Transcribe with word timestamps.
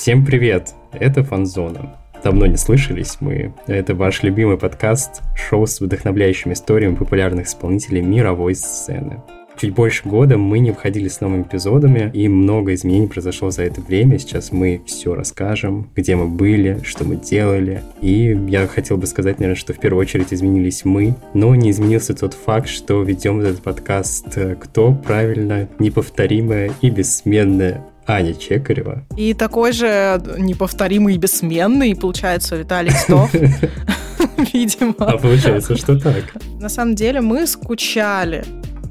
Всем 0.00 0.24
привет! 0.24 0.72
Это 0.92 1.22
Фанзона. 1.22 1.98
Давно 2.24 2.46
не 2.46 2.56
слышались 2.56 3.18
мы. 3.20 3.52
Это 3.66 3.94
ваш 3.94 4.22
любимый 4.22 4.56
подкаст, 4.56 5.20
шоу 5.36 5.66
с 5.66 5.78
вдохновляющими 5.78 6.54
историями 6.54 6.94
популярных 6.94 7.48
исполнителей 7.48 8.00
мировой 8.00 8.54
сцены. 8.54 9.20
Чуть 9.60 9.74
больше 9.74 10.08
года 10.08 10.38
мы 10.38 10.60
не 10.60 10.72
входили 10.72 11.08
с 11.08 11.20
новыми 11.20 11.42
эпизодами, 11.42 12.10
и 12.14 12.28
много 12.28 12.72
изменений 12.72 13.08
произошло 13.08 13.50
за 13.50 13.64
это 13.64 13.82
время. 13.82 14.18
Сейчас 14.18 14.52
мы 14.52 14.80
все 14.86 15.14
расскажем, 15.14 15.90
где 15.94 16.16
мы 16.16 16.28
были, 16.28 16.80
что 16.82 17.04
мы 17.04 17.16
делали. 17.16 17.82
И 18.00 18.40
я 18.48 18.66
хотел 18.68 18.96
бы 18.96 19.06
сказать, 19.06 19.38
наверное, 19.38 19.60
что 19.60 19.74
в 19.74 19.78
первую 19.78 20.00
очередь 20.00 20.32
изменились 20.32 20.86
мы, 20.86 21.14
но 21.34 21.54
не 21.54 21.72
изменился 21.72 22.14
тот 22.14 22.32
факт, 22.32 22.68
что 22.68 23.02
ведем 23.02 23.40
этот 23.40 23.60
подкаст 23.60 24.28
э, 24.38 24.56
кто 24.58 24.94
правильно, 24.94 25.68
неповторимая 25.78 26.72
и 26.80 26.88
бессменная 26.88 27.84
Аня 28.06 28.34
Чекарева. 28.34 29.04
И 29.16 29.34
такой 29.34 29.72
же 29.72 30.20
неповторимый 30.38 31.14
и 31.14 31.18
бессменный, 31.18 31.94
получается, 31.94 32.56
Виталий 32.56 32.92
Стов. 32.92 33.32
Видимо. 34.52 34.94
А 34.98 35.18
получается, 35.18 35.76
что 35.76 35.98
так. 35.98 36.24
На 36.60 36.68
самом 36.68 36.94
деле 36.94 37.20
мы 37.20 37.46
скучали. 37.46 38.44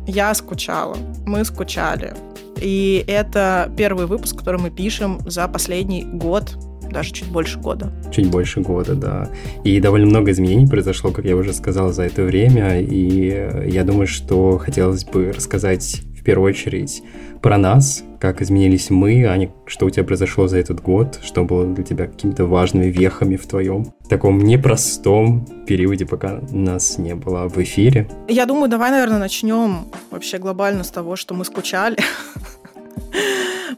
Я 0.08 0.34
скучала. 0.34 0.98
Мы 1.26 1.44
скучали. 1.46 2.14
И 2.62 3.04
это 3.08 3.72
первый 3.78 4.06
выпуск, 4.06 4.38
который 4.38 4.60
мы 4.60 4.70
пишем 4.70 5.20
за 5.26 5.48
последний 5.48 6.04
год 6.04 6.58
даже 6.92 7.12
чуть 7.12 7.28
больше 7.28 7.60
года. 7.60 7.92
Чуть 8.12 8.30
больше 8.30 8.62
года, 8.62 8.96
да. 8.96 9.30
И 9.64 9.80
довольно 9.80 10.08
много 10.08 10.32
изменений 10.32 10.68
произошло, 10.68 11.12
как 11.12 11.26
я 11.26 11.36
уже 11.36 11.54
сказал, 11.54 11.92
за 11.92 12.04
это 12.04 12.24
время. 12.24 12.82
И 12.82 13.68
я 13.68 13.84
думаю, 13.84 14.08
что 14.08 14.58
хотелось 14.58 15.06
бы 15.06 15.32
рассказать 15.32 16.02
первую 16.30 16.52
очередь 16.52 17.02
про 17.42 17.58
нас, 17.58 18.04
как 18.20 18.44
изменились 18.44 18.92
мы, 18.92 19.26
а 19.28 19.36
не 19.36 19.50
что 19.66 19.88
у 19.88 19.90
тебя 19.90 20.04
произошло 20.04 20.48
за 20.48 20.60
этот 20.60 20.80
год, 20.80 21.20
что 21.24 21.44
было 21.44 21.66
для 21.66 21.84
тебя 21.84 22.06
какими-то 22.06 22.46
важными 22.46 22.86
вехами 22.86 23.36
в 23.36 23.48
твоем 23.48 23.94
таком 24.08 24.38
непростом 24.38 25.48
периоде, 25.66 26.06
пока 26.06 26.40
нас 26.52 27.00
не 27.00 27.16
было 27.16 27.50
в 27.50 27.58
эфире. 27.58 28.08
Я 28.28 28.46
думаю, 28.46 28.70
давай, 28.70 28.92
наверное, 28.92 29.18
начнем 29.18 29.88
вообще 30.12 30.38
глобально 30.38 30.84
с 30.84 30.92
того, 30.92 31.16
что 31.16 31.34
мы 31.34 31.46
скучали. 31.46 31.98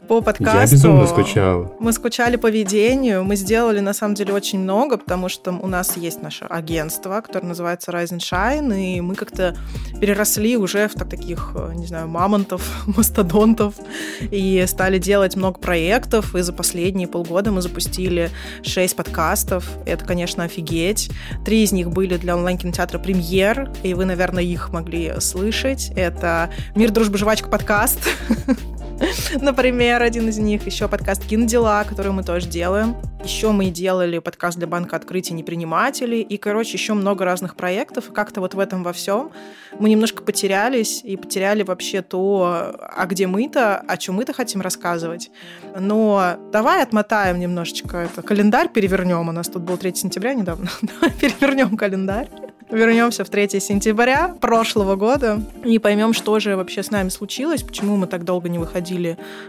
По 0.08 0.20
подкасту. 0.20 0.58
Я 0.58 0.66
безумно 0.66 1.06
скучал. 1.06 1.74
Мы 1.78 1.92
скучали 1.92 2.36
по 2.36 2.50
ведению. 2.50 3.24
Мы 3.24 3.36
сделали, 3.36 3.80
на 3.80 3.94
самом 3.94 4.14
деле, 4.14 4.34
очень 4.34 4.58
много, 4.58 4.98
потому 4.98 5.28
что 5.28 5.52
у 5.52 5.66
нас 5.66 5.96
есть 5.96 6.22
наше 6.22 6.44
агентство, 6.44 7.20
которое 7.20 7.46
называется 7.46 7.92
Rise 7.92 8.10
and 8.10 8.18
Shine, 8.18 8.96
и 8.96 9.00
мы 9.00 9.14
как-то 9.14 9.56
переросли 10.00 10.56
уже 10.56 10.88
в 10.88 10.94
так, 10.94 11.08
таких, 11.08 11.52
э, 11.54 11.72
не 11.74 11.86
знаю, 11.86 12.08
мамонтов, 12.08 12.62
мастодонтов, 12.86 13.74
и 14.20 14.64
стали 14.66 14.98
делать 14.98 15.36
много 15.36 15.58
проектов, 15.58 16.34
и 16.34 16.42
за 16.42 16.52
последние 16.52 17.08
полгода 17.08 17.50
мы 17.50 17.62
запустили 17.62 18.30
шесть 18.62 18.96
подкастов. 18.96 19.68
Это, 19.86 20.04
конечно, 20.04 20.44
офигеть. 20.44 21.10
Три 21.44 21.62
из 21.62 21.72
них 21.72 21.90
были 21.90 22.16
для 22.16 22.36
онлайн-кинотеатра 22.36 22.98
«Премьер», 22.98 23.70
и 23.82 23.94
вы, 23.94 24.04
наверное, 24.04 24.42
их 24.42 24.70
могли 24.70 25.20
слышать. 25.20 25.90
Это 25.96 26.50
«Мир, 26.74 26.90
дружба, 26.90 27.18
жвачка» 27.18 27.48
подкаст, 27.48 28.00
Например, 29.40 30.02
один 30.02 30.28
из 30.28 30.38
них. 30.38 30.66
Еще 30.66 30.88
подкаст 30.88 31.24
«Кинодела», 31.26 31.84
который 31.88 32.12
мы 32.12 32.22
тоже 32.22 32.48
делаем. 32.48 32.96
Еще 33.24 33.52
мы 33.52 33.66
делали 33.66 34.18
подкаст 34.18 34.58
для 34.58 34.66
банка 34.66 34.96
открытия 34.96 35.34
непринимателей. 35.34 36.22
И, 36.22 36.36
короче, 36.36 36.72
еще 36.72 36.94
много 36.94 37.24
разных 37.24 37.56
проектов. 37.56 38.10
И 38.10 38.12
как-то 38.12 38.40
вот 38.40 38.54
в 38.54 38.58
этом 38.58 38.82
во 38.82 38.92
всем 38.92 39.30
мы 39.78 39.88
немножко 39.88 40.22
потерялись 40.22 41.02
и 41.04 41.16
потеряли 41.16 41.62
вообще 41.62 42.02
то, 42.02 42.74
а 42.80 43.06
где 43.06 43.26
мы-то, 43.26 43.78
о 43.78 43.96
чем 43.96 44.16
мы-то 44.16 44.32
хотим 44.32 44.60
рассказывать. 44.60 45.30
Но 45.78 46.36
давай 46.52 46.82
отмотаем 46.82 47.38
немножечко 47.38 47.98
это. 47.98 48.22
Календарь 48.22 48.68
перевернем. 48.68 49.28
У 49.28 49.32
нас 49.32 49.48
тут 49.48 49.62
был 49.62 49.76
3 49.76 49.94
сентября 49.94 50.34
недавно. 50.34 50.68
Давай 50.82 51.10
перевернем 51.10 51.76
календарь 51.76 52.28
вернемся 52.72 53.24
в 53.24 53.28
3 53.28 53.60
сентября 53.60 54.34
прошлого 54.40 54.96
года 54.96 55.40
и 55.64 55.78
поймем, 55.78 56.12
что 56.12 56.38
же 56.40 56.56
вообще 56.56 56.82
с 56.82 56.90
нами 56.90 57.10
случилось, 57.10 57.62
почему 57.62 57.96
мы 57.96 58.06
так 58.06 58.24
долго 58.24 58.48
не 58.48 58.58
выходили 58.58 58.91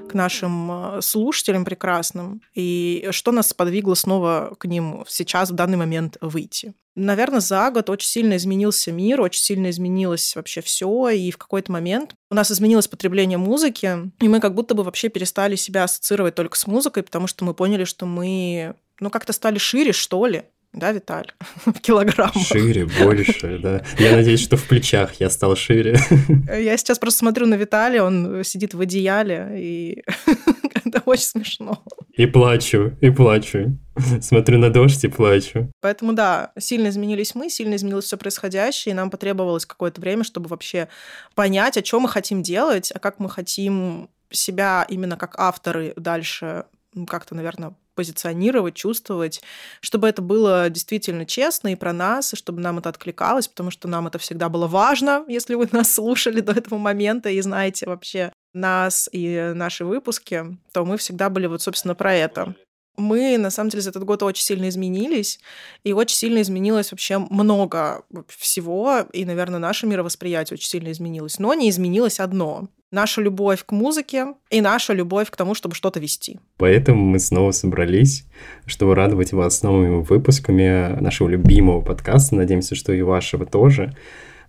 к 0.10 0.14
нашим 0.14 0.72
э, 0.72 1.02
слушателям 1.02 1.66
прекрасным, 1.66 2.42
и 2.54 3.08
что 3.12 3.32
нас 3.32 3.50
сподвигло 3.50 3.96
снова 3.96 4.56
к 4.58 4.66
ним 4.66 5.04
сейчас, 5.08 5.52
в 5.52 5.56
данный 5.56 5.78
момент, 5.78 6.18
выйти. 6.22 6.74
Наверное, 6.96 7.40
за 7.40 7.72
год 7.72 7.90
очень 7.90 8.08
сильно 8.08 8.36
изменился 8.36 8.92
мир, 8.92 9.20
очень 9.22 9.42
сильно 9.42 9.72
изменилось 9.72 10.36
вообще 10.36 10.62
все, 10.62 11.10
и 11.10 11.32
в 11.32 11.38
какой-то 11.38 11.72
момент 11.72 12.14
у 12.30 12.36
нас 12.36 12.52
изменилось 12.52 12.88
потребление 12.88 13.40
музыки, 13.40 14.12
и 14.20 14.28
мы 14.28 14.40
как 14.40 14.54
будто 14.54 14.76
бы 14.76 14.84
вообще 14.84 15.10
перестали 15.10 15.56
себя 15.56 15.86
ассоциировать 15.86 16.36
только 16.36 16.58
с 16.58 16.68
музыкой, 16.68 17.02
потому 17.02 17.26
что 17.26 17.46
мы 17.46 17.56
поняли, 17.56 17.86
что 17.86 18.06
мы 18.06 18.76
ну, 19.00 19.10
как-то 19.10 19.34
стали 19.34 19.58
шире, 19.58 19.92
что 19.92 20.28
ли 20.28 20.44
да, 20.74 20.92
Виталь? 20.92 21.32
в 21.66 21.80
килограммах. 21.80 22.48
Шире, 22.48 22.86
больше, 22.86 23.60
да. 23.60 23.84
Я 24.00 24.16
надеюсь, 24.16 24.42
что 24.42 24.58
в 24.58 24.68
плечах 24.68 25.14
я 25.20 25.30
стал 25.30 25.56
шире. 25.56 25.98
Я 26.50 26.76
сейчас 26.78 26.98
просто 26.98 27.20
смотрю 27.20 27.46
на 27.46 27.56
Виталия, 27.56 28.02
он 28.04 28.44
сидит 28.44 28.74
в 28.74 28.82
одеяле, 28.82 29.52
и 29.56 30.04
это 30.86 31.02
очень 31.06 31.24
смешно. 31.26 31.84
И 32.14 32.26
плачу, 32.26 32.98
и 33.02 33.10
плачу. 33.12 33.78
Смотрю 34.22 34.58
на 34.58 34.72
дождь 34.72 35.04
и 35.04 35.08
плачу. 35.08 35.72
Поэтому 35.80 36.14
да, 36.14 36.52
сильно 36.58 36.90
изменились 36.90 37.36
мы, 37.36 37.50
сильно 37.50 37.76
изменилось 37.76 38.06
все 38.06 38.18
происходящее, 38.18 38.94
и 38.94 38.96
нам 38.96 39.12
потребовалось 39.12 39.68
какое-то 39.68 40.02
время, 40.02 40.24
чтобы 40.24 40.50
вообще 40.50 40.88
понять, 41.36 41.78
о 41.78 41.84
чем 41.84 42.02
мы 42.02 42.10
хотим 42.10 42.42
делать, 42.42 42.92
а 42.92 43.00
как 43.00 43.20
мы 43.20 43.30
хотим 43.30 44.10
себя 44.32 44.86
именно 44.90 45.18
как 45.18 45.38
авторы 45.38 45.94
дальше 45.96 46.66
как-то, 47.08 47.36
наверное, 47.36 47.76
позиционировать, 47.96 48.76
чувствовать, 48.76 49.42
чтобы 49.82 50.08
это 50.08 50.22
было 50.22 50.70
действительно 50.70 51.26
честно 51.26 51.70
и 51.70 51.76
про 51.76 51.94
нас, 51.94 52.34
и 52.34 52.36
чтобы 52.36 52.62
нам 52.62 52.80
это 52.80 52.90
откликалось, 52.90 53.48
потому 53.48 53.72
что 53.72 53.88
нам 53.88 54.08
это 54.08 54.18
всегда 54.20 54.50
было 54.50 54.68
важно, 54.68 55.24
если 55.28 55.56
вы 55.56 55.68
нас 55.72 55.94
слушали 55.94 56.42
до 56.42 56.54
этого 56.54 56.78
момента 56.78 57.30
и 57.30 57.42
знаете 57.42 57.86
вообще 57.86 58.32
нас 58.54 59.10
и 59.12 59.52
наши 59.56 59.86
выпуски, 59.86 60.58
то 60.72 60.86
мы 60.86 60.98
всегда 60.98 61.30
были 61.30 61.48
вот, 61.48 61.62
собственно, 61.62 61.96
про 61.96 62.14
это. 62.14 62.56
Мы, 62.96 63.40
на 63.40 63.50
самом 63.50 63.72
деле, 63.72 63.82
за 63.82 63.90
этот 63.90 64.04
год 64.04 64.22
очень 64.22 64.44
сильно 64.44 64.70
изменились, 64.70 65.40
и 65.84 65.94
очень 65.94 66.16
сильно 66.16 66.42
изменилось 66.42 66.92
вообще 66.92 67.18
много 67.18 68.04
всего, 68.28 69.08
и, 69.12 69.26
наверное, 69.26 69.60
наше 69.60 69.88
мировосприятие 69.88 70.56
очень 70.56 70.70
сильно 70.70 70.92
изменилось. 70.92 71.40
Но 71.40 71.56
не 71.56 71.72
изменилось 71.72 72.20
одно 72.20 72.68
наша 72.94 73.22
любовь 73.22 73.66
к 73.66 73.72
музыке 73.72 74.28
и 74.50 74.62
наша 74.62 74.94
любовь 74.94 75.30
к 75.30 75.36
тому, 75.36 75.56
чтобы 75.56 75.76
что-то 75.76 76.00
вести. 76.00 76.40
Поэтому 76.58 77.04
мы 77.04 77.20
снова 77.20 77.52
собрались, 77.52 78.26
чтобы 78.66 78.96
радовать 78.96 79.34
вас 79.34 79.64
новыми 79.64 80.04
выпусками 80.04 81.00
нашего 81.02 81.28
любимого 81.28 81.82
подкаста. 81.82 82.36
Надеемся, 82.36 82.76
что 82.76 82.94
и 82.94 83.02
вашего 83.02 83.46
тоже. 83.46 83.94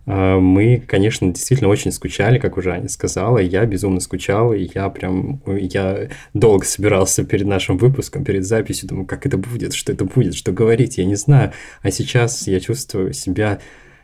А, 0.05 0.39
мы, 0.39 0.83
конечно, 0.85 1.31
действительно 1.31 1.69
очень 1.69 1.91
скучали, 1.91 2.37
как 2.37 2.57
уже 2.57 2.71
Аня 2.71 2.87
сказала. 2.87 3.39
Я 3.39 3.65
безумно 3.65 3.99
скучал, 3.99 4.53
и 4.53 4.69
я 4.73 4.89
прям... 4.89 5.41
Я 5.47 6.09
долго 6.33 6.65
собирался 6.65 7.25
перед 7.25 7.47
нашим 7.47 7.77
выпуском, 7.77 8.23
перед 8.23 8.45
записью, 8.45 8.87
думаю, 8.87 9.07
как 9.07 9.25
это 9.25 9.37
будет, 9.37 9.73
что 9.73 9.91
это 9.91 10.05
будет, 10.05 10.35
что 10.35 10.51
говорить, 10.51 10.97
я 10.97 11.05
не 11.05 11.15
знаю. 11.15 11.51
А 11.81 11.91
сейчас 11.91 12.47
я 12.47 12.59
чувствую 12.59 13.13
себя 13.13 13.59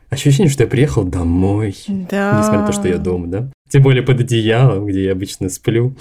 ощущение, 0.09 0.52
что 0.52 0.63
я 0.63 0.69
приехал 0.69 1.03
домой. 1.03 1.75
Да. 1.88 2.40
Несмотря 2.40 2.62
на 2.62 2.68
то, 2.68 2.73
что 2.73 2.88
я 2.88 2.97
дома, 2.97 3.28
да? 3.28 3.52
Тем 3.71 3.83
более 3.83 4.03
под 4.03 4.19
одеялом, 4.19 4.85
где 4.85 5.05
я 5.05 5.13
обычно 5.13 5.47
сплю. 5.47 5.95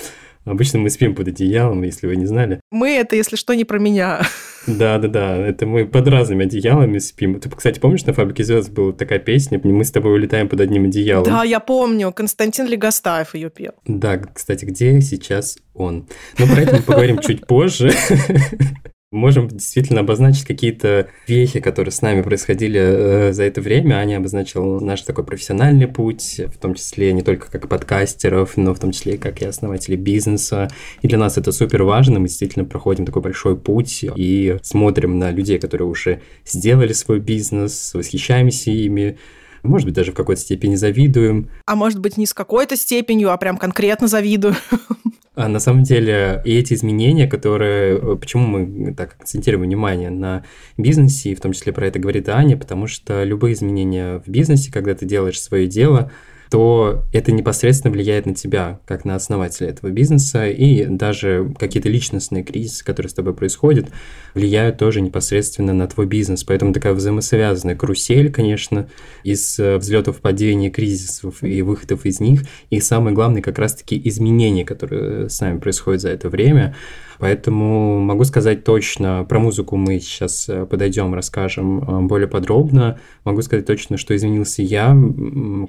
Обычно 0.45 0.81
мы 0.81 0.91
спим 0.91 1.15
под 1.15 1.29
одеялом, 1.29 1.83
если 1.83 2.09
вы 2.09 2.17
не 2.17 2.27
знали. 2.27 2.61
Мы 2.73 2.97
это, 2.97 3.15
если 3.15 3.37
что, 3.37 3.55
не 3.55 3.65
про 3.65 3.79
меня. 3.79 4.23
Да, 4.67 4.99
да, 4.99 5.09
да. 5.09 5.37
Это 5.39 5.65
мы 5.65 5.87
под 5.87 6.07
разными 6.07 6.45
одеялами 6.45 6.99
спим. 6.99 7.41
Ты, 7.41 7.49
кстати, 7.49 7.81
помнишь, 7.81 8.05
на 8.05 8.13
фабрике 8.13 8.45
звезд 8.45 8.71
была 8.71 8.93
такая 8.93 9.19
песня? 9.19 9.59
Мы 9.65 9.83
с 9.87 9.91
тобой 9.91 10.13
улетаем 10.13 10.51
под 10.51 10.61
одним 10.61 10.85
одеялом. 10.85 11.25
Да, 11.25 11.45
я 11.45 11.61
помню. 11.61 12.13
Константин 12.13 12.67
Легостаев 12.67 13.35
ее 13.35 13.49
пел. 13.49 13.73
Да, 13.87 14.19
кстати, 14.19 14.67
где 14.67 15.01
сейчас 15.01 15.57
он? 15.73 16.07
Но 16.39 16.47
про 16.47 16.61
это 16.61 16.77
мы 16.77 16.83
поговорим 16.83 17.21
чуть 17.21 17.47
позже. 17.47 17.91
Можем 19.13 19.49
действительно 19.49 20.01
обозначить 20.01 20.45
какие-то 20.45 21.09
вехи, 21.27 21.59
которые 21.59 21.91
с 21.91 22.01
нами 22.01 22.23
происходили 22.23 22.81
э, 22.81 23.33
за 23.33 23.43
это 23.43 23.61
время. 23.61 23.97
Аня 23.97 24.19
обозначила 24.19 24.79
наш 24.79 25.03
такой 25.03 25.25
профессиональный 25.25 25.89
путь, 25.89 26.41
в 26.47 26.57
том 26.59 26.75
числе 26.75 27.13
не 27.13 27.23
только 27.23 27.51
как 27.51 27.69
подкастеров, 27.69 28.57
но 28.57 28.73
в 28.73 28.79
том 28.79 28.93
числе 28.93 29.19
как 29.19 29.43
и 29.43 29.47
основатели 29.47 29.97
бизнеса. 29.97 30.69
И 31.03 31.09
для 31.09 31.19
нас 31.19 31.37
это 31.37 31.51
супер 31.51 31.83
важно. 31.83 32.21
Мы 32.21 32.29
действительно 32.29 32.65
проходим 32.65 33.05
такой 33.05 33.23
большой 33.23 33.57
путь 33.57 34.05
и 34.15 34.59
смотрим 34.63 35.19
на 35.19 35.33
людей, 35.33 35.59
которые 35.59 35.89
уже 35.89 36.23
сделали 36.47 36.93
свой 36.93 37.19
бизнес, 37.19 37.93
восхищаемся 37.95 38.71
ими, 38.71 39.19
может 39.63 39.87
быть, 39.87 39.95
даже 39.95 40.13
в 40.13 40.15
какой-то 40.15 40.41
степени 40.41 40.75
завидуем. 40.75 41.51
А 41.67 41.77
может 41.77 41.99
быть, 42.01 42.17
не 42.17 42.27
с 42.27 42.35
какой-то 42.35 42.77
степенью, 42.77 43.31
а 43.33 43.37
прям 43.37 43.57
конкретно 43.57 44.09
завидую. 44.09 44.55
А 45.37 45.49
на 45.49 45.61
самом 45.61 45.85
деле 45.85 46.43
и 46.45 46.55
эти 46.59 46.75
изменения, 46.75 47.27
которые... 47.27 47.97
Э, 47.97 48.17
почему 48.17 48.47
мы 48.47 48.93
так 48.93 49.15
акцентируем 49.19 49.63
внимание 49.65 50.11
на 50.11 50.45
бизнесе, 50.77 51.31
и 51.31 51.35
в 51.35 51.41
том 51.41 51.53
числе 51.53 51.73
про 51.73 51.87
это 51.87 51.99
говорит 51.99 52.29
Аня, 52.29 52.59
потому 52.59 52.87
что 52.87 53.23
любые 53.23 53.55
изменения 53.55 54.19
в 54.19 54.29
бизнесе, 54.29 54.71
когда 54.71 54.95
ты 54.95 55.07
делаешь 55.07 55.41
свое 55.41 55.67
дело, 55.67 56.11
то 56.51 57.05
это 57.13 57.31
непосредственно 57.31 57.93
влияет 57.93 58.27
на 58.27 58.35
тебя, 58.35 58.81
как 58.85 59.05
на 59.05 59.15
основателя 59.15 59.69
этого 59.69 59.91
бизнеса, 59.91 60.49
и 60.49 60.85
даже 60.87 61.55
какие-то 61.57 61.89
личностные 61.89 62.43
кризисы, 62.43 62.85
которые 62.85 63.09
с 63.09 63.15
тобой 63.15 63.35
происходят, 63.35 63.87
влияют 64.35 64.77
тоже 64.77 65.01
непосредственно 65.01 65.73
на 65.73 65.87
твой 65.87 66.07
бизнес. 66.07 66.43
Поэтому 66.43 66.73
такая 66.73 66.93
взаимосвязанная 66.95 67.77
карусель, 67.77 68.33
конечно, 68.33 68.89
из 69.23 69.61
э, 69.61 69.77
взлетов, 69.77 70.21
падений, 70.21 70.71
кризисов 70.71 71.45
и 71.45 71.63
выходов 71.63 72.05
из 72.05 72.19
них, 72.19 72.43
и 72.71 72.81
самое 72.81 73.15
главное, 73.15 73.43
как 73.43 73.59
раз-таки 73.61 74.01
изменения, 74.05 74.65
которые 74.65 75.29
с 75.29 75.41
нами 75.41 75.59
происходят 75.59 76.01
за 76.01 76.11
это 76.11 76.29
время. 76.29 76.75
Поэтому 77.21 78.01
могу 78.01 78.25
сказать 78.25 78.65
точно, 78.65 79.27
про 79.29 79.39
музыку 79.39 79.77
мы 79.77 80.01
сейчас 80.01 80.49
э, 80.49 80.65
подойдем, 80.65 81.15
расскажем 81.15 81.79
э, 81.79 82.01
более 82.07 82.29
подробно. 82.29 82.99
Могу 83.25 83.43
сказать 83.43 83.67
точно, 83.67 83.99
что 83.99 84.17
изменился 84.17 84.63
я 84.63 84.97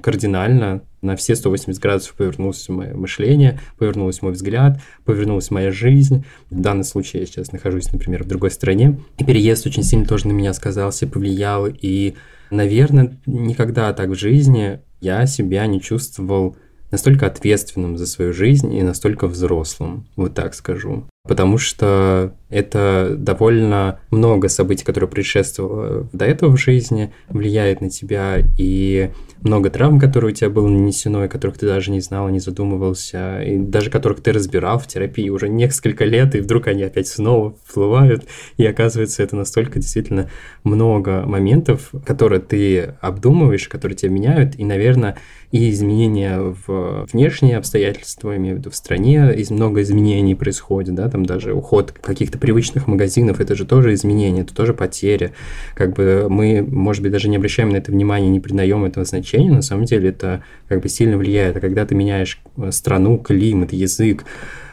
кардинально, 0.02 0.80
на 1.02 1.14
все 1.14 1.36
180 1.36 1.78
градусов 1.78 2.14
повернулось 2.14 2.66
мое 2.70 2.94
мышление, 2.94 3.60
повернулся 3.76 4.20
мой 4.24 4.32
взгляд, 4.32 4.80
повернулась 5.04 5.50
моя 5.50 5.70
жизнь. 5.70 6.24
В 6.48 6.58
данном 6.58 6.84
случае 6.84 7.20
я 7.20 7.26
сейчас 7.26 7.52
нахожусь, 7.52 7.92
например, 7.92 8.24
в 8.24 8.28
другой 8.28 8.50
стране. 8.50 8.98
И 9.18 9.24
переезд 9.24 9.66
очень 9.66 9.82
сильно 9.82 10.06
тоже 10.06 10.28
на 10.28 10.32
меня 10.32 10.54
сказался, 10.54 11.06
повлиял. 11.06 11.66
И, 11.66 12.14
наверное, 12.50 13.18
никогда 13.26 13.92
так 13.92 14.08
в 14.08 14.14
жизни 14.14 14.80
я 15.02 15.26
себя 15.26 15.66
не 15.66 15.82
чувствовал 15.82 16.56
настолько 16.90 17.26
ответственным 17.26 17.98
за 17.98 18.06
свою 18.06 18.32
жизнь 18.32 18.72
и 18.72 18.82
настолько 18.82 19.26
взрослым, 19.26 20.06
вот 20.16 20.34
так 20.34 20.54
скажу 20.54 21.04
потому 21.24 21.56
что 21.56 22.34
это 22.50 23.14
довольно 23.16 24.00
много 24.10 24.48
событий, 24.48 24.84
которые 24.84 25.08
предшествовало 25.08 26.08
до 26.12 26.26
этого 26.26 26.54
в 26.54 26.60
жизни, 26.60 27.12
влияет 27.28 27.80
на 27.80 27.88
тебя, 27.88 28.42
и 28.58 29.10
много 29.40 29.70
травм, 29.70 29.98
которые 29.98 30.32
у 30.32 30.34
тебя 30.34 30.50
было 30.50 30.68
нанесено, 30.68 31.24
и 31.24 31.28
которых 31.28 31.58
ты 31.58 31.66
даже 31.66 31.90
не 31.90 32.00
знал, 32.00 32.28
не 32.28 32.40
задумывался, 32.40 33.40
и 33.42 33.56
даже 33.56 33.90
которых 33.90 34.20
ты 34.20 34.32
разбирал 34.32 34.78
в 34.78 34.86
терапии 34.86 35.30
уже 35.30 35.48
несколько 35.48 36.04
лет, 36.04 36.34
и 36.34 36.40
вдруг 36.40 36.66
они 36.66 36.82
опять 36.82 37.08
снова 37.08 37.56
всплывают, 37.64 38.26
и 38.58 38.66
оказывается, 38.66 39.22
это 39.22 39.34
настолько 39.34 39.78
действительно 39.78 40.28
много 40.62 41.24
моментов, 41.24 41.90
которые 42.04 42.40
ты 42.40 42.94
обдумываешь, 43.00 43.68
которые 43.68 43.96
тебя 43.96 44.12
меняют, 44.12 44.58
и, 44.58 44.64
наверное, 44.64 45.16
и 45.52 45.70
изменения 45.70 46.38
в 46.38 47.06
внешние 47.12 47.56
обстоятельства, 47.56 48.36
имею 48.36 48.56
в 48.56 48.58
виду 48.58 48.70
в 48.70 48.76
стране, 48.76 49.34
много 49.50 49.82
изменений 49.82 50.34
происходит, 50.34 50.94
да, 50.94 51.08
там 51.12 51.26
даже 51.26 51.52
уход 51.52 51.92
каких-то 51.92 52.38
привычных 52.38 52.86
магазинов, 52.88 53.40
это 53.40 53.54
же 53.54 53.66
тоже 53.66 53.92
изменение, 53.92 54.42
это 54.42 54.54
тоже 54.54 54.72
потеря. 54.72 55.32
Как 55.74 55.94
бы 55.94 56.26
мы, 56.30 56.62
может 56.62 57.02
быть, 57.02 57.12
даже 57.12 57.28
не 57.28 57.36
обращаем 57.36 57.68
на 57.68 57.76
это 57.76 57.92
внимания, 57.92 58.30
не 58.30 58.40
придаем 58.40 58.84
этого 58.84 59.04
значения, 59.04 59.52
на 59.52 59.62
самом 59.62 59.84
деле 59.84 60.08
это 60.08 60.42
как 60.68 60.80
бы 60.80 60.88
сильно 60.88 61.18
влияет. 61.18 61.56
А 61.56 61.60
когда 61.60 61.84
ты 61.84 61.94
меняешь 61.94 62.40
э, 62.56 62.70
страну, 62.72 63.18
климат, 63.18 63.74
язык, 63.74 64.24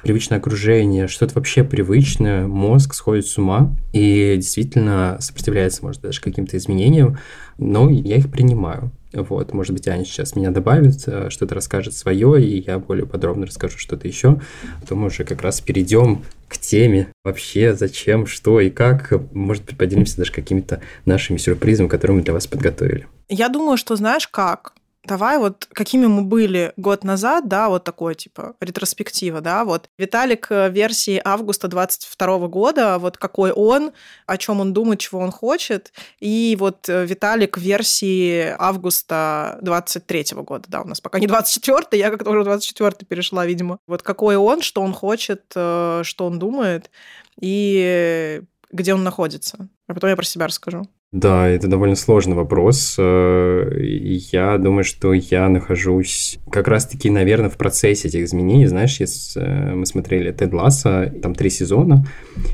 привычное 0.02 0.38
окружение, 0.38 1.08
что-то 1.08 1.36
вообще 1.36 1.66
привычное, 1.66 2.48
мозг 2.48 2.94
сходит 2.94 3.28
с 3.28 3.38
ума 3.38 3.76
и 3.92 4.36
действительно 4.38 5.18
сопротивляется, 5.20 5.84
может, 5.84 6.02
даже 6.02 6.22
каким-то 6.22 6.56
изменениям, 6.56 7.18
но 7.58 7.90
я 7.90 8.16
их 8.16 8.32
принимаю. 8.32 8.92
Вот, 9.14 9.54
может 9.54 9.74
быть, 9.74 9.88
Аня 9.88 10.06
сейчас 10.06 10.36
меня 10.36 10.52
добавит, 10.52 11.08
э, 11.08 11.30
что-то 11.30 11.56
расскажет 11.56 11.96
свое, 11.96 12.44
и 12.44 12.64
я 12.66 12.78
более 12.78 13.08
подробно 13.08 13.48
расскажу 13.48 13.78
что-то 13.78 14.08
еще. 14.08 14.40
Потом 14.82 15.00
мы 15.00 15.08
уже 15.08 15.24
как 15.24 15.42
раз 15.42 15.62
перейдем 15.62 16.24
к 16.48 16.58
теме 16.58 17.12
вообще, 17.24 17.74
зачем, 17.74 18.28
что 18.28 18.60
и 18.60 18.70
как. 18.70 19.14
Может 19.34 19.66
быть, 19.66 19.78
поделимся 19.78 20.18
даже 20.18 20.32
какими-то 20.32 20.82
нашими 21.06 21.38
сюрпризами, 21.38 21.88
которые 21.88 22.18
мы 22.18 22.24
для 22.24 22.34
вас 22.34 22.46
подготовили. 22.48 23.08
Я 23.30 23.50
думаю, 23.50 23.78
что 23.78 23.96
знаешь 23.96 24.28
как? 24.28 24.74
Давай 25.06 25.38
вот 25.38 25.68
какими 25.72 26.06
мы 26.08 26.24
были 26.24 26.74
год 26.78 27.04
назад, 27.04 27.48
да, 27.48 27.70
вот 27.70 27.84
такой 27.84 28.16
типа 28.16 28.56
ретроспектива, 28.60 29.42
да, 29.42 29.64
вот 29.66 29.90
Виталик 29.98 30.48
э, 30.50 30.70
версии 30.70 31.22
августа 31.24 31.68
22 31.68 32.48
года, 32.48 32.98
вот 33.00 33.18
какой 33.18 33.52
он, 33.52 33.92
о 34.26 34.38
чем 34.38 34.60
он 34.60 34.74
думает, 34.74 35.00
чего 35.00 35.20
он 35.20 35.32
хочет, 35.32 35.94
и 36.20 36.56
вот 36.60 36.90
э, 36.90 37.06
Виталик 37.06 37.58
версии 37.58 38.54
августа 38.58 39.58
23 39.62 40.26
года, 40.38 40.66
да, 40.68 40.82
у 40.82 40.88
нас 40.88 41.02
пока 41.02 41.20
не 41.20 41.28
24 41.28 42.00
я 42.00 42.12
как-то 42.12 42.30
уже 42.30 42.44
24 42.44 42.92
перешла, 43.08 43.46
видимо. 43.46 43.80
Вот 43.88 44.04
какой 44.04 44.36
он, 44.36 44.62
что 44.62 44.82
он 44.82 44.94
хочет, 44.94 45.44
э, 45.56 46.02
что 46.04 46.26
он 46.26 46.40
думает, 46.40 46.92
и 47.40 48.42
где 48.72 48.94
он 48.94 49.04
находится. 49.04 49.70
А 49.88 49.94
потом 49.94 50.10
я 50.10 50.16
про 50.16 50.26
себя 50.26 50.48
расскажу. 50.48 50.86
Да, 51.12 51.48
это 51.48 51.68
довольно 51.68 51.96
сложный 51.96 52.36
вопрос. 52.36 52.96
Э, 53.00 53.68
я 53.82 54.60
думаю, 54.60 54.84
что 54.84 55.12
я 55.14 55.50
нахожусь 55.50 56.38
как 56.52 56.68
раз-таки, 56.68 57.10
наверное, 57.10 57.50
в 57.50 57.58
процессе 57.58 58.10
этих 58.10 58.26
изменений. 58.26 58.68
Знаешь, 58.68 59.00
э, 59.36 59.74
мы 59.74 59.88
смотрели 59.88 60.32
Тед 60.32 60.54
Ласса, 60.54 61.12
там 61.24 61.34
три 61.34 61.50
сезона, 61.50 62.06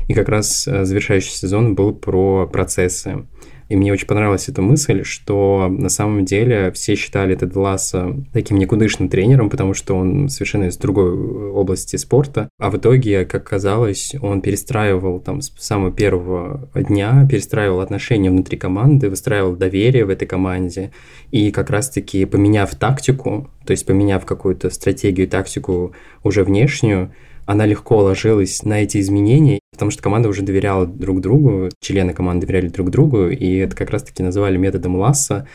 и 0.08 0.14
как 0.14 0.30
раз 0.30 0.66
э, 0.66 0.86
завершающий 0.86 1.32
сезон 1.32 1.74
был 1.74 1.94
про 1.94 2.46
процессы. 2.46 3.26
И 3.68 3.76
мне 3.76 3.92
очень 3.92 4.06
понравилась 4.06 4.48
эта 4.48 4.62
мысль, 4.62 5.02
что 5.02 5.66
на 5.68 5.88
самом 5.88 6.24
деле 6.24 6.70
все 6.72 6.94
считали 6.94 7.34
Теда 7.34 7.58
Ласса 7.58 8.16
таким 8.32 8.58
никудышным 8.58 9.08
тренером, 9.08 9.50
потому 9.50 9.74
что 9.74 9.94
он 9.96 10.28
совершенно 10.28 10.64
из 10.64 10.76
другой 10.76 11.12
области 11.50 11.96
спорта. 11.96 12.48
А 12.58 12.70
в 12.70 12.76
итоге, 12.76 13.24
как 13.24 13.44
казалось, 13.44 14.14
он 14.20 14.40
перестраивал 14.40 15.18
там 15.20 15.40
с 15.40 15.52
самого 15.58 15.90
первого 15.90 16.68
дня, 16.74 17.26
перестраивал 17.28 17.80
отношения 17.80 18.30
внутри 18.30 18.56
команды, 18.56 19.10
выстраивал 19.10 19.56
доверие 19.56 20.04
в 20.04 20.10
этой 20.10 20.26
команде. 20.26 20.92
И 21.32 21.50
как 21.50 21.70
раз-таки 21.70 22.24
поменяв 22.24 22.74
тактику, 22.76 23.50
то 23.64 23.72
есть 23.72 23.84
поменяв 23.84 24.24
какую-то 24.24 24.70
стратегию, 24.70 25.28
тактику 25.28 25.92
уже 26.22 26.44
внешнюю, 26.44 27.10
она 27.46 27.64
легко 27.64 27.98
ложилась 27.98 28.64
на 28.64 28.82
эти 28.82 28.98
изменения, 28.98 29.60
потому 29.72 29.90
что 29.90 30.02
команда 30.02 30.28
уже 30.28 30.42
доверяла 30.42 30.86
друг 30.86 31.20
другу, 31.20 31.70
члены 31.80 32.12
команды 32.12 32.46
доверяли 32.46 32.68
друг 32.68 32.90
другу, 32.90 33.28
и 33.28 33.56
это 33.56 33.74
как 33.76 33.90
раз-таки 33.90 34.22
называли 34.22 34.56
методом 34.56 34.96
Ласса. 34.96 35.46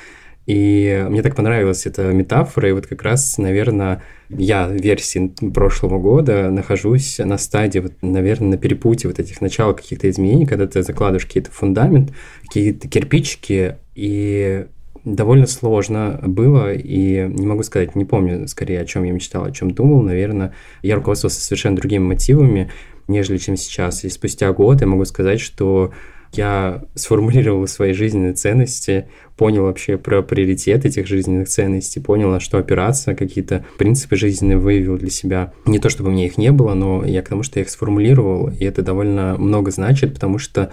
И 0.47 1.05
мне 1.07 1.21
так 1.21 1.35
понравилась 1.35 1.85
эта 1.85 2.11
метафора, 2.11 2.69
и 2.69 2.71
вот 2.71 2.87
как 2.87 3.03
раз, 3.03 3.37
наверное, 3.37 4.01
я 4.29 4.67
в 4.67 4.73
версии 4.73 5.31
прошлого 5.53 5.99
года 5.99 6.49
нахожусь 6.49 7.19
на 7.19 7.37
стадии, 7.37 7.79
вот, 7.79 7.93
наверное, 8.01 8.49
на 8.49 8.57
перепутье 8.57 9.09
вот 9.09 9.19
этих 9.19 9.39
начал 9.39 9.75
каких-то 9.75 10.09
изменений, 10.09 10.47
когда 10.47 10.65
ты 10.65 10.81
закладываешь 10.81 11.25
какие-то 11.25 11.51
фундамент, 11.51 12.11
какие-то 12.47 12.87
кирпичики, 12.87 13.75
и 13.93 14.65
довольно 15.03 15.47
сложно 15.47 16.19
было, 16.23 16.73
и 16.73 17.27
не 17.27 17.45
могу 17.45 17.63
сказать, 17.63 17.95
не 17.95 18.05
помню 18.05 18.47
скорее, 18.47 18.81
о 18.81 18.85
чем 18.85 19.03
я 19.03 19.11
мечтал, 19.11 19.45
о 19.45 19.51
чем 19.51 19.71
думал. 19.71 20.01
Наверное, 20.01 20.53
я 20.81 20.95
руководствовался 20.95 21.41
совершенно 21.41 21.75
другими 21.75 22.03
мотивами, 22.03 22.71
нежели 23.07 23.37
чем 23.37 23.57
сейчас. 23.57 24.03
И 24.03 24.09
спустя 24.09 24.51
год 24.53 24.81
я 24.81 24.87
могу 24.87 25.05
сказать, 25.05 25.39
что 25.39 25.91
я 26.33 26.83
сформулировал 26.95 27.67
свои 27.67 27.93
жизненные 27.93 28.33
ценности, 28.33 29.09
понял 29.35 29.63
вообще 29.63 29.97
про 29.97 30.21
приоритет 30.21 30.85
этих 30.85 31.07
жизненных 31.07 31.49
ценностей, 31.49 31.99
понял, 31.99 32.29
на 32.29 32.39
что 32.39 32.57
опираться, 32.57 33.15
какие-то 33.15 33.65
принципы 33.77 34.15
жизненные 34.15 34.57
выявил 34.57 34.97
для 34.97 35.09
себя. 35.09 35.51
Не 35.65 35.79
то, 35.79 35.89
чтобы 35.89 36.11
мне 36.11 36.27
их 36.27 36.37
не 36.37 36.51
было, 36.51 36.73
но 36.73 37.03
я 37.05 37.21
к 37.21 37.27
тому, 37.27 37.43
что 37.43 37.59
я 37.59 37.63
их 37.63 37.69
сформулировал, 37.69 38.49
и 38.49 38.63
это 38.63 38.81
довольно 38.81 39.35
много 39.37 39.71
значит, 39.71 40.13
потому 40.13 40.37
что 40.37 40.71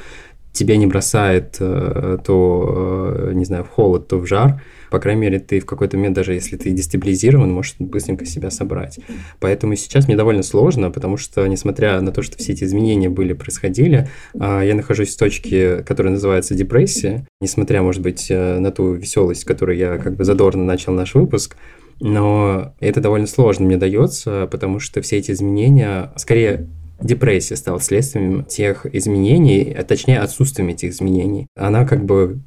тебя 0.52 0.76
не 0.76 0.86
бросает 0.86 1.56
э, 1.60 2.18
то, 2.24 3.14
э, 3.16 3.32
не 3.34 3.44
знаю, 3.44 3.64
в 3.64 3.68
холод, 3.68 4.08
то 4.08 4.18
в 4.18 4.26
жар. 4.26 4.62
По 4.90 4.98
крайней 4.98 5.22
мере, 5.22 5.38
ты 5.38 5.60
в 5.60 5.66
какой-то 5.66 5.96
момент, 5.96 6.16
даже 6.16 6.32
если 6.32 6.56
ты 6.56 6.70
дестабилизирован, 6.70 7.52
можешь 7.52 7.76
быстренько 7.78 8.24
себя 8.24 8.50
собрать. 8.50 8.98
Поэтому 9.38 9.76
сейчас 9.76 10.06
мне 10.06 10.16
довольно 10.16 10.42
сложно, 10.42 10.90
потому 10.90 11.16
что, 11.16 11.46
несмотря 11.46 12.00
на 12.00 12.10
то, 12.10 12.22
что 12.22 12.38
все 12.38 12.52
эти 12.52 12.64
изменения 12.64 13.08
были, 13.08 13.34
происходили, 13.34 14.08
э, 14.34 14.62
я 14.64 14.74
нахожусь 14.74 15.14
в 15.14 15.18
точке, 15.18 15.84
которая 15.84 16.14
называется 16.14 16.54
депрессия. 16.54 17.26
Несмотря, 17.40 17.82
может 17.82 18.02
быть, 18.02 18.28
на 18.30 18.70
ту 18.72 18.94
веселость, 18.94 19.44
которую 19.44 19.78
я 19.78 19.98
как 19.98 20.16
бы 20.16 20.24
задорно 20.24 20.64
начал 20.64 20.92
наш 20.92 21.14
выпуск, 21.14 21.56
но 22.00 22.74
это 22.80 23.00
довольно 23.00 23.26
сложно 23.26 23.66
мне 23.66 23.76
дается, 23.76 24.48
потому 24.50 24.80
что 24.80 25.02
все 25.02 25.18
эти 25.18 25.32
изменения, 25.32 26.12
скорее, 26.16 26.68
депрессия 27.00 27.56
стала 27.56 27.80
следствием 27.80 28.44
тех 28.44 28.86
изменений, 28.92 29.74
а 29.76 29.84
точнее 29.84 30.20
отсутствием 30.20 30.68
этих 30.68 30.90
изменений. 30.90 31.46
Она 31.56 31.84
как 31.84 32.04
бы 32.04 32.40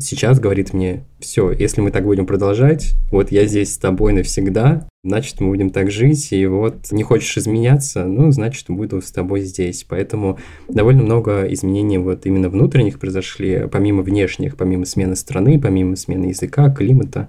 сейчас 0.00 0.40
говорит 0.40 0.72
мне, 0.72 1.04
все, 1.18 1.50
если 1.50 1.80
мы 1.80 1.90
так 1.90 2.04
будем 2.04 2.26
продолжать, 2.26 2.94
вот 3.10 3.30
я 3.30 3.46
здесь 3.46 3.74
с 3.74 3.78
тобой 3.78 4.12
навсегда, 4.12 4.88
значит, 5.04 5.40
мы 5.40 5.48
будем 5.48 5.70
так 5.70 5.90
жить, 5.90 6.32
и 6.32 6.46
вот 6.46 6.90
не 6.90 7.02
хочешь 7.02 7.36
изменяться, 7.36 8.04
ну, 8.04 8.30
значит, 8.32 8.66
буду 8.68 9.00
с 9.00 9.10
тобой 9.12 9.42
здесь. 9.42 9.84
Поэтому 9.88 10.38
довольно 10.68 11.02
много 11.02 11.44
изменений 11.52 11.98
вот 11.98 12.26
именно 12.26 12.48
внутренних 12.48 12.98
произошли, 12.98 13.68
помимо 13.70 14.02
внешних, 14.02 14.56
помимо 14.56 14.84
смены 14.84 15.16
страны, 15.16 15.60
помимо 15.60 15.96
смены 15.96 16.26
языка, 16.26 16.70
климата 16.70 17.28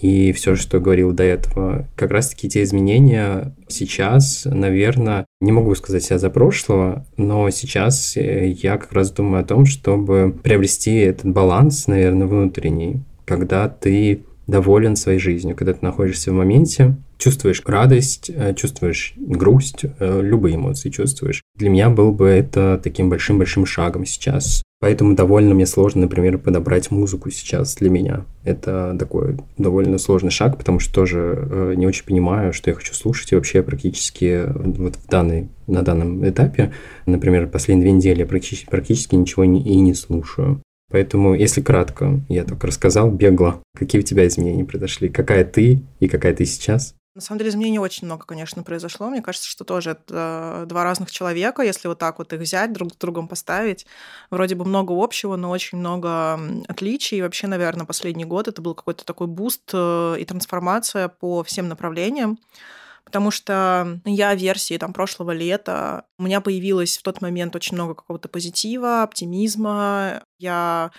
и 0.00 0.32
все, 0.32 0.56
что 0.56 0.80
говорил 0.80 1.12
до 1.12 1.22
этого. 1.22 1.86
Как 1.94 2.10
раз-таки 2.10 2.48
те 2.48 2.62
изменения 2.62 3.54
сейчас, 3.68 4.46
наверное, 4.46 5.26
не 5.40 5.52
могу 5.52 5.74
сказать 5.74 6.02
себя 6.02 6.18
за 6.18 6.30
прошлого, 6.30 7.06
но 7.16 7.50
сейчас 7.50 8.16
э, 8.16 8.48
я 8.48 8.78
как 8.78 8.92
раз 8.92 9.10
думаю 9.10 9.42
о 9.42 9.46
том, 9.46 9.66
чтобы 9.66 10.34
приобрести 10.42 10.96
этот 10.96 11.32
баланс, 11.32 11.86
наверное, 11.86 12.26
внутренний, 12.26 13.02
когда 13.24 13.68
ты 13.68 14.24
доволен 14.50 14.96
своей 14.96 15.18
жизнью, 15.18 15.56
когда 15.56 15.72
ты 15.72 15.78
находишься 15.82 16.30
в 16.30 16.34
моменте, 16.34 16.96
чувствуешь 17.18 17.62
радость, 17.64 18.30
э, 18.34 18.54
чувствуешь 18.54 19.14
грусть, 19.16 19.84
э, 19.84 20.20
любые 20.22 20.56
эмоции 20.56 20.90
чувствуешь. 20.90 21.42
Для 21.56 21.70
меня 21.70 21.90
был 21.90 22.12
бы 22.12 22.26
это 22.28 22.80
таким 22.82 23.08
большим-большим 23.08 23.66
шагом 23.66 24.04
сейчас. 24.06 24.62
Поэтому 24.80 25.14
довольно 25.14 25.54
мне 25.54 25.66
сложно, 25.66 26.02
например, 26.02 26.38
подобрать 26.38 26.90
музыку 26.90 27.30
сейчас 27.30 27.76
для 27.76 27.90
меня. 27.90 28.24
Это 28.44 28.96
такой 28.98 29.36
довольно 29.58 29.98
сложный 29.98 30.30
шаг, 30.30 30.56
потому 30.56 30.80
что 30.80 30.94
тоже 30.94 31.48
э, 31.50 31.74
не 31.76 31.86
очень 31.86 32.06
понимаю, 32.06 32.54
что 32.54 32.70
я 32.70 32.76
хочу 32.76 32.94
слушать. 32.94 33.30
И 33.32 33.34
вообще 33.34 33.62
практически 33.62 34.46
вот 34.48 34.96
в 34.96 35.06
данный, 35.08 35.50
на 35.66 35.82
данном 35.82 36.26
этапе, 36.26 36.72
например, 37.04 37.46
последние 37.48 37.88
две 37.88 37.92
недели 37.92 38.20
я 38.20 38.26
практически, 38.26 38.70
практически 38.70 39.14
ничего 39.14 39.44
не, 39.44 39.62
и 39.62 39.76
не 39.76 39.92
слушаю. 39.92 40.62
Поэтому, 40.90 41.34
если 41.34 41.60
кратко, 41.60 42.20
я 42.28 42.44
только 42.44 42.66
рассказал 42.66 43.10
бегло, 43.10 43.62
какие 43.76 44.00
у 44.00 44.04
тебя 44.04 44.26
изменения 44.26 44.64
произошли, 44.64 45.08
какая 45.08 45.44
ты 45.44 45.82
и 46.00 46.08
какая 46.08 46.34
ты 46.34 46.44
сейчас. 46.44 46.94
На 47.14 47.20
самом 47.20 47.38
деле 47.38 47.50
изменений 47.50 47.80
очень 47.80 48.06
много, 48.06 48.24
конечно, 48.24 48.62
произошло. 48.62 49.10
Мне 49.10 49.20
кажется, 49.20 49.48
что 49.48 49.64
тоже 49.64 49.90
это 49.90 50.64
два 50.68 50.84
разных 50.84 51.10
человека, 51.10 51.62
если 51.62 51.88
вот 51.88 51.98
так 51.98 52.18
вот 52.18 52.32
их 52.32 52.40
взять, 52.40 52.72
друг 52.72 52.92
с 52.92 52.96
другом 52.96 53.26
поставить. 53.26 53.84
Вроде 54.30 54.54
бы 54.54 54.64
много 54.64 54.92
общего, 54.92 55.34
но 55.34 55.50
очень 55.50 55.78
много 55.78 56.38
отличий. 56.68 57.18
И 57.18 57.22
вообще, 57.22 57.48
наверное, 57.48 57.84
последний 57.84 58.24
год 58.24 58.46
это 58.46 58.62
был 58.62 58.76
какой-то 58.76 59.04
такой 59.04 59.26
буст 59.26 59.70
э, 59.72 60.16
и 60.20 60.24
трансформация 60.24 61.08
по 61.08 61.42
всем 61.42 61.68
направлениям 61.68 62.38
потому 63.10 63.32
что 63.32 63.98
я 64.04 64.36
версии 64.36 64.78
там 64.78 64.92
прошлого 64.92 65.32
лета, 65.32 66.04
у 66.16 66.22
меня 66.22 66.40
появилось 66.40 66.96
в 66.96 67.02
тот 67.02 67.20
момент 67.20 67.56
очень 67.56 67.74
много 67.74 67.94
какого-то 67.94 68.28
позитива, 68.28 69.02
оптимизма. 69.02 70.22
Я 70.38 70.92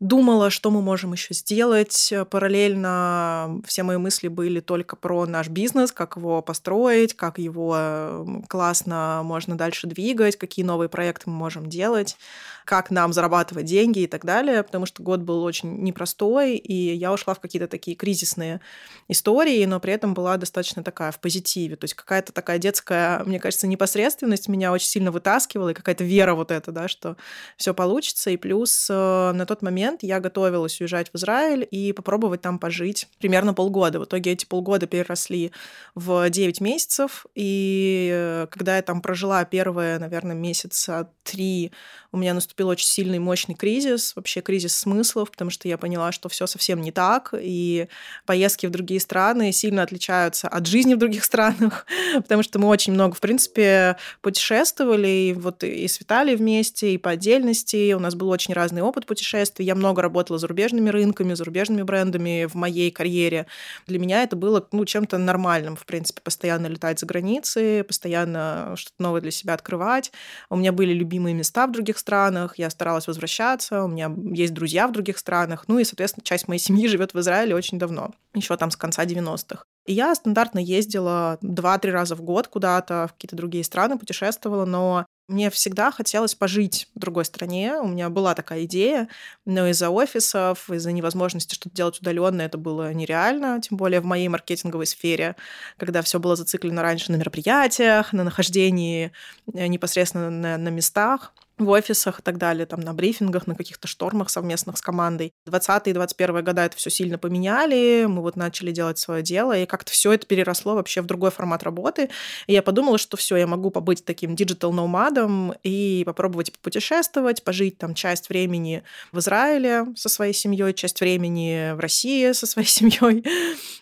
думала, 0.00 0.48
что 0.48 0.70
мы 0.70 0.80
можем 0.80 1.12
еще 1.12 1.34
сделать. 1.34 2.12
Параллельно 2.30 3.60
все 3.66 3.82
мои 3.82 3.98
мысли 3.98 4.28
были 4.28 4.60
только 4.60 4.96
про 4.96 5.26
наш 5.26 5.48
бизнес, 5.48 5.92
как 5.92 6.16
его 6.16 6.40
построить, 6.40 7.14
как 7.14 7.38
его 7.38 8.26
классно 8.48 9.20
можно 9.22 9.56
дальше 9.56 9.86
двигать, 9.86 10.36
какие 10.36 10.64
новые 10.64 10.88
проекты 10.88 11.28
мы 11.28 11.36
можем 11.36 11.68
делать, 11.68 12.16
как 12.64 12.90
нам 12.90 13.12
зарабатывать 13.12 13.66
деньги 13.66 14.00
и 14.00 14.06
так 14.06 14.24
далее, 14.24 14.62
потому 14.62 14.86
что 14.86 15.02
год 15.02 15.20
был 15.20 15.42
очень 15.42 15.82
непростой, 15.82 16.56
и 16.56 16.94
я 16.94 17.12
ушла 17.12 17.34
в 17.34 17.40
какие-то 17.40 17.68
такие 17.68 17.96
кризисные 17.96 18.60
истории, 19.08 19.64
но 19.64 19.80
при 19.80 19.92
этом 19.92 20.14
была 20.14 20.36
достаточно 20.38 20.82
такая 20.82 21.10
в 21.10 21.18
позитиве. 21.18 21.76
То 21.76 21.84
есть 21.84 21.94
какая-то 21.94 22.32
такая 22.32 22.58
детская, 22.58 23.22
мне 23.24 23.38
кажется, 23.38 23.66
непосредственность 23.66 24.48
меня 24.48 24.72
очень 24.72 24.86
сильно 24.86 25.10
вытаскивала, 25.10 25.70
и 25.70 25.74
какая-то 25.74 26.04
вера 26.04 26.34
вот 26.34 26.50
эта, 26.50 26.72
да, 26.72 26.88
что 26.88 27.16
все 27.56 27.74
получится. 27.74 28.30
И 28.30 28.36
плюс 28.36 28.88
э, 28.88 29.32
на 29.32 29.44
тот 29.46 29.62
момент 29.62 29.89
момент 29.90 30.02
я 30.02 30.20
готовилась 30.20 30.80
уезжать 30.80 31.10
в 31.12 31.16
Израиль 31.16 31.66
и 31.70 31.92
попробовать 31.92 32.40
там 32.40 32.58
пожить 32.58 33.08
примерно 33.18 33.54
полгода. 33.54 34.00
В 34.00 34.04
итоге 34.04 34.32
эти 34.32 34.44
полгода 34.44 34.86
переросли 34.86 35.52
в 35.94 36.28
9 36.30 36.60
месяцев, 36.60 37.26
и 37.34 38.10
э, 38.12 38.46
когда 38.50 38.76
я 38.76 38.82
там 38.82 39.00
прожила 39.00 39.44
первые, 39.44 39.98
наверное, 39.98 40.36
месяца 40.36 41.10
три, 41.24 41.72
у 42.12 42.16
меня 42.16 42.34
наступил 42.34 42.68
очень 42.68 42.86
сильный, 42.86 43.18
мощный 43.18 43.54
кризис, 43.54 44.14
вообще 44.16 44.40
кризис 44.40 44.76
смыслов, 44.76 45.30
потому 45.30 45.50
что 45.50 45.68
я 45.68 45.78
поняла, 45.78 46.12
что 46.12 46.28
все 46.28 46.46
совсем 46.46 46.80
не 46.80 46.92
так, 46.92 47.34
и 47.38 47.88
поездки 48.26 48.66
в 48.66 48.70
другие 48.70 49.00
страны 49.00 49.52
сильно 49.52 49.82
отличаются 49.82 50.48
от 50.48 50.66
жизни 50.66 50.94
в 50.94 50.98
других 50.98 51.24
странах, 51.30 51.86
потому 52.14 52.42
что 52.42 52.58
мы 52.58 52.68
очень 52.68 52.92
много, 52.92 53.14
в 53.14 53.20
принципе, 53.20 53.96
путешествовали, 54.22 55.08
и 55.08 55.32
вот 55.32 55.62
и 55.64 55.86
с 55.86 56.00
Виталией 56.00 56.36
вместе, 56.36 56.94
и 56.94 56.98
по 56.98 57.10
отдельности, 57.10 57.92
у 57.92 58.00
нас 58.00 58.14
был 58.14 58.28
очень 58.28 58.54
разный 58.54 58.82
опыт 58.82 59.06
путешествий, 59.06 59.66
я 59.66 59.74
много 59.80 60.02
работала 60.02 60.38
с 60.38 60.42
зарубежными 60.42 60.90
рынками, 60.90 61.34
зарубежными 61.34 61.82
брендами 61.82 62.44
в 62.44 62.54
моей 62.54 62.90
карьере. 62.90 63.46
Для 63.86 63.98
меня 63.98 64.22
это 64.22 64.36
было 64.36 64.66
ну, 64.72 64.84
чем-то 64.84 65.18
нормальным, 65.18 65.74
в 65.74 65.84
принципе, 65.84 66.20
постоянно 66.22 66.68
летать 66.68 67.00
за 67.00 67.06
границы, 67.06 67.82
постоянно 67.82 68.74
что-то 68.76 69.02
новое 69.02 69.20
для 69.20 69.30
себя 69.30 69.54
открывать. 69.54 70.12
У 70.48 70.56
меня 70.56 70.72
были 70.72 70.92
любимые 70.92 71.34
места 71.34 71.66
в 71.66 71.72
других 71.72 71.98
странах, 71.98 72.58
я 72.58 72.70
старалась 72.70 73.06
возвращаться, 73.06 73.84
у 73.84 73.88
меня 73.88 74.12
есть 74.32 74.54
друзья 74.54 74.86
в 74.86 74.92
других 74.92 75.18
странах, 75.18 75.64
ну 75.66 75.78
и, 75.78 75.84
соответственно, 75.84 76.24
часть 76.24 76.46
моей 76.46 76.60
семьи 76.60 76.86
живет 76.86 77.14
в 77.14 77.20
Израиле 77.20 77.54
очень 77.54 77.78
давно, 77.78 78.12
еще 78.34 78.56
там 78.56 78.70
с 78.70 78.76
конца 78.76 79.04
90-х. 79.04 79.64
И 79.86 79.92
я 79.92 80.14
стандартно 80.14 80.58
ездила 80.58 81.38
два-три 81.40 81.90
раза 81.90 82.14
в 82.14 82.22
год 82.22 82.48
куда-то, 82.48 83.08
в 83.08 83.12
какие-то 83.14 83.36
другие 83.36 83.64
страны 83.64 83.98
путешествовала, 83.98 84.64
но 84.64 85.06
мне 85.30 85.48
всегда 85.50 85.92
хотелось 85.92 86.34
пожить 86.34 86.88
в 86.94 86.98
другой 86.98 87.24
стране. 87.24 87.76
У 87.76 87.86
меня 87.86 88.10
была 88.10 88.34
такая 88.34 88.64
идея, 88.64 89.08
но 89.46 89.68
из-за 89.68 89.88
офисов, 89.88 90.68
из-за 90.68 90.90
невозможности 90.90 91.54
что-то 91.54 91.74
делать 91.74 92.00
удаленно, 92.00 92.42
это 92.42 92.58
было 92.58 92.92
нереально, 92.92 93.60
тем 93.60 93.78
более 93.78 94.00
в 94.00 94.04
моей 94.04 94.26
маркетинговой 94.26 94.86
сфере, 94.86 95.36
когда 95.76 96.02
все 96.02 96.18
было 96.18 96.34
зациклено 96.34 96.82
раньше 96.82 97.12
на 97.12 97.16
мероприятиях, 97.16 98.12
на 98.12 98.24
нахождении 98.24 99.12
э, 99.54 99.68
непосредственно 99.68 100.30
на, 100.30 100.58
на 100.58 100.68
местах 100.68 101.32
в 101.64 101.70
офисах 101.70 102.20
и 102.20 102.22
так 102.22 102.38
далее, 102.38 102.66
там 102.66 102.80
на 102.80 102.94
брифингах, 102.94 103.46
на 103.46 103.54
каких-то 103.54 103.88
штормах 103.88 104.30
совместных 104.30 104.78
с 104.78 104.82
командой. 104.82 105.32
20 105.46 105.88
и 105.88 105.92
21 105.92 106.44
года 106.44 106.62
это 106.62 106.76
все 106.76 106.90
сильно 106.90 107.18
поменяли, 107.18 108.06
мы 108.08 108.22
вот 108.22 108.36
начали 108.36 108.72
делать 108.72 108.98
свое 108.98 109.22
дело, 109.22 109.56
и 109.56 109.66
как-то 109.66 109.92
все 109.92 110.12
это 110.12 110.26
переросло 110.26 110.74
вообще 110.74 111.02
в 111.02 111.06
другой 111.06 111.30
формат 111.30 111.62
работы. 111.62 112.10
И 112.46 112.52
я 112.52 112.62
подумала, 112.62 112.98
что 112.98 113.16
все, 113.16 113.36
я 113.36 113.46
могу 113.46 113.70
побыть 113.70 114.04
таким 114.04 114.36
digital 114.36 114.72
nomad 114.72 115.31
ом 115.31 115.54
и 115.62 116.02
попробовать 116.04 116.52
путешествовать, 116.60 117.44
пожить 117.44 117.78
там 117.78 117.94
часть 117.94 118.28
времени 118.28 118.82
в 119.12 119.18
Израиле 119.18 119.86
со 119.96 120.08
своей 120.08 120.32
семьей, 120.32 120.74
часть 120.74 121.00
времени 121.00 121.72
в 121.74 121.80
России 121.80 122.32
со 122.32 122.46
своей 122.46 122.68
семьей, 122.68 123.24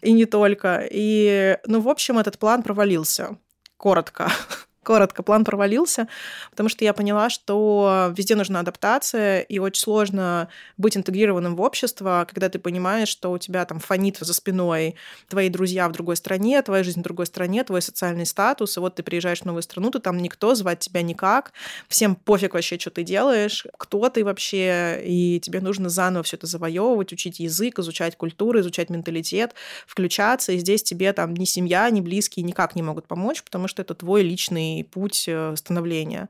и 0.02 0.12
не 0.12 0.24
только. 0.24 0.86
И, 0.90 1.58
ну, 1.66 1.80
в 1.80 1.88
общем, 1.88 2.18
этот 2.18 2.38
план 2.38 2.62
провалился 2.62 3.38
коротко 3.76 4.30
коротко, 4.88 5.22
план 5.22 5.44
провалился, 5.44 6.08
потому 6.50 6.70
что 6.70 6.82
я 6.82 6.94
поняла, 6.94 7.28
что 7.28 8.10
везде 8.16 8.34
нужна 8.36 8.60
адаптация, 8.60 9.40
и 9.40 9.58
очень 9.58 9.82
сложно 9.82 10.48
быть 10.78 10.96
интегрированным 10.96 11.56
в 11.56 11.60
общество, 11.60 12.26
когда 12.26 12.48
ты 12.48 12.58
понимаешь, 12.58 13.08
что 13.08 13.30
у 13.30 13.36
тебя 13.36 13.66
там 13.66 13.80
фонит 13.80 14.16
за 14.18 14.32
спиной 14.32 14.94
твои 15.28 15.50
друзья 15.50 15.90
в 15.90 15.92
другой 15.92 16.16
стране, 16.16 16.62
твоя 16.62 16.82
жизнь 16.82 17.00
в 17.00 17.02
другой 17.02 17.26
стране, 17.26 17.64
твой 17.64 17.82
социальный 17.82 18.24
статус, 18.24 18.78
и 18.78 18.80
вот 18.80 18.94
ты 18.94 19.02
приезжаешь 19.02 19.42
в 19.42 19.44
новую 19.44 19.62
страну, 19.62 19.90
ты 19.90 19.98
там 19.98 20.16
никто, 20.16 20.54
звать 20.54 20.78
тебя 20.78 21.02
никак, 21.02 21.52
всем 21.88 22.16
пофиг 22.16 22.54
вообще, 22.54 22.78
что 22.78 22.90
ты 22.90 23.02
делаешь, 23.02 23.66
кто 23.76 24.08
ты 24.08 24.24
вообще, 24.24 25.02
и 25.04 25.38
тебе 25.40 25.60
нужно 25.60 25.90
заново 25.90 26.22
все 26.22 26.38
это 26.38 26.46
завоевывать, 26.46 27.12
учить 27.12 27.40
язык, 27.40 27.78
изучать 27.78 28.16
культуру, 28.16 28.60
изучать 28.60 28.88
менталитет, 28.88 29.52
включаться, 29.86 30.52
и 30.52 30.56
здесь 30.56 30.82
тебе 30.82 31.12
там 31.12 31.34
ни 31.34 31.44
семья, 31.44 31.90
ни 31.90 32.00
близкие 32.00 32.42
никак 32.42 32.74
не 32.74 32.80
могут 32.80 33.06
помочь, 33.06 33.42
потому 33.42 33.68
что 33.68 33.82
это 33.82 33.94
твой 33.94 34.22
личный 34.22 34.77
путь 34.84 35.24
э, 35.26 35.54
становления. 35.56 36.28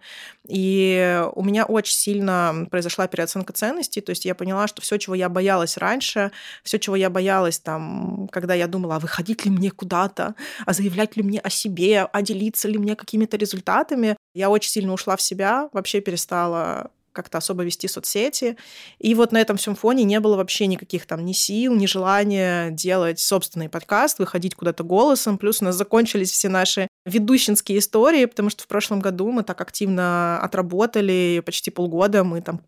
И 0.48 1.22
у 1.34 1.44
меня 1.44 1.64
очень 1.64 1.94
сильно 1.94 2.66
произошла 2.70 3.06
переоценка 3.06 3.52
ценностей, 3.52 4.00
то 4.00 4.10
есть 4.10 4.24
я 4.24 4.34
поняла, 4.34 4.66
что 4.66 4.82
все, 4.82 4.98
чего 4.98 5.14
я 5.14 5.28
боялась 5.28 5.76
раньше, 5.76 6.30
все, 6.62 6.78
чего 6.78 6.96
я 6.96 7.10
боялась 7.10 7.58
там, 7.58 8.28
когда 8.32 8.54
я 8.54 8.66
думала, 8.66 8.96
а 8.96 8.98
выходить 8.98 9.44
ли 9.44 9.50
мне 9.50 9.70
куда-то, 9.70 10.34
а 10.66 10.72
заявлять 10.72 11.16
ли 11.16 11.22
мне 11.22 11.40
о 11.40 11.50
себе, 11.50 12.02
а 12.02 12.22
делиться 12.22 12.68
ли 12.68 12.78
мне 12.78 12.96
какими-то 12.96 13.36
результатами, 13.36 14.16
я 14.34 14.50
очень 14.50 14.70
сильно 14.70 14.92
ушла 14.92 15.16
в 15.16 15.22
себя, 15.22 15.68
вообще 15.72 16.00
перестала 16.00 16.90
как-то 17.18 17.38
особо 17.38 17.64
вести 17.64 17.88
соцсети. 17.88 18.56
И 19.00 19.14
вот 19.14 19.32
на 19.32 19.40
этом 19.40 19.56
всем 19.56 19.74
фоне 19.74 20.04
не 20.04 20.20
было 20.20 20.36
вообще 20.36 20.68
никаких 20.68 21.04
там 21.04 21.24
ни 21.24 21.32
сил, 21.32 21.74
ни 21.74 21.86
желания 21.86 22.70
делать 22.70 23.18
собственный 23.18 23.68
подкаст, 23.68 24.20
выходить 24.20 24.54
куда-то 24.54 24.84
голосом. 24.84 25.36
Плюс 25.36 25.60
у 25.60 25.64
нас 25.64 25.74
закончились 25.74 26.30
все 26.30 26.48
наши 26.48 26.87
ведущинские 27.08 27.78
истории, 27.78 28.26
потому 28.26 28.50
что 28.50 28.64
в 28.64 28.66
прошлом 28.66 29.00
году 29.00 29.30
мы 29.32 29.42
так 29.42 29.60
активно 29.60 30.40
отработали 30.40 31.42
почти 31.44 31.70
полгода. 31.70 32.24
Мы 32.24 32.40
там 32.40 32.60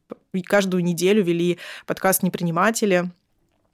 каждую 0.44 0.82
неделю 0.82 1.22
вели 1.22 1.58
подкаст 1.86 2.22
«Неприниматели». 2.22 3.10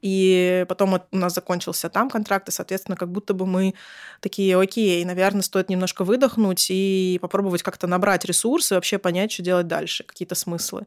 И 0.03 0.67
потом 0.69 1.01
у 1.11 1.17
нас 1.17 1.35
закончился 1.35 1.89
там 1.89 2.11
контракт, 2.11 2.49
и, 2.49 2.53
соответственно, 2.53 2.97
как 2.97 3.11
будто 3.11 3.33
бы 3.33 3.47
мы 3.47 3.75
такие, 4.21 4.57
окей, 4.61 5.03
наверное, 5.05 5.41
стоит 5.41 5.71
немножко 5.71 6.05
выдохнуть 6.05 6.67
и 6.69 7.19
попробовать 7.23 7.63
как-то 7.63 7.87
набрать 7.87 8.25
ресурсы, 8.27 8.75
вообще 8.75 8.99
понять, 8.99 9.33
что 9.33 9.43
делать 9.43 9.67
дальше, 9.67 10.05
какие-то 10.05 10.35
смыслы. 10.35 10.83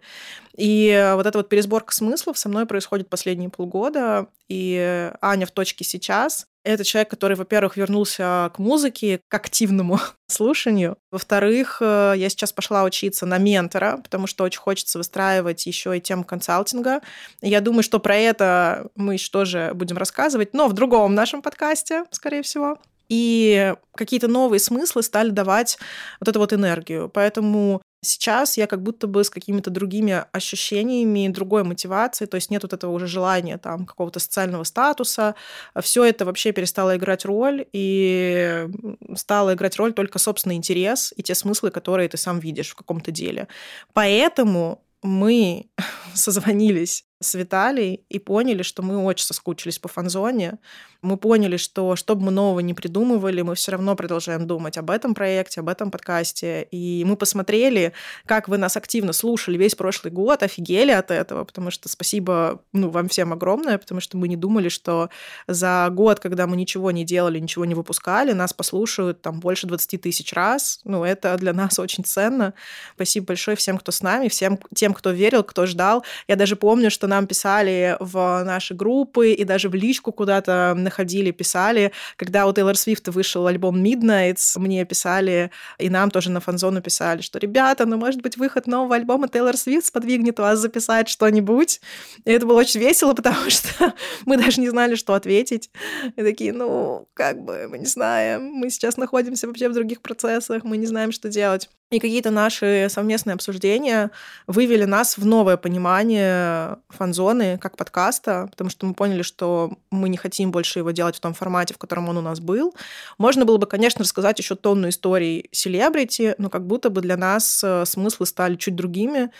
И 0.55 1.11
вот 1.15 1.25
эта 1.25 1.39
вот 1.39 1.49
пересборка 1.49 1.93
смыслов 1.93 2.37
со 2.37 2.49
мной 2.49 2.67
происходит 2.67 3.09
последние 3.09 3.49
полгода, 3.49 4.27
и 4.47 5.11
Аня 5.21 5.47
в 5.47 5.51
точке 5.51 5.83
сейчас, 5.83 6.47
это 6.63 6.83
человек, 6.83 7.09
который, 7.09 7.35
во-первых, 7.35 7.77
вернулся 7.77 8.51
к 8.53 8.59
музыке, 8.59 9.21
к 9.27 9.33
активному 9.33 9.99
слушанию. 10.27 10.97
Во-вторых, 11.11 11.77
э, 11.81 12.13
я 12.17 12.29
сейчас 12.29 12.51
пошла 12.51 12.83
учиться 12.83 13.25
на 13.25 13.37
ментора, 13.37 13.99
потому 14.03 14.27
что 14.27 14.43
очень 14.43 14.59
хочется 14.59 14.97
выстраивать 14.97 15.65
еще 15.65 15.97
и 15.97 16.01
тему 16.01 16.23
консалтинга. 16.23 17.01
Я 17.41 17.61
думаю, 17.61 17.83
что 17.83 17.99
про 17.99 18.15
это 18.15 18.87
мы 18.95 19.13
еще 19.13 19.29
тоже 19.31 19.71
будем 19.73 19.97
рассказывать, 19.97 20.53
но 20.53 20.67
в 20.67 20.73
другом 20.73 21.15
нашем 21.15 21.41
подкасте, 21.41 22.05
скорее 22.11 22.41
всего 22.41 22.77
и 23.09 23.73
какие-то 23.95 24.27
новые 24.27 24.59
смыслы 24.59 25.01
стали 25.03 25.31
давать 25.31 25.79
вот 26.19 26.29
эту 26.29 26.39
вот 26.39 26.53
энергию. 26.53 27.09
Поэтому 27.09 27.81
Сейчас 28.01 28.57
я 28.57 28.67
как 28.67 28.81
будто 28.81 29.07
бы 29.07 29.23
с 29.23 29.29
какими-то 29.29 29.69
другими 29.69 30.23
ощущениями, 30.31 31.27
другой 31.27 31.63
мотивацией, 31.63 32.29
то 32.29 32.35
есть 32.35 32.49
нет 32.49 32.63
вот 32.63 32.73
этого 32.73 32.91
уже 32.91 33.07
желания 33.07 33.57
там 33.57 33.85
какого-то 33.85 34.19
социального 34.19 34.63
статуса. 34.63 35.35
Все 35.81 36.05
это 36.05 36.25
вообще 36.25 36.51
перестало 36.51 36.95
играть 36.95 37.25
роль, 37.25 37.65
и 37.73 38.67
стало 39.15 39.53
играть 39.53 39.75
роль 39.77 39.93
только 39.93 40.19
собственный 40.19 40.55
интерес 40.55 41.13
и 41.17 41.23
те 41.23 41.35
смыслы, 41.35 41.71
которые 41.71 42.07
ты 42.07 42.17
сам 42.17 42.39
видишь 42.39 42.69
в 42.69 42.75
каком-то 42.75 43.11
деле. 43.11 43.47
Поэтому 43.93 44.81
мы 45.01 45.69
созвонились 46.13 47.05
с 47.21 47.33
Виталией 47.33 48.05
и 48.09 48.17
поняли, 48.17 48.63
что 48.63 48.81
мы 48.81 48.97
очень 49.03 49.25
соскучились 49.25 49.77
по 49.77 49.87
фанзоне. 49.87 50.57
Мы 51.01 51.17
поняли, 51.17 51.57
что 51.57 51.95
что 51.95 52.15
бы 52.15 52.25
мы 52.25 52.31
нового 52.31 52.59
не 52.59 52.73
придумывали, 52.73 53.41
мы 53.41 53.55
все 53.55 53.71
равно 53.71 53.95
продолжаем 53.95 54.47
думать 54.47 54.77
об 54.77 54.89
этом 54.89 55.13
проекте, 55.13 55.61
об 55.61 55.69
этом 55.69 55.91
подкасте. 55.91 56.67
И 56.71 57.03
мы 57.05 57.15
посмотрели, 57.15 57.93
как 58.25 58.47
вы 58.47 58.57
нас 58.57 58.77
активно 58.77 59.13
слушали 59.13 59.57
весь 59.57 59.75
прошлый 59.75 60.11
год, 60.11 60.43
офигели 60.43 60.91
от 60.91 61.11
этого, 61.11 61.43
потому 61.43 61.71
что 61.71 61.87
спасибо 61.89 62.61
ну, 62.73 62.89
вам 62.89 63.09
всем 63.09 63.33
огромное, 63.33 63.77
потому 63.77 64.01
что 64.01 64.17
мы 64.17 64.27
не 64.27 64.35
думали, 64.37 64.69
что 64.69 65.09
за 65.47 65.89
год, 65.91 66.19
когда 66.19 66.47
мы 66.47 66.55
ничего 66.57 66.91
не 66.91 67.03
делали, 67.05 67.39
ничего 67.39 67.65
не 67.65 67.75
выпускали, 67.75 68.31
нас 68.31 68.53
послушают 68.53 69.21
там 69.21 69.39
больше 69.39 69.67
20 69.67 70.01
тысяч 70.01 70.33
раз. 70.33 70.79
Ну, 70.83 71.03
это 71.03 71.37
для 71.37 71.53
нас 71.53 71.79
очень 71.79 72.03
ценно. 72.03 72.53
Спасибо 72.95 73.27
большое 73.27 73.55
всем, 73.57 73.77
кто 73.77 73.91
с 73.91 74.01
нами, 74.01 74.27
всем 74.29 74.59
тем, 74.73 74.93
кто 74.93 75.11
верил, 75.11 75.43
кто 75.43 75.65
ждал. 75.65 76.03
Я 76.27 76.35
даже 76.35 76.55
помню, 76.55 76.91
что 76.91 77.08
нам 77.09 77.27
писали 77.27 77.97
в 77.99 78.43
наши 78.45 78.73
группы 78.73 79.33
и 79.33 79.43
даже 79.43 79.67
в 79.69 79.75
личку 79.75 80.11
куда-то 80.11 80.73
находили, 80.75 81.31
писали. 81.31 81.91
Когда 82.15 82.47
у 82.47 82.53
Тейлор 82.53 82.77
Свифта 82.77 83.11
вышел 83.11 83.45
альбом 83.47 83.83
Midnights, 83.83 84.57
мне 84.57 84.85
писали, 84.85 85.51
и 85.77 85.89
нам 85.89 86.11
тоже 86.11 86.31
на 86.31 86.39
фанзону 86.39 86.81
писали, 86.81 87.21
что 87.21 87.39
ребята, 87.39 87.85
ну, 87.85 87.97
может 87.97 88.21
быть, 88.21 88.37
выход 88.37 88.67
нового 88.67 88.95
альбома 88.95 89.27
Тейлор 89.27 89.57
Свифт 89.57 89.87
сподвигнет 89.87 90.39
вас 90.39 90.59
записать 90.59 91.09
что-нибудь. 91.09 91.81
И 92.25 92.31
это 92.31 92.45
было 92.45 92.59
очень 92.59 92.79
весело, 92.79 93.13
потому 93.19 93.49
что 93.49 93.93
мы 94.25 94.37
даже 94.37 94.61
не 94.61 94.69
знали, 94.69 94.95
что 94.95 95.13
ответить. 95.13 95.69
И 96.15 96.21
такие, 96.21 96.53
ну, 96.53 97.07
как 97.13 97.43
бы, 97.43 97.67
мы 97.67 97.79
не 97.79 97.85
знаем, 97.85 98.45
мы 98.45 98.69
сейчас 98.69 98.97
находимся 98.97 99.47
вообще 99.47 99.69
в 99.69 99.73
других 99.73 100.01
процессах, 100.01 100.63
мы 100.63 100.77
не 100.77 100.85
знаем, 100.85 101.11
что 101.11 101.29
делать. 101.29 101.69
И 101.91 101.99
какие-то 101.99 102.29
наши 102.29 102.87
совместные 102.87 103.33
обсуждения 103.33 104.11
вывели 104.45 104.83
нас 104.83 105.17
в 105.17 105.25
новое 105.25 105.57
понимание 105.57 106.77
фан-зоны 106.89 107.57
как 107.57 107.77
подкаста, 107.77 108.47
потому 108.51 108.69
что 108.69 108.85
мы 108.85 108.93
поняли, 108.93 109.23
что 109.23 109.71
мы 109.89 110.09
не 110.09 110.17
хотим 110.17 110.51
больше 110.51 110.79
его 110.79 110.91
делать 110.91 111.15
в 111.15 111.19
том 111.19 111.33
формате, 111.33 111.73
в 111.73 111.79
котором 111.79 112.07
он 112.07 112.17
у 112.17 112.21
нас 112.21 112.39
был. 112.39 112.75
Можно 113.17 113.43
было 113.43 113.57
бы, 113.57 113.65
конечно, 113.65 114.03
рассказать 114.03 114.37
еще 114.37 114.55
тонну 114.55 114.89
историй 114.89 115.49
селебрити, 115.51 116.35
но 116.37 116.51
как 116.51 116.67
будто 116.67 116.91
бы 116.91 117.01
для 117.01 117.17
нас 117.17 117.63
э, 117.63 117.85
смыслы 117.87 118.27
стали 118.27 118.55
чуть 118.55 118.75
другими, 118.75 119.31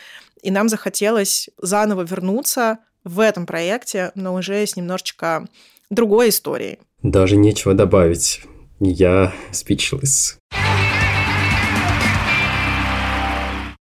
и 0.41 0.49
нам 0.49 0.69
захотелось 0.69 1.51
заново 1.61 2.01
вернуться 2.01 2.79
в 3.03 3.19
этом 3.19 3.45
проекте, 3.45 4.11
но 4.15 4.33
уже 4.33 4.65
с 4.65 4.75
немножечко 4.75 5.47
другой 5.91 6.29
историей. 6.29 6.79
Даже 7.03 7.35
нечего 7.35 7.75
добавить. 7.75 8.41
Я 8.79 9.33
speechless. 9.51 10.38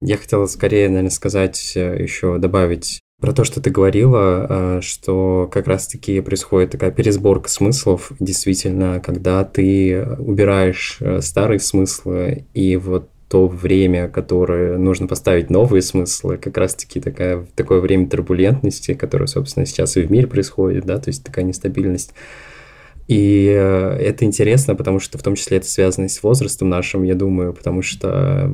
Я 0.00 0.16
хотела 0.16 0.46
скорее, 0.46 0.88
наверное, 0.88 1.10
сказать 1.10 1.72
э, 1.74 2.02
еще, 2.02 2.38
добавить 2.38 3.00
про 3.20 3.32
то, 3.32 3.42
что 3.42 3.60
ты 3.60 3.70
говорила, 3.70 4.46
э, 4.48 4.80
что 4.80 5.48
как 5.52 5.66
раз-таки 5.66 6.20
происходит 6.20 6.70
такая 6.70 6.92
пересборка 6.92 7.48
смыслов, 7.48 8.12
действительно, 8.20 9.00
когда 9.00 9.44
ты 9.44 10.06
убираешь 10.18 10.98
э, 11.00 11.20
старые 11.20 11.58
смыслы 11.58 12.46
и 12.54 12.76
вот 12.76 13.10
то 13.28 13.46
время, 13.46 14.08
которое 14.08 14.78
нужно 14.78 15.06
поставить 15.06 15.50
новые 15.50 15.82
смыслы, 15.82 16.38
как 16.38 16.56
раз-таки 16.56 17.00
такая, 17.00 17.46
такое 17.54 17.80
время 17.80 18.08
турбулентности, 18.08 18.94
которое, 18.94 19.26
собственно, 19.26 19.66
сейчас 19.66 19.96
и 19.96 20.02
в 20.02 20.10
мире 20.10 20.26
происходит, 20.26 20.86
да, 20.86 20.98
то 20.98 21.08
есть 21.10 21.24
такая 21.24 21.44
нестабильность 21.44 22.14
и 23.08 23.48
э, 23.48 23.96
это 24.00 24.26
интересно, 24.26 24.74
потому 24.74 25.00
что 25.00 25.16
в 25.16 25.22
том 25.22 25.34
числе 25.34 25.56
это 25.56 25.66
связано 25.66 26.08
с 26.08 26.22
возрастом 26.22 26.68
нашим, 26.68 27.04
я 27.04 27.14
думаю, 27.14 27.54
потому 27.54 27.80
что 27.80 28.52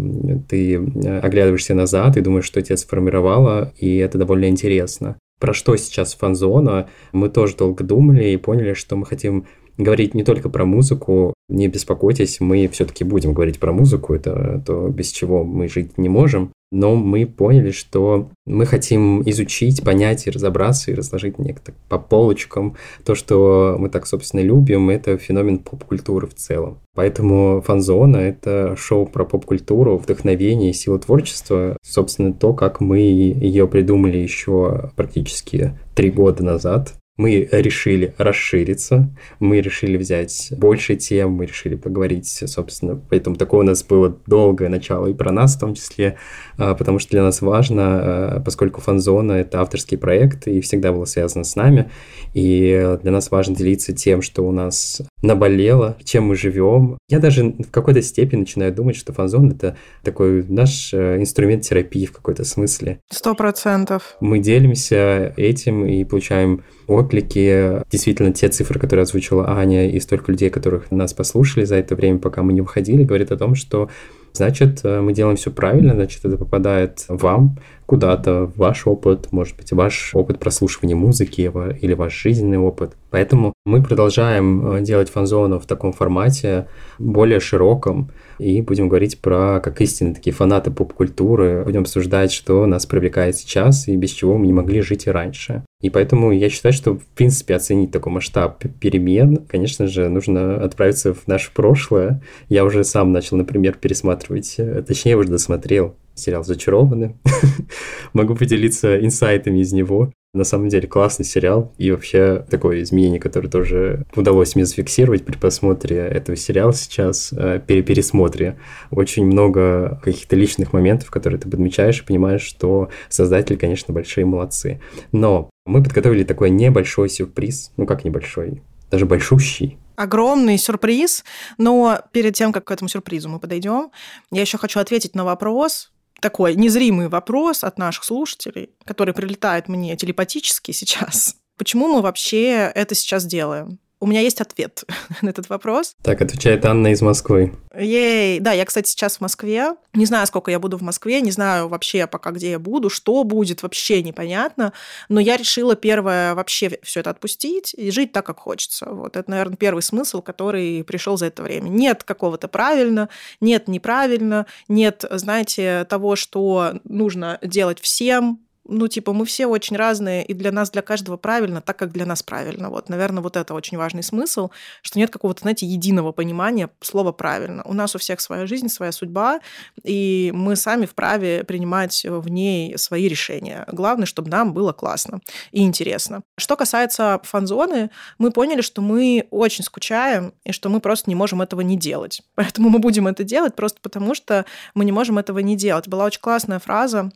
ты 0.49 0.77
э, 0.77 1.19
оглядываешься 1.19 1.75
назад 1.75 2.17
и 2.17 2.21
думаешь, 2.21 2.45
что 2.45 2.62
тебя 2.62 2.77
сформировало, 2.77 3.73
и 3.77 3.97
это 3.97 4.17
довольно 4.17 4.49
интересно. 4.49 5.17
Про 5.40 5.55
что 5.55 5.77
сейчас 5.77 6.14
фан-зона? 6.14 6.88
Мы 7.12 7.31
тоже 7.31 7.57
долго 7.57 7.83
думали 7.83 8.29
и 8.31 8.37
поняли, 8.37 8.75
что 8.75 8.95
мы 8.95 9.07
хотим 9.07 9.47
говорить 9.77 10.14
не 10.14 10.23
только 10.23 10.49
про 10.49 10.64
музыку. 10.64 11.35
Не 11.49 11.67
беспокойтесь, 11.67 12.38
мы 12.38 12.69
все-таки 12.69 13.03
будем 13.03 13.35
говорить 13.35 13.59
про 13.59 13.73
музыку, 13.73 14.14
это 14.14 14.62
то, 14.64 14.88
без 14.88 15.11
чего 15.11 15.43
мы 15.43 15.69
жить 15.69 15.99
не 15.99 16.09
можем 16.09 16.53
но 16.74 16.96
мы 16.96 17.24
поняли, 17.26 17.70
что 17.70 18.30
мы 18.46 18.66
хотим 18.66 19.22
изучить, 19.22 19.82
понять 19.82 20.26
и 20.26 20.30
разобраться, 20.30 20.90
и 20.90 20.94
разложить 20.94 21.38
некто 21.38 21.72
по 21.88 21.98
полочкам 21.98 22.76
то, 23.04 23.14
что 23.14 23.76
мы 23.78 23.88
так, 23.88 24.06
собственно, 24.06 24.40
любим, 24.40 24.90
это 24.90 25.16
феномен 25.16 25.58
поп-культуры 25.58 26.26
в 26.26 26.34
целом. 26.34 26.78
Поэтому 26.94 27.62
«Фанзона»— 27.64 28.16
это 28.18 28.76
шоу 28.76 29.06
про 29.06 29.24
поп-культуру, 29.24 29.96
вдохновение 29.96 30.72
силу 30.72 30.98
творчества. 30.98 31.76
Собственно, 31.82 32.32
то, 32.32 32.52
как 32.54 32.80
мы 32.80 32.98
ее 32.98 33.66
придумали 33.68 34.18
еще 34.18 34.90
практически 34.96 35.78
три 35.94 36.10
года 36.10 36.44
назад 36.44 36.94
мы 37.16 37.48
решили 37.53 38.12
расшириться, 38.18 39.09
мы 39.38 39.61
решили 39.61 39.96
взять 39.96 40.48
больше 40.50 40.96
тем, 40.96 41.33
мы 41.33 41.46
решили 41.46 41.77
поговорить, 41.77 42.27
собственно, 42.27 43.00
поэтому 43.09 43.37
такое 43.37 43.61
у 43.61 43.64
нас 43.64 43.85
было 43.85 44.18
долгое 44.27 44.68
начало 44.68 45.07
и 45.07 45.14
про 45.14 45.31
нас 45.31 45.55
в 45.55 45.61
том 45.61 45.74
числе, 45.74 46.16
а, 46.59 46.74
потому 46.74 46.98
что 46.98 47.11
для 47.12 47.22
нас 47.22 47.40
важно, 47.40 47.83
а, 47.85 48.42
поскольку 48.44 48.81
фанзона— 48.81 49.33
это 49.33 49.61
авторский 49.61 49.96
проект 49.96 50.48
и 50.48 50.61
всегда 50.61 50.92
было 50.92 51.05
связано 51.05 51.44
с 51.44 51.55
нами, 51.55 51.90
и 52.35 52.98
для 53.03 53.12
нас 53.12 53.31
важно 53.31 53.55
делиться 53.55 53.92
тем, 53.92 54.20
что 54.20 54.42
у 54.42 54.50
нас 54.50 55.00
наболело, 55.22 55.96
чем 56.05 56.24
мы 56.24 56.37
живем. 56.37 56.98
Я 57.09 57.18
даже 57.18 57.44
в 57.44 57.70
какой-то 57.70 58.03
степени 58.03 58.40
начинаю 58.40 58.74
думать, 58.74 58.96
что 58.96 59.12
фанзон— 59.12 59.50
это 59.53 59.77
такой 60.03 60.44
наш 60.48 60.92
э, 60.92 61.16
инструмент 61.18 61.62
терапии 61.62 62.07
в 62.07 62.12
какой-то 62.12 62.44
смысле. 62.44 63.00
Сто 63.11 63.35
процентов. 63.35 64.16
Мы 64.20 64.38
делимся 64.38 65.33
этим 65.37 65.87
и 65.87 66.05
получаем 66.05 66.62
отклики. 66.87 67.83
Действительно, 67.90 68.33
те 68.33 68.48
цифры, 68.48 68.79
которые 68.79 69.05
озвучила 69.05 69.50
Аня, 69.50 69.90
и 69.90 69.98
столько 70.00 70.33
людей, 70.33 70.50
которых 70.50 70.90
нас 70.90 71.14
послушали 71.14 71.64
за 71.64 71.77
это 71.77 71.94
время, 71.94 72.18
пока 72.18 72.42
мы 72.42 72.53
не 72.53 72.61
выходили, 72.61 73.05
говорит 73.05 73.33
о 73.33 73.37
том, 73.37 73.55
что 73.55 73.88
значит, 74.35 74.81
э, 74.85 75.01
мы 75.01 75.12
делаем 75.12 75.37
все 75.37 75.51
правильно, 75.51 75.94
значит, 75.94 76.25
это 76.25 76.37
попадает 76.37 77.05
вам 77.09 77.59
куда-то, 77.87 78.47
в 78.47 78.57
ваш 78.57 78.87
опыт, 78.87 79.31
может 79.31 79.57
быть, 79.57 79.73
ваш 79.73 80.14
опыт 80.14 80.38
прослушивания 80.38 80.97
музыки 80.97 81.40
или 81.81 81.94
ваш 81.94 82.14
жизненный 82.14 82.59
опыт. 82.59 82.97
Поэтому 83.11 83.53
мы 83.64 83.83
продолжаем 83.83 84.77
э, 84.77 84.81
делать 84.83 85.11
фан-зону 85.11 85.59
в 85.59 85.66
таком 85.66 85.92
формате, 85.92 86.66
более 86.99 87.40
широком, 87.40 88.11
и 88.38 88.61
будем 88.61 88.88
говорить 88.88 89.20
про, 89.20 89.61
как 89.61 89.81
истинные 89.81 90.14
такие 90.14 90.35
фанаты 90.35 90.70
поп-культуры, 90.70 91.62
будем 91.64 91.83
обсуждать, 91.83 92.33
что 92.33 92.66
нас 92.66 92.87
привлекает 92.87 93.37
сейчас 93.37 93.88
и 93.88 93.97
без 93.97 94.11
чего 94.11 94.37
мы 94.37 94.47
не 94.47 94.53
могли 94.53 94.81
жить 94.81 95.07
и 95.07 95.11
раньше. 95.11 95.64
И 95.85 95.90
поэтому 95.90 96.33
я 96.33 96.49
считаю, 96.49 96.73
что, 96.73 96.94
в 96.94 97.05
принципе, 97.09 97.55
оценить 97.55 97.90
такой 97.90 98.11
масштаб 98.11 98.64
перемен, 98.81 99.44
конечно 99.47 99.87
же, 99.87 100.09
нужно 100.09 100.57
отправиться 100.57 101.12
в 101.12 101.27
наше 101.27 101.53
прошлое. 101.53 102.23
Я 102.49 102.64
уже 102.64 102.85
сам 102.85 103.12
начал, 103.12 103.37
например, 103.37 103.75
пересматривать, 103.79 104.55
э, 104.57 104.83
точнее, 104.83 105.18
уже 105.18 105.29
досмотрел 105.29 105.94
сериал 106.14 106.42
«Зачарованы». 106.42 107.18
Могу 108.14 108.35
поделиться 108.35 108.99
инсайтами 108.99 109.59
из 109.59 109.75
него. 109.75 110.11
На 110.33 110.44
самом 110.44 110.70
деле 110.70 110.88
классный 110.88 111.27
сериал 111.27 111.75
и 111.77 111.90
вообще 111.90 112.47
такое 112.51 112.83
изменение, 112.83 113.20
которое 113.20 113.51
тоже 113.51 114.07
удалось 114.16 114.55
мне 114.55 114.64
зафиксировать 114.64 115.27
при 115.27 115.37
просмотре 115.37 115.99
этого 115.99 116.35
сериала 116.35 116.73
сейчас, 116.73 117.31
э, 117.31 117.61
при 117.64 117.83
пересмотре. 117.83 118.57
Очень 118.90 119.27
много 119.27 120.01
каких-то 120.03 120.35
личных 120.35 120.73
моментов, 120.73 121.11
которые 121.11 121.38
ты 121.38 121.51
подмечаешь 121.51 122.01
и 122.01 122.07
понимаешь, 122.07 122.40
что 122.42 122.88
создатели, 123.11 123.57
конечно, 123.57 123.92
большие 123.92 124.25
молодцы. 124.25 124.81
Но 125.12 125.51
мы 125.64 125.83
подготовили 125.83 126.24
такой 126.24 126.50
небольшой 126.50 127.09
сюрприз, 127.09 127.72
ну 127.77 127.87
как 127.87 128.05
небольшой, 128.05 128.62
даже 128.90 129.07
большущий, 129.07 129.79
огромный 129.96 130.59
сюрприз, 130.59 131.24
но 131.59 132.00
перед 132.12 132.35
тем, 132.35 132.53
как 132.53 132.64
к 132.64 132.70
этому 132.70 132.88
сюрпризу 132.88 133.29
мы 133.29 133.38
подойдем, 133.38 133.90
я 134.31 134.42
еще 134.42 134.59
хочу 134.59 134.81
ответить 134.81 135.14
на 135.14 135.24
вопрос, 135.24 135.92
такой 136.20 136.55
незримый 136.55 137.09
вопрос 137.09 137.64
от 137.64 137.79
наших 137.79 138.05
слушателей, 138.05 138.70
который 138.85 139.14
прилетает 139.14 139.68
мне 139.68 139.96
телепатически 139.96 140.72
сейчас. 140.72 141.37
Почему 141.57 141.87
мы 141.88 142.03
вообще 142.03 142.72
это 142.74 142.94
сейчас 142.94 143.24
делаем? 143.24 143.79
У 144.00 144.07
меня 144.07 144.20
есть 144.20 144.40
ответ 144.40 144.85
на 145.22 145.30
этот 145.30 145.48
вопрос. 145.48 145.96
Так, 146.02 146.20
отвечает 146.20 146.64
Анна 146.64 146.88
из 146.88 147.00
Москвы. 147.02 147.54
Ей, 147.78 148.38
да, 148.40 148.52
я, 148.52 148.64
кстати, 148.64 148.88
сейчас 148.88 149.16
в 149.16 149.20
Москве. 149.20 149.74
Не 149.94 150.07
знаю, 150.07 150.26
сколько 150.26 150.50
я 150.50 150.59
буду 150.59 150.76
в 150.76 150.83
Москве, 150.83 151.20
не 151.20 151.30
знаю 151.30 151.68
вообще 151.68 152.07
пока, 152.07 152.30
где 152.30 152.52
я 152.52 152.59
буду, 152.59 152.90
что 152.90 153.24
будет, 153.24 153.62
вообще 153.62 154.02
непонятно. 154.02 154.72
Но 155.09 155.20
я 155.20 155.37
решила 155.37 155.74
первое 155.74 156.35
вообще 156.35 156.78
все 156.83 157.00
это 157.00 157.11
отпустить 157.11 157.74
и 157.74 157.90
жить 157.90 158.12
так, 158.12 158.26
как 158.26 158.40
хочется. 158.40 158.87
Вот 158.90 159.16
это, 159.16 159.30
наверное, 159.30 159.57
первый 159.57 159.83
смысл, 159.83 160.22
который 160.22 160.85
пришел 160.85 161.16
за 161.16 161.26
это 161.26 161.42
время. 161.42 161.68
Нет 161.68 162.04
какого-то 162.04 162.48
правильно, 162.48 163.09
нет 163.40 163.68
неправильно, 163.68 164.46
нет, 164.68 165.04
знаете, 165.11 165.87
того, 165.88 166.16
что 166.16 166.74
нужно 166.85 167.38
делать 167.42 167.80
всем, 167.80 168.40
ну, 168.66 168.88
типа, 168.88 169.12
мы 169.12 169.24
все 169.27 169.46
очень 169.46 169.77
разные, 169.77 170.24
и 170.24 170.35
для 170.35 170.50
нас, 170.50 170.70
для 170.70 170.83
каждого 170.83 171.16
правильно, 171.16 171.61
так, 171.61 171.77
как 171.77 171.92
для 171.92 172.07
нас 172.07 172.22
правильно. 172.22 172.70
Вот, 172.70 172.88
наверное, 172.88 173.22
вот 173.22 173.37
это 173.37 173.55
очень 173.55 173.77
важный 173.77 174.03
смысл, 174.03 174.50
что 174.83 174.98
нет 174.98 175.11
какого-то, 175.11 175.42
знаете, 175.42 175.66
единого 175.66 176.12
понимания 176.12 176.70
слова 176.81 177.12
«правильно». 177.12 177.62
У 177.64 177.74
нас 177.74 177.94
у 177.94 177.98
всех 177.98 178.20
своя 178.20 178.46
жизнь, 178.46 178.68
своя 178.68 178.92
судьба, 178.92 179.40
и 179.83 180.31
мы 180.35 180.57
сами 180.57 180.87
вправе 180.87 181.44
принимать 181.44 182.05
в 182.05 182.29
ней 182.29 182.79
свои 182.79 183.09
решения. 183.09 183.66
Главное, 183.70 184.07
чтобы 184.07 184.31
нам 184.31 184.55
было 184.55 184.72
классно 184.72 185.20
и 185.53 185.62
интересно. 185.62 186.22
Что 186.38 186.57
касается 186.57 187.20
фан-зоны, 187.22 187.90
мы 188.18 188.31
поняли, 188.31 188.62
что 188.62 188.81
мы 188.81 189.27
очень 189.31 189.64
скучаем, 189.64 190.33
и 190.44 190.53
что 190.53 190.68
мы 190.68 190.81
просто 190.81 191.11
не 191.11 191.14
можем 191.14 191.42
этого 191.42 191.61
не 191.61 191.77
делать. 191.77 192.22
Поэтому 192.35 192.70
мы 192.70 192.79
будем 192.79 193.07
это 193.07 193.24
делать 193.24 193.55
просто 193.55 193.81
потому, 193.83 194.14
что 194.14 194.46
мы 194.74 194.85
не 194.85 194.92
можем 194.92 195.18
этого 195.18 195.40
не 195.40 195.57
делать. 195.57 195.88
Была 195.88 196.05
очень 196.05 196.20
классная 196.20 196.59
фраза 196.59 197.11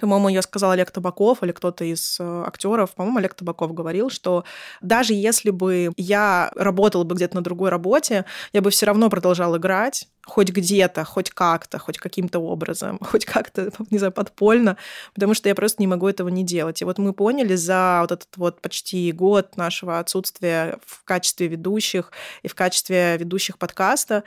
по-моему, 0.00 0.28
ее 0.28 0.42
сказал 0.42 0.70
Олег 0.70 0.90
Табаков 0.90 1.42
или 1.42 1.52
кто-то 1.52 1.84
из 1.84 2.18
э, 2.18 2.44
актеров. 2.46 2.94
По-моему, 2.94 3.18
Олег 3.18 3.34
Табаков 3.34 3.74
говорил, 3.74 4.10
что 4.10 4.44
даже 4.80 5.12
если 5.12 5.50
бы 5.50 5.90
я 5.96 6.50
работала 6.56 7.04
бы 7.04 7.14
где-то 7.14 7.36
на 7.36 7.42
другой 7.42 7.70
работе, 7.70 8.24
я 8.52 8.62
бы 8.62 8.70
все 8.70 8.86
равно 8.86 9.10
продолжал 9.10 9.56
играть, 9.56 10.08
хоть 10.24 10.50
где-то, 10.50 11.04
хоть 11.04 11.30
как-то, 11.30 11.78
хоть 11.78 11.98
каким-то 11.98 12.38
образом, 12.38 12.98
хоть 13.02 13.24
как-то, 13.24 13.70
не 13.90 13.98
знаю, 13.98 14.12
подпольно, 14.12 14.76
потому 15.14 15.34
что 15.34 15.48
я 15.48 15.54
просто 15.54 15.82
не 15.82 15.86
могу 15.86 16.08
этого 16.08 16.28
не 16.28 16.44
делать. 16.44 16.80
И 16.82 16.84
вот 16.84 16.98
мы 16.98 17.12
поняли 17.12 17.54
за 17.54 17.98
вот 18.02 18.12
этот 18.12 18.36
вот 18.36 18.60
почти 18.60 19.10
год 19.12 19.56
нашего 19.56 19.98
отсутствия 19.98 20.78
в 20.86 21.04
качестве 21.04 21.48
ведущих 21.48 22.12
и 22.42 22.48
в 22.48 22.54
качестве 22.54 23.16
ведущих 23.18 23.58
подкаста, 23.58 24.24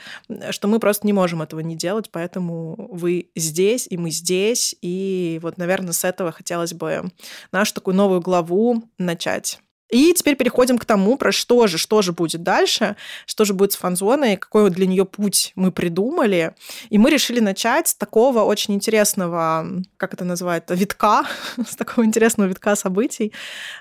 что 0.51 0.67
мы 0.67 0.79
просто 0.79 1.07
не 1.07 1.13
можем 1.13 1.41
этого 1.41 1.61
не 1.61 1.75
делать, 1.75 2.09
поэтому 2.11 2.75
вы 2.91 3.29
здесь, 3.35 3.87
и 3.89 3.97
мы 3.97 4.11
здесь, 4.11 4.75
и 4.81 5.39
вот, 5.41 5.57
наверное, 5.57 5.93
с 5.93 6.03
этого 6.03 6.31
хотелось 6.31 6.73
бы 6.73 7.03
нашу 7.51 7.73
такую 7.73 7.95
новую 7.95 8.21
главу 8.21 8.83
начать. 8.97 9.59
И 9.89 10.13
теперь 10.13 10.35
переходим 10.35 10.77
к 10.77 10.85
тому, 10.85 11.15
про 11.17 11.31
что 11.31 11.67
же, 11.67 11.77
что 11.77 12.01
же 12.01 12.11
будет 12.11 12.41
дальше, 12.41 12.95
что 13.25 13.45
же 13.45 13.53
будет 13.53 13.73
с 13.73 13.75
фанзоной, 13.75 14.35
какой 14.35 14.69
для 14.71 14.87
нее 14.87 15.05
путь 15.05 15.51
мы 15.55 15.71
придумали. 15.71 16.55
И 16.89 16.97
мы 16.97 17.11
решили 17.11 17.39
начать 17.39 17.89
с 17.89 17.95
такого 17.95 18.41
очень 18.41 18.73
интересного, 18.73 19.67
как 19.97 20.13
это 20.13 20.25
называют, 20.25 20.65
витка, 20.69 21.25
с 21.69 21.75
такого 21.75 22.03
интересного 22.03 22.47
витка 22.47 22.75
событий. 22.75 23.31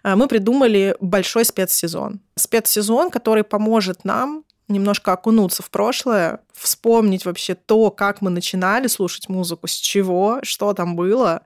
А, 0.02 0.14
мы 0.14 0.28
придумали 0.28 0.94
большой 1.00 1.44
спецсезон. 1.44 2.20
Спецсезон, 2.36 3.10
который 3.10 3.44
поможет 3.44 4.04
нам 4.04 4.44
немножко 4.68 5.12
окунуться 5.12 5.62
в 5.62 5.70
прошлое, 5.70 6.40
вспомнить 6.52 7.24
вообще 7.24 7.54
то, 7.54 7.90
как 7.90 8.20
мы 8.22 8.30
начинали 8.30 8.86
слушать 8.86 9.28
музыку, 9.28 9.66
с 9.66 9.72
чего, 9.72 10.40
что 10.42 10.72
там 10.72 10.96
было, 10.96 11.42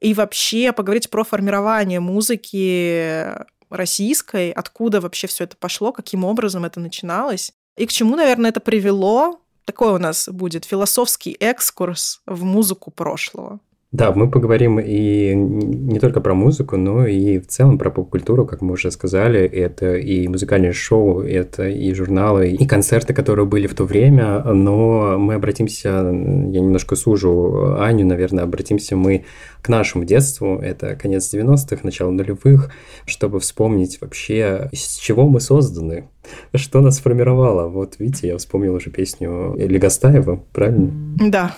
и 0.00 0.14
вообще 0.14 0.72
поговорить 0.72 1.10
про 1.10 1.24
формирование 1.24 2.00
музыки 2.00 3.26
российской, 3.72 4.50
откуда 4.50 5.00
вообще 5.00 5.26
все 5.26 5.44
это 5.44 5.56
пошло, 5.56 5.92
каким 5.92 6.24
образом 6.24 6.64
это 6.64 6.80
начиналось, 6.80 7.52
и 7.76 7.86
к 7.86 7.92
чему, 7.92 8.16
наверное, 8.16 8.50
это 8.50 8.60
привело. 8.60 9.40
Такой 9.64 9.92
у 9.92 9.98
нас 9.98 10.28
будет 10.28 10.64
философский 10.64 11.36
экскурс 11.40 12.20
в 12.26 12.44
музыку 12.44 12.90
прошлого. 12.90 13.60
Да, 13.92 14.10
мы 14.12 14.30
поговорим 14.30 14.80
и 14.80 15.34
не 15.34 16.00
только 16.00 16.22
про 16.22 16.32
музыку, 16.32 16.78
но 16.78 17.06
и 17.06 17.38
в 17.38 17.46
целом 17.46 17.76
про 17.76 17.90
поп-культуру, 17.90 18.46
как 18.46 18.62
мы 18.62 18.72
уже 18.72 18.90
сказали. 18.90 19.40
Это 19.40 19.96
и 19.96 20.26
музыкальные 20.28 20.72
шоу, 20.72 21.20
это 21.20 21.68
и 21.68 21.92
журналы, 21.92 22.48
и 22.48 22.66
концерты, 22.66 23.12
которые 23.12 23.44
были 23.44 23.66
в 23.66 23.74
то 23.74 23.84
время. 23.84 24.42
Но 24.44 25.18
мы 25.18 25.34
обратимся, 25.34 25.88
я 25.90 26.10
немножко 26.10 26.96
сужу 26.96 27.76
Аню, 27.78 28.06
наверное, 28.06 28.44
обратимся 28.44 28.96
мы 28.96 29.24
к 29.60 29.68
нашему 29.68 30.04
детству. 30.04 30.56
Это 30.56 30.96
конец 30.96 31.32
90-х, 31.32 31.80
начало 31.82 32.12
нулевых, 32.12 32.70
чтобы 33.04 33.40
вспомнить 33.40 34.00
вообще, 34.00 34.70
из 34.72 34.96
чего 34.96 35.28
мы 35.28 35.38
созданы, 35.38 36.08
что 36.54 36.80
нас 36.80 36.96
сформировало. 36.96 37.68
Вот 37.68 37.96
видите, 37.98 38.28
я 38.28 38.38
вспомнил 38.38 38.74
уже 38.74 38.88
песню 38.88 39.54
Легостаева, 39.58 40.42
правильно? 40.54 40.90
Да. 41.18 41.54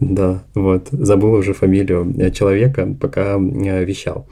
Да, 0.00 0.44
вот, 0.54 0.88
забыл 0.92 1.32
уже 1.32 1.52
фамилию 1.52 2.14
э, 2.18 2.30
человека, 2.30 2.96
пока 3.00 3.36
э, 3.36 3.84
вещал. 3.84 4.26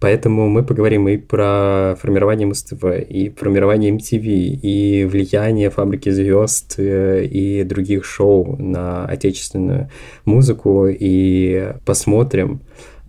Поэтому 0.00 0.48
мы 0.48 0.64
поговорим 0.64 1.08
и 1.08 1.16
про 1.16 1.96
формирование 2.00 2.46
МСТВ, 2.46 2.84
и 3.08 3.30
формирование 3.30 3.90
MTV, 3.92 4.26
и 4.62 5.04
влияние 5.04 5.70
«Фабрики 5.70 6.10
звезд» 6.10 6.74
э, 6.78 7.24
и 7.24 7.62
других 7.64 8.04
шоу 8.04 8.56
на 8.56 9.06
отечественную 9.06 9.90
музыку, 10.24 10.86
и 10.88 11.72
посмотрим, 11.84 12.60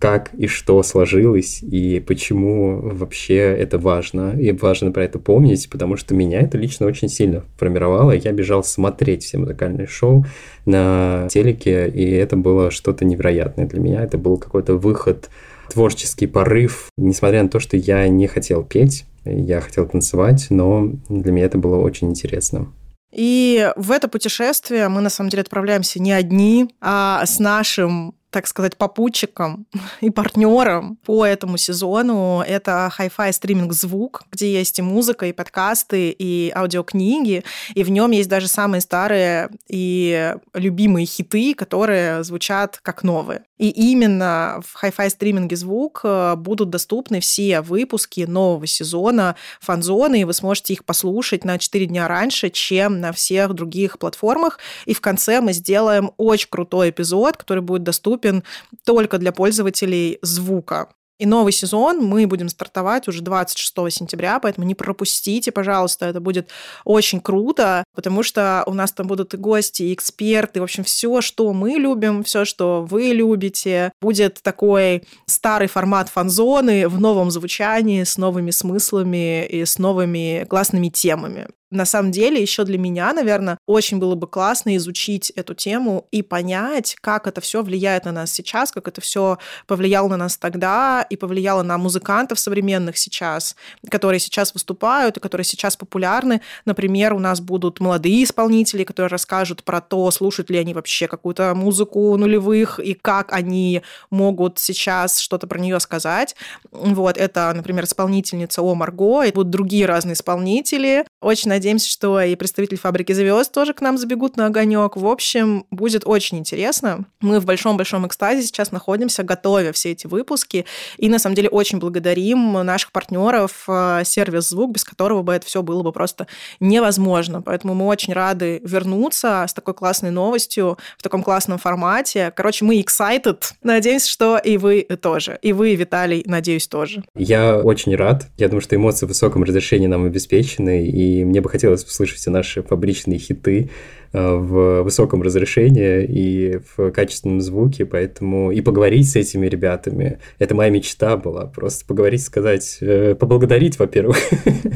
как 0.06 0.36
и 0.36 0.46
что 0.46 0.84
сложилось, 0.84 1.63
и 1.63 2.00
почему 2.00 2.80
вообще 2.80 3.38
это 3.38 3.80
важно. 3.80 4.39
И 4.39 4.52
важно 4.52 4.91
про 4.91 5.04
это 5.04 5.18
помнить, 5.18 5.68
потому 5.68 5.98
что 5.98 6.13
меня 6.13 6.41
это 6.41 6.60
лично 6.60 6.86
очень 6.86 7.10
сильно 7.10 7.44
формировало. 7.58 8.12
Я 8.12 8.32
бежал 8.32 8.63
смотреть 8.63 9.24
все 9.24 9.39
музыкальные 9.39 9.88
шоу 9.88 10.24
на 10.68 11.28
телеке, 11.32 11.88
и 11.88 12.08
это 12.12 12.38
было 12.38 12.70
что-то 12.70 13.04
невероятное 13.04 13.65
для 13.65 13.80
меня. 13.80 14.04
Это 14.04 14.20
был 14.20 14.38
какой-то 14.38 14.76
выход, 14.76 15.32
творческий 15.72 16.28
порыв. 16.28 16.89
Несмотря 16.98 17.41
на 17.41 17.50
то, 17.50 17.60
что 17.60 17.76
я 17.76 18.08
не 18.08 18.28
хотел 18.28 18.62
петь, 18.62 19.06
я 19.26 19.60
хотел 19.60 19.88
танцевать, 19.88 20.46
но 20.52 20.91
для 21.10 21.32
меня 21.32 21.46
это 21.48 21.58
было 21.58 21.78
очень 21.78 22.12
интересно. 22.12 22.68
И 23.12 23.72
в 23.76 23.89
это 23.89 24.08
путешествие 24.08 24.88
мы 24.88 25.02
на 25.02 25.10
самом 25.10 25.32
деле 25.32 25.41
отправляемся 25.41 26.00
не 26.00 26.12
одни, 26.12 26.70
а 26.80 27.26
с 27.26 27.39
нашим 27.39 28.13
так 28.36 28.48
сказать, 28.48 28.76
попутчиком 28.76 29.65
и 30.02 30.10
партнером 30.10 30.98
по 31.06 31.26
этому 31.26 31.56
сезону. 31.56 32.43
Это 32.45 32.91
Hi-Fi 33.00 33.32
стриминг 33.32 33.71
«Звук», 33.71 34.24
где 34.30 34.52
есть 34.52 34.78
и 34.78 34.82
музыка, 34.82 35.28
и 35.28 35.32
подкасты, 35.32 36.10
и 36.10 36.52
аудиокниги, 36.54 37.45
и 37.76 37.84
в 37.86 37.89
нем 37.89 38.12
есть 38.12 38.28
даже 38.28 38.50
самые 38.50 38.82
старые 38.82 39.50
и 39.69 40.36
любимые 40.54 41.06
хиты, 41.06 41.54
которые 41.54 42.26
звучат 42.26 42.80
как 42.84 43.04
новые. 43.04 43.43
И 43.58 43.70
именно 43.70 44.62
в 44.65 44.84
Hi-Fi 44.84 45.10
стриминге 45.10 45.56
«Звук» 45.56 46.02
э, 46.04 46.36
будут 46.36 46.70
доступны 46.70 47.20
все 47.20 47.62
выпуски 47.62 48.22
нового 48.22 48.68
сезона 48.68 49.36
фанзоны, 49.62 50.22
и 50.22 50.24
вы 50.24 50.34
сможете 50.34 50.74
их 50.74 50.84
послушать 50.86 51.46
на 51.46 51.58
4 51.58 51.86
дня 51.86 52.08
раньше, 52.08 52.50
чем 52.50 53.00
на 53.00 53.12
всех 53.12 53.54
других 53.54 54.00
платформах. 54.00 54.60
И 54.86 54.94
в 54.94 55.02
конце 55.02 55.41
мы 55.41 55.54
сделаем 55.54 56.12
очень 56.18 56.50
крутой 56.50 56.89
эпизод, 56.89 57.38
который 57.38 57.62
будет 57.62 57.84
доступен 57.84 58.06
доступен 58.06 58.44
только 58.84 59.18
для 59.18 59.32
пользователей 59.32 60.20
звука. 60.22 60.89
И 61.17 61.25
новый 61.25 61.54
сезон 61.54 62.04
мы 62.04 62.28
будем 62.28 62.49
стартовать 62.49 63.08
уже 63.08 63.21
26 63.21 63.73
сентября, 63.89 64.39
поэтому 64.39 64.67
не 64.67 64.75
пропустите, 64.75 65.51
пожалуйста, 65.51 66.08
это 66.08 66.19
будет 66.19 66.49
очень 66.84 67.21
круто, 67.21 67.86
потому 67.95 68.21
что 68.21 68.63
у 68.67 68.73
нас 68.73 68.91
там 68.91 69.08
будут 69.08 69.34
и 69.34 69.38
гости, 69.38 69.84
и 69.84 69.93
эксперты, 69.93 70.60
в 70.60 70.63
общем, 70.63 70.84
все, 70.84 71.21
что 71.21 71.54
мы 71.54 71.71
любим, 71.71 72.23
все, 72.23 72.43
что 72.43 72.84
вы 72.84 73.13
любите. 73.13 73.93
Будет 74.01 74.41
такой 74.41 75.04
старый 75.25 75.67
формат 75.67 76.10
фан-зоны 76.10 76.89
в 76.89 76.99
новом 76.99 77.32
звучании, 77.32 78.04
с 78.04 78.17
новыми 78.17 78.51
смыслами 78.51 79.45
и 79.45 79.63
с 79.63 79.80
новыми 79.80 80.45
классными 80.49 80.89
темами. 80.89 81.47
На 81.71 81.86
самом 81.86 82.12
деле, 82.12 82.41
еще 82.41 82.63
для 82.63 82.78
меня, 82.78 83.12
наверное, 83.12 83.58
очень 83.65 83.97
было 83.97 84.13
бы 84.15 84.28
классно 84.28 84.75
изучить 84.78 85.32
эту 85.32 85.56
тему 85.56 86.08
и 86.12 86.21
понять, 86.21 86.95
как 87.01 87.25
это 87.25 87.41
все 87.41 87.63
влияет 87.63 88.06
на 88.06 88.12
нас 88.12 88.32
сейчас, 88.32 88.71
как 88.71 88.88
это 88.88 89.01
все 89.01 89.39
повлияло 89.65 90.08
на 90.08 90.17
нас 90.17 90.38
тогда 90.38 91.06
и 91.10 91.15
повлияло 91.15 91.63
на 91.63 91.78
музыкантов 91.78 92.39
современных 92.39 92.97
сейчас, 92.97 93.56
которые 93.89 94.19
сейчас 94.19 94.54
выступают 94.54 95.17
и 95.17 95.19
которые 95.19 95.43
сейчас 95.43 95.75
популярны. 95.75 96.41
Например, 96.65 97.13
у 97.13 97.19
нас 97.19 97.41
будут 97.41 97.80
молодые 97.80 98.23
исполнители, 98.23 98.84
которые 98.84 99.10
расскажут 99.10 99.63
про 99.63 99.82
то, 99.82 100.12
слушают 100.12 100.51
ли 100.51 100.58
они 100.60 100.73
вообще 100.73 101.08
какую-то 101.08 101.56
музыку 101.56 102.15
нулевых 102.15 102.80
и 102.80 102.93
как 102.93 103.34
они 103.34 103.82
могут 104.12 104.60
сейчас 104.60 105.17
что-то 105.17 105.47
про 105.47 105.58
нее 105.58 105.80
сказать. 105.80 106.36
Вот, 106.71 107.17
это, 107.17 107.51
например, 107.56 107.86
исполнительница 107.86 108.62
О 108.62 108.75
Марго, 108.75 109.23
и 109.23 109.32
будут 109.32 109.49
другие 109.49 109.88
разные 109.88 110.13
исполнители. 110.13 111.06
Очень 111.21 111.49
надеюсь, 111.49 111.64
Надеемся, 111.65 111.89
что 111.89 112.21
и 112.21 112.36
представители 112.36 112.78
фабрики 112.78 113.12
звезд 113.12 113.51
тоже 113.51 113.73
к 113.73 113.82
нам 113.82 113.97
забегут 113.97 114.38
на 114.38 114.45
огонек. 114.45 114.95
В 114.95 115.08
общем, 115.08 115.65
будет 115.71 116.04
очень 116.06 116.38
интересно. 116.38 117.06
Мы 117.21 117.39
в 117.39 117.45
большом-большом 117.45 118.06
экстазе 118.06 118.43
сейчас 118.43 118.71
находимся, 118.71 119.23
готовя 119.23 119.71
все 119.71 119.89
эти 119.89 120.06
выпуски. 120.06 120.65
И 120.97 121.10
на 121.10 121.17
самом 121.17 121.36
деле 121.36 121.49
очень 121.49 121.80
благодарим 121.80 122.54
наших 122.63 122.91
партнеров, 122.91 123.63
э, 123.67 124.04
сервис 124.06 124.49
«Звук», 124.49 124.73
без 124.73 124.84
которого 124.84 125.23
бы 125.23 125.34
это 125.34 125.47
все 125.47 125.63
было 125.63 125.82
бы 125.82 125.91
просто 125.91 126.28
невозможно. 126.60 127.41
Поэтому 127.41 127.73
мы 127.73 127.88
очень 127.88 128.13
рады 128.13 128.62
вернуться 128.63 129.45
с 129.47 129.54
такой 129.56 129.73
классной 129.73 130.12
новостью 130.12 130.78
в 130.99 131.01
таком 131.01 131.23
классном 131.23 131.58
формате. 131.58 132.32
Короче, 132.36 132.63
мы 132.63 132.80
excited. 132.80 133.41
Надеемся, 133.63 134.08
что 134.08 134.38
и 134.38 134.58
вы 134.58 134.84
тоже. 135.01 135.39
И 135.41 135.51
вы, 135.51 135.73
Виталий, 135.73 136.21
надеюсь, 136.28 136.67
тоже. 136.67 137.04
Я 137.15 137.58
очень 137.58 137.95
рад. 137.95 138.28
Я 138.38 138.49
думаю, 138.49 138.62
что 138.62 138.75
эмоции 138.75 139.08
в 139.08 139.10
высоком 139.10 139.43
разрешении 139.43 139.88
нам 139.88 140.06
обеспечены, 140.06 140.88
и 140.88 141.25
мне 141.25 141.41
бы 141.45 141.49
хотелось 141.49 141.84
услышать 141.84 142.25
наши 142.27 142.62
фабричные 142.62 143.19
хиты 143.19 143.69
Э, 144.15 144.36
в 144.36 144.84
высоком 144.84 145.21
разрешении 145.23 146.05
и 146.05 146.60
в 146.77 146.91
качественном 146.91 147.41
звуке, 147.41 147.86
поэтому 147.86 148.49
и 148.49 148.62
поговорить 148.62 149.10
с 149.10 149.17
этими 149.17 149.45
ребятами, 149.45 150.19
это 150.39 150.55
моя 150.55 150.69
мечта 150.69 151.17
была, 151.17 151.47
просто 151.47 151.86
поговорить, 151.86 152.23
сказать, 152.23 152.77
э, 152.79 153.15
поблагодарить, 153.15 153.77
во-первых, 153.77 154.17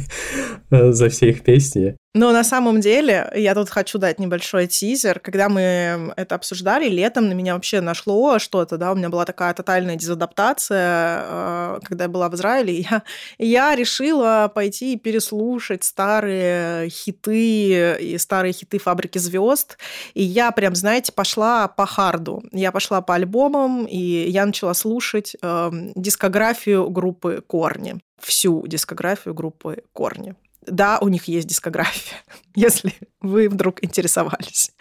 за 0.71 1.07
все 1.07 1.29
их 1.29 1.41
песни, 1.41 1.95
но 2.15 2.31
на 2.31 2.43
самом 2.43 2.81
деле, 2.81 3.31
я 3.35 3.53
тут 3.53 3.69
хочу 3.69 3.99
дать 3.99 4.17
небольшой 4.17 4.65
тизер. 4.65 5.19
Когда 5.19 5.47
мы 5.47 6.11
это 6.17 6.33
обсуждали, 6.33 6.89
летом 6.89 7.29
на 7.29 7.33
меня 7.33 7.53
вообще 7.53 7.81
нашло 7.81 8.39
что-то, 8.39 8.77
да, 8.77 8.91
у 8.91 8.95
меня 8.95 9.09
была 9.09 9.25
такая 9.25 9.53
тотальная 9.53 9.95
дезадаптация, 9.95 11.21
э, 11.23 11.79
когда 11.83 12.05
я 12.05 12.09
была 12.09 12.29
в 12.29 12.33
Израиле, 12.33 12.73
я, 12.89 13.03
я 13.37 13.75
решила 13.75 14.51
пойти 14.53 14.93
и 14.93 14.97
переслушать 14.97 15.83
старые 15.83 16.89
хиты 16.89 17.97
и 18.01 18.17
старые 18.17 18.53
хиты 18.53 18.79
«Фабрики 18.79 19.19
звезд», 19.19 19.77
и 20.15 20.23
я 20.23 20.51
прям, 20.51 20.73
знаете, 20.75 21.11
пошла 21.11 21.67
по 21.67 21.85
харду. 21.85 22.41
Я 22.51 22.71
пошла 22.71 23.01
по 23.01 23.13
альбомам, 23.13 23.85
и 23.85 23.97
я 23.97 24.47
начала 24.47 24.73
слушать 24.73 25.35
э, 25.39 25.71
дискографию 25.95 26.89
группы 26.89 27.43
«Корни», 27.45 27.99
всю 28.19 28.65
дискографию 28.65 29.35
группы 29.35 29.83
«Корни» 29.93 30.35
да, 30.69 30.99
у 30.99 31.07
них 31.07 31.25
есть 31.25 31.47
дискография, 31.47 32.17
если 32.55 32.93
вы 33.21 33.49
вдруг 33.49 33.83
интересовались. 33.83 34.71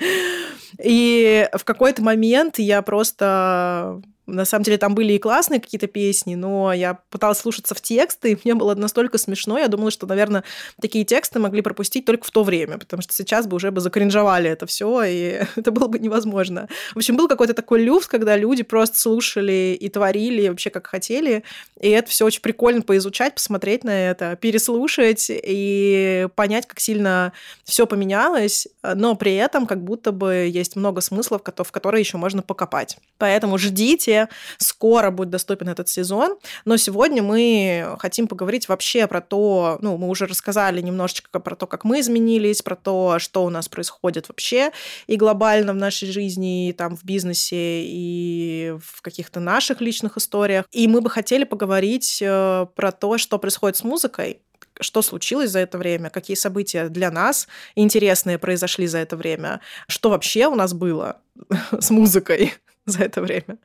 И 0.83 1.49
в 1.53 1.65
какой-то 1.65 2.03
момент 2.03 2.59
я 2.59 2.83
просто 2.83 4.01
на 4.29 4.45
самом 4.45 4.65
деле 4.65 4.77
там 4.77 4.95
были 4.95 5.15
и 5.15 5.19
классные 5.19 5.59
какие-то 5.59 5.87
песни, 5.87 6.35
но 6.35 6.73
я 6.73 6.99
пыталась 7.11 7.39
слушаться 7.39 7.75
в 7.75 7.81
тексты, 7.81 8.33
и 8.33 8.39
мне 8.45 8.55
было 8.55 8.75
настолько 8.75 9.17
смешно. 9.17 9.59
Я 9.59 9.69
думала, 9.69 9.91
что, 9.91 10.07
наверное, 10.07 10.45
такие 10.81 11.05
тексты 11.05 11.39
могли 11.39 11.63
пропустить 11.63 12.05
только 12.05 12.27
в 12.27 12.31
то 12.31 12.45
время, 12.45 12.79
потому 12.79 13.03
что 13.03 13.15
сейчас 13.15 13.47
бы 13.47 13.57
уже 13.57 13.71
бы 13.71 13.81
закринжевали 13.81 14.51
это 14.51 14.67
все, 14.67 15.03
и 15.03 15.41
это 15.57 15.71
было 15.71 15.89
бы 15.89 15.99
невозможно. 15.99 16.69
В 16.93 16.99
общем, 16.99 17.17
был 17.17 17.27
какой-то 17.27 17.55
такой 17.55 17.83
люфт, 17.83 18.09
когда 18.09 18.37
люди 18.37 18.63
просто 18.63 18.99
слушали 18.99 19.77
и 19.81 19.89
творили 19.89 20.49
вообще 20.49 20.69
как 20.71 20.87
хотели, 20.87 21.43
и 21.81 21.89
это 21.89 22.11
все 22.11 22.27
очень 22.27 22.43
прикольно 22.43 22.83
поизучать, 22.83 23.35
посмотреть 23.35 23.83
на 23.83 24.11
это, 24.11 24.37
переслушать 24.37 25.27
и 25.31 26.29
понять, 26.35 26.67
как 26.67 26.81
сильно 26.81 27.33
все 27.65 27.87
поменялось, 27.87 28.69
но 28.83 29.15
при 29.15 29.35
этом 29.37 29.67
как 29.67 29.83
будто 29.83 30.13
бы 30.13 30.51
есть 30.53 30.77
много 30.77 31.01
смыслов, 31.01 31.43
в 31.45 31.73
которые 31.73 32.01
еще 32.01 32.19
можно 32.19 32.43
покопать. 32.43 32.99
Поэтому 33.17 33.57
ждите 33.57 34.18
Скоро 34.59 35.11
будет 35.11 35.31
доступен 35.31 35.69
этот 35.69 35.89
сезон. 35.89 36.37
Но 36.65 36.77
сегодня 36.77 37.23
мы 37.23 37.97
хотим 37.99 38.27
поговорить 38.27 38.69
вообще 38.69 39.07
про 39.07 39.21
то, 39.21 39.79
ну, 39.81 39.97
мы 39.97 40.09
уже 40.09 40.27
рассказали 40.27 40.81
немножечко 40.81 41.41
про 41.41 41.55
то, 41.55 41.67
как 41.67 41.85
мы 41.85 42.01
изменились, 42.01 42.63
про 42.63 42.75
то, 42.75 43.19
что 43.19 43.45
у 43.45 43.51
нас 43.51 43.69
происходит 43.69 44.29
вообще 44.29 44.73
и 45.07 45.17
глобально 45.17 45.73
в 45.73 45.77
нашей 45.77 46.11
жизни, 46.11 46.71
и 46.71 46.73
там 46.73 46.97
в 46.97 47.05
бизнесе, 47.05 47.83
и 47.85 48.75
в 48.83 49.03
каких-то 49.03 49.41
наших 49.41 49.81
личных 49.81 50.17
историях. 50.17 50.65
И 50.73 50.89
мы 50.89 51.01
бы 51.01 51.11
хотели 51.11 51.45
поговорить 51.45 52.19
э, 52.21 52.67
про 52.75 52.93
то, 52.93 53.19
что 53.19 53.39
происходит 53.39 53.77
с 53.77 53.85
музыкой, 53.85 54.43
что 54.81 55.03
случилось 55.03 55.51
за 55.51 55.61
это 55.61 55.79
время, 55.79 56.11
какие 56.11 56.37
события 56.37 56.89
для 56.89 57.11
нас 57.11 57.49
интересные 57.75 58.39
произошли 58.39 58.87
за 58.87 58.99
это 58.99 59.17
время, 59.17 59.61
что 59.89 60.11
вообще 60.11 60.47
у 60.47 60.55
нас 60.55 60.73
было 60.73 61.21
с 61.79 61.91
музыкой 61.91 62.55
за 62.93 63.05
это 63.05 63.21
время. 63.21 63.59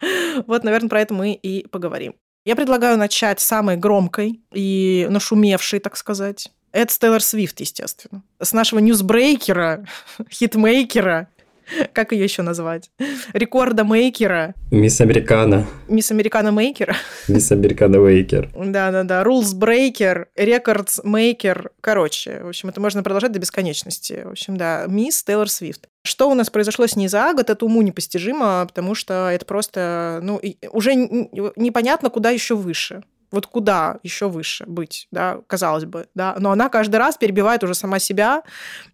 Вот, 0.47 0.63
наверное, 0.63 0.89
про 0.89 1.01
это 1.01 1.13
мы 1.13 1.33
и 1.33 1.65
поговорим. 1.67 2.15
Я 2.45 2.55
предлагаю 2.55 2.97
начать 2.97 3.39
самой 3.39 3.77
громкой 3.77 4.41
и 4.51 5.07
нашумевшей, 5.09 5.79
так 5.79 5.95
сказать. 5.95 6.51
Это 6.73 6.97
Тейлор 6.97 7.21
Свифт, 7.21 7.59
естественно. 7.62 8.23
С 8.41 8.51
нашего 8.51 8.79
ньюсбрейкера, 8.79 9.86
хитмейкера, 10.29 11.29
как 11.93 12.12
ее 12.12 12.23
еще 12.23 12.41
назвать? 12.41 12.89
Рекорда 13.34 13.84
мейкера. 13.84 14.54
Мисс 14.71 15.02
Американа. 15.02 15.65
Мисс 15.88 16.12
Американа 16.12 16.52
мейкер. 16.52 16.95
Мисс 17.28 17.52
Американа 17.52 17.99
мейкер. 17.99 18.49
Да-да-да. 18.56 19.23
Rules 19.26 19.56
брейкер, 19.56 20.28
рекордс 20.36 21.02
мейкер. 21.04 21.71
Короче, 21.82 22.43
в 22.43 22.49
общем, 22.49 22.69
это 22.69 22.82
можно 22.82 23.04
продолжать 23.04 23.32
до 23.32 23.39
бесконечности. 23.39 24.23
В 24.26 24.32
общем, 24.32 24.58
да, 24.58 24.86
мисс 24.88 25.23
Тейлор 25.23 25.49
Свифт. 25.49 25.88
Что 26.06 26.30
у 26.30 26.34
нас 26.34 26.49
произошло 26.49 26.86
с 26.86 26.97
ней 26.97 27.08
за 27.08 27.34
год, 27.34 27.49
это 27.49 27.65
уму 27.65 27.82
непостижимо, 27.82 28.65
потому 28.67 28.93
что 28.93 29.30
это 29.30 29.45
просто, 29.45 30.19
ну, 30.21 30.41
уже 30.71 30.95
непонятно, 30.95 32.10
куда 32.10 32.30
еще 32.30 32.56
выше 32.56 33.04
вот 33.34 33.48
куда 33.48 33.98
еще 34.04 34.30
выше 34.30 34.63
быть, 34.67 35.08
да, 35.12 35.39
казалось 35.48 35.86
бы, 35.86 36.08
да, 36.13 36.36
но 36.38 36.52
она 36.52 36.69
каждый 36.69 36.98
раз 36.98 37.17
перебивает 37.17 37.63
уже 37.63 37.74
сама 37.74 37.98
себя 37.98 38.43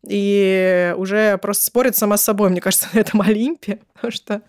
и 0.07 0.93
уже 0.97 1.37
просто 1.39 1.65
спорит 1.65 1.97
сама 1.97 2.15
с 2.15 2.23
собой, 2.23 2.49
мне 2.49 2.61
кажется, 2.61 2.87
на 2.93 2.99
этом 2.99 3.21
Олимпе, 3.21 3.79
потому 3.93 4.11
что 4.11 4.41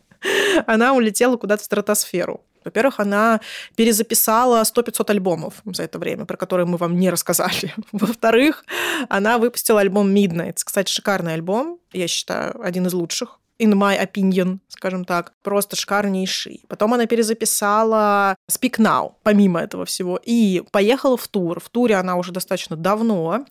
она 0.67 0.93
улетела 0.95 1.37
куда-то 1.37 1.63
в 1.63 1.65
стратосферу. 1.65 2.45
Во-первых, 2.65 3.01
она 3.01 3.41
перезаписала 3.75 4.63
100-500 4.63 5.11
альбомов 5.11 5.55
за 5.65 5.83
это 5.83 5.99
время, 5.99 6.25
про 6.25 6.37
которые 6.37 6.67
мы 6.67 6.77
вам 6.77 6.97
не 6.97 7.11
рассказали. 7.11 7.75
Во-вторых, 7.93 8.65
она 9.09 9.39
выпустила 9.39 9.81
альбом 9.81 10.15
Midnight. 10.15 10.59
Кстати, 10.65 10.93
шикарный 10.93 11.35
альбом, 11.35 11.81
я 11.93 12.07
считаю, 12.07 12.63
один 12.63 12.87
из 12.87 12.93
лучших 12.93 13.40
in 13.61 13.75
my 13.75 14.01
opinion, 14.01 14.59
скажем 14.69 15.05
так, 15.05 15.33
просто 15.43 15.77
шикарнейший. 15.77 16.65
Потом 16.69 16.95
она 16.95 17.07
перезаписала 17.07 18.35
Speak 18.51 18.79
Now, 18.79 19.13
помимо 19.23 19.61
этого 19.61 19.85
всего, 19.85 20.19
и 20.23 20.63
поехала 20.73 21.17
в 21.17 21.29
тур. 21.29 21.61
В 21.61 21.69
туре 21.69 21.97
она 21.97 22.17
уже 22.17 22.33
достаточно 22.33 22.77
давно, 22.77 23.45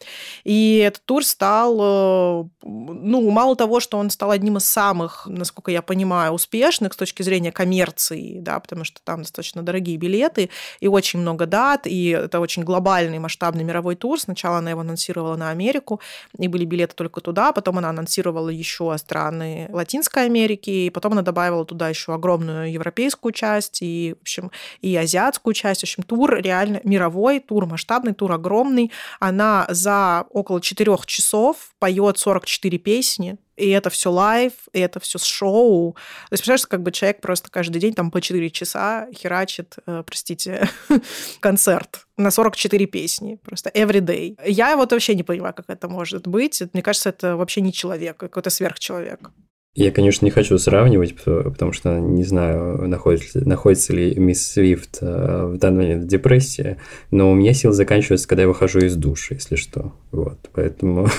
и 0.44 0.78
этот 0.78 1.06
тур 1.06 1.24
стал, 1.24 1.78
э, 1.80 2.50
ну, 2.64 3.30
мало 3.30 3.56
того, 3.56 3.80
что 3.80 3.98
он 3.98 4.10
стал 4.10 4.32
одним 4.32 4.58
из 4.58 4.66
самых, 4.66 5.28
насколько 5.28 5.72
я 5.72 5.82
понимаю, 5.82 6.34
успешных 6.34 6.94
с 6.94 6.98
точки 6.98 7.22
зрения 7.22 7.52
коммерции, 7.52 8.40
да, 8.40 8.60
потому 8.60 8.84
что 8.84 9.00
там 9.04 9.22
достаточно 9.22 9.62
дорогие 9.62 9.98
билеты, 9.98 10.50
и 10.80 10.88
очень 10.88 11.20
много 11.20 11.46
дат, 11.46 11.86
и 11.86 12.10
это 12.10 12.40
очень 12.40 12.64
глобальный 12.64 13.20
масштабный 13.20 13.64
мировой 13.64 13.96
тур. 13.96 14.20
Сначала 14.20 14.58
она 14.58 14.72
его 14.72 14.82
анонсировала 14.82 15.36
на 15.36 15.52
Америку, 15.52 16.02
и 16.38 16.48
были 16.48 16.66
билеты 16.66 16.96
только 16.96 17.22
туда, 17.22 17.52
потом 17.52 17.78
она 17.78 17.90
анонсировала 17.90 18.50
еще 18.50 18.98
страны 18.98 19.70
Латинской 19.72 19.99
Латинской 20.00 20.26
Америки, 20.26 20.70
и 20.70 20.90
потом 20.90 21.12
она 21.12 21.22
добавила 21.24 21.66
туда 21.66 21.90
еще 21.90 22.14
огромную 22.14 22.72
европейскую 22.72 23.34
часть 23.34 23.80
и, 23.82 24.16
в 24.18 24.22
общем, 24.22 24.50
и 24.82 24.96
азиатскую 24.96 25.54
часть. 25.54 25.82
В 25.82 25.84
общем, 25.84 26.04
тур 26.04 26.36
реально 26.36 26.80
мировой, 26.86 27.42
тур 27.42 27.66
масштабный, 27.66 28.14
тур 28.14 28.32
огромный. 28.32 28.92
Она 29.20 29.68
за 29.70 30.26
около 30.30 30.62
четырех 30.62 31.06
часов 31.06 31.74
поет 31.80 32.18
44 32.18 32.78
песни, 32.78 33.38
и 33.58 33.70
это 33.72 33.90
все 33.90 34.10
live, 34.10 34.54
и 34.72 34.80
это 34.80 35.02
все 35.02 35.20
шоу. 35.20 35.94
То 36.30 36.34
есть, 36.34 36.44
представляешь, 36.44 36.66
как 36.66 36.82
бы 36.82 36.92
человек 36.92 37.20
просто 37.20 37.52
каждый 37.52 37.80
день 37.80 37.94
там 37.94 38.10
по 38.10 38.22
4 38.22 38.50
часа 38.52 39.08
херачит, 39.14 39.76
э, 39.86 40.04
простите, 40.06 40.70
концерт 41.42 42.06
на 42.16 42.32
44 42.32 42.86
песни. 42.86 43.38
Просто 43.44 43.70
every 43.72 44.00
day. 44.00 44.40
Я 44.46 44.78
вот 44.78 44.94
вообще 44.94 45.14
не 45.14 45.24
понимаю, 45.24 45.54
как 45.54 45.66
это 45.68 45.90
может 45.90 46.26
быть. 46.26 46.64
Мне 46.72 46.82
кажется, 46.82 47.10
это 47.10 47.36
вообще 47.36 47.60
не 47.60 47.74
человек, 47.74 48.16
какой-то 48.16 48.50
сверхчеловек. 48.50 49.32
Я, 49.76 49.92
конечно, 49.92 50.26
не 50.26 50.32
хочу 50.32 50.58
сравнивать, 50.58 51.16
потому 51.24 51.74
что 51.74 52.00
не 52.00 52.24
знаю, 52.24 52.88
находится, 52.88 53.48
находится 53.48 53.94
ли 53.94 54.16
мисс 54.16 54.46
Свифт 54.46 54.98
э, 55.02 55.46
в 55.46 55.58
данный 55.58 55.84
момент 55.84 56.04
в 56.06 56.08
депрессии, 56.08 56.78
но 57.12 57.32
у 57.32 57.36
меня 57.36 57.54
силы 57.54 57.74
заканчиваются, 57.74 58.28
когда 58.28 58.42
я 58.42 58.48
выхожу 58.48 58.80
из 58.80 58.96
души, 58.96 59.36
если 59.36 59.56
что. 59.56 59.94
Вот, 60.12 60.38
поэтому... 60.54 61.08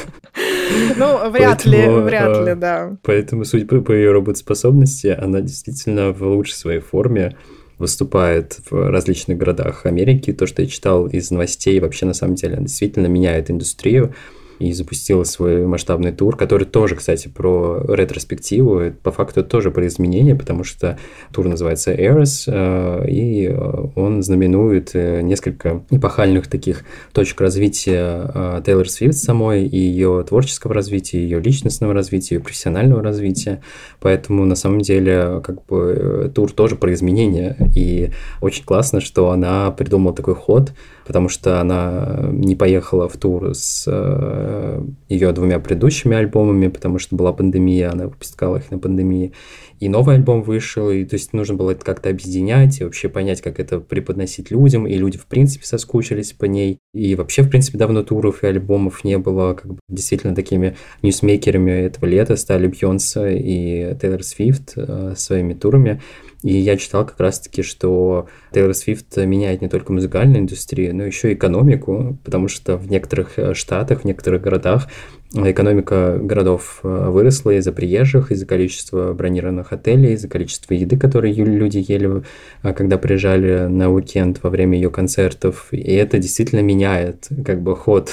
Ну, 0.96 1.30
вряд 1.30 1.64
ли, 1.64 1.88
вряд 1.88 2.46
ли, 2.46 2.54
да. 2.54 2.96
Поэтому, 3.02 3.44
судя 3.44 3.66
по 3.66 3.92
ее 3.92 4.12
работоспособности, 4.12 5.08
она 5.08 5.40
действительно 5.40 6.12
в 6.12 6.22
лучшей 6.22 6.54
своей 6.54 6.78
форме 6.78 7.36
выступает 7.78 8.60
в 8.70 8.90
различных 8.90 9.38
городах 9.38 9.86
Америки. 9.86 10.32
То, 10.32 10.46
что 10.46 10.62
я 10.62 10.68
читал 10.68 11.08
из 11.08 11.30
новостей, 11.32 11.80
вообще 11.80 12.06
на 12.06 12.12
самом 12.14 12.36
деле, 12.36 12.58
действительно 12.60 13.08
меняет 13.08 13.50
индустрию. 13.50 14.14
И 14.60 14.72
запустила 14.72 15.24
свой 15.24 15.66
масштабный 15.66 16.12
тур, 16.12 16.36
который 16.36 16.66
тоже, 16.66 16.94
кстати, 16.94 17.28
про 17.28 17.82
ретроспективу. 17.88 18.92
По 19.02 19.10
факту 19.10 19.42
тоже 19.42 19.70
про 19.70 19.86
изменения, 19.86 20.34
потому 20.34 20.64
что 20.64 20.98
тур 21.32 21.48
называется 21.48 21.92
Eras, 21.92 22.44
э, 22.46 23.10
и 23.10 23.48
он 23.96 24.22
знаменует 24.22 24.90
э, 24.94 25.22
несколько 25.22 25.82
эпохальных 25.90 26.46
таких 26.46 26.84
точек 27.12 27.40
развития 27.40 28.60
Тейлор 28.64 28.88
Свифт 28.88 29.18
самой 29.18 29.66
и 29.66 29.78
ее 29.78 30.24
творческого 30.28 30.74
развития, 30.74 31.22
ее 31.22 31.40
личностного 31.40 31.94
развития, 31.94 32.36
ее 32.36 32.40
профессионального 32.40 33.02
развития. 33.02 33.62
Поэтому, 33.98 34.44
на 34.44 34.54
самом 34.54 34.80
деле, 34.80 35.40
как 35.42 35.64
бы 35.64 36.30
тур 36.34 36.52
тоже 36.52 36.76
про 36.76 36.92
изменения. 36.92 37.56
И 37.74 38.10
очень 38.40 38.64
классно, 38.64 39.00
что 39.00 39.30
она 39.30 39.70
придумала 39.70 40.14
такой 40.14 40.34
ход, 40.34 40.72
потому 41.10 41.28
что 41.28 41.60
она 41.60 42.28
не 42.30 42.54
поехала 42.54 43.08
в 43.08 43.16
тур 43.16 43.52
с 43.52 43.84
э, 43.88 44.84
ее 45.08 45.32
двумя 45.32 45.58
предыдущими 45.58 46.16
альбомами, 46.16 46.68
потому 46.68 47.00
что 47.00 47.16
была 47.16 47.32
пандемия, 47.32 47.90
она 47.90 48.04
выпускала 48.04 48.58
их 48.58 48.70
на 48.70 48.78
пандемии. 48.78 49.32
И 49.80 49.88
новый 49.88 50.14
альбом 50.14 50.44
вышел, 50.44 50.88
и 50.88 51.04
то 51.04 51.14
есть 51.14 51.32
нужно 51.32 51.56
было 51.56 51.72
это 51.72 51.84
как-то 51.84 52.10
объединять 52.10 52.80
и 52.80 52.84
вообще 52.84 53.08
понять, 53.08 53.40
как 53.40 53.58
это 53.58 53.80
преподносить 53.80 54.52
людям, 54.52 54.86
и 54.86 54.94
люди, 54.94 55.18
в 55.18 55.26
принципе, 55.26 55.66
соскучились 55.66 56.32
по 56.32 56.44
ней. 56.44 56.78
И 56.94 57.16
вообще, 57.16 57.42
в 57.42 57.50
принципе, 57.50 57.76
давно 57.76 58.04
туров 58.04 58.44
и 58.44 58.46
альбомов 58.46 59.02
не 59.02 59.18
было, 59.18 59.54
как 59.54 59.66
бы 59.66 59.78
действительно 59.88 60.36
такими 60.36 60.76
ньюсмейкерами 61.02 61.72
этого 61.72 62.06
лета 62.06 62.36
стали 62.36 62.68
Бьонса 62.68 63.28
и 63.30 63.96
Тейлор 64.00 64.22
Свифт 64.22 64.74
э, 64.76 65.14
своими 65.16 65.54
турами. 65.54 66.00
И 66.42 66.56
я 66.56 66.76
читал 66.76 67.04
как 67.06 67.20
раз-таки, 67.20 67.62
что 67.62 68.28
Тейлор 68.52 68.74
Свифт 68.74 69.16
меняет 69.18 69.60
не 69.60 69.68
только 69.68 69.92
музыкальную 69.92 70.40
индустрию, 70.40 70.96
но 70.96 71.04
еще 71.04 71.30
и 71.30 71.34
экономику, 71.34 72.18
потому 72.24 72.48
что 72.48 72.76
в 72.76 72.90
некоторых 72.90 73.38
э, 73.38 73.54
штатах, 73.54 74.00
в 74.00 74.04
некоторых 74.04 74.40
городах 74.40 74.88
экономика 75.34 76.18
городов 76.20 76.80
э, 76.82 77.10
выросла 77.10 77.52
из-за 77.52 77.72
приезжих, 77.72 78.32
из-за 78.32 78.46
количества 78.46 79.12
бронированных 79.12 79.72
отелей, 79.72 80.14
из-за 80.14 80.28
количества 80.28 80.74
еды, 80.74 80.98
которые 80.98 81.34
люди 81.34 81.84
ели, 81.86 82.22
э, 82.62 82.72
когда 82.72 82.98
приезжали 82.98 83.66
на 83.66 83.90
уикенд 83.90 84.42
во 84.42 84.50
время 84.50 84.76
ее 84.76 84.90
концертов. 84.90 85.68
И 85.72 85.92
это 85.92 86.18
действительно 86.18 86.60
меняет 86.60 87.28
как 87.44 87.60
бы 87.60 87.76
ход 87.76 88.10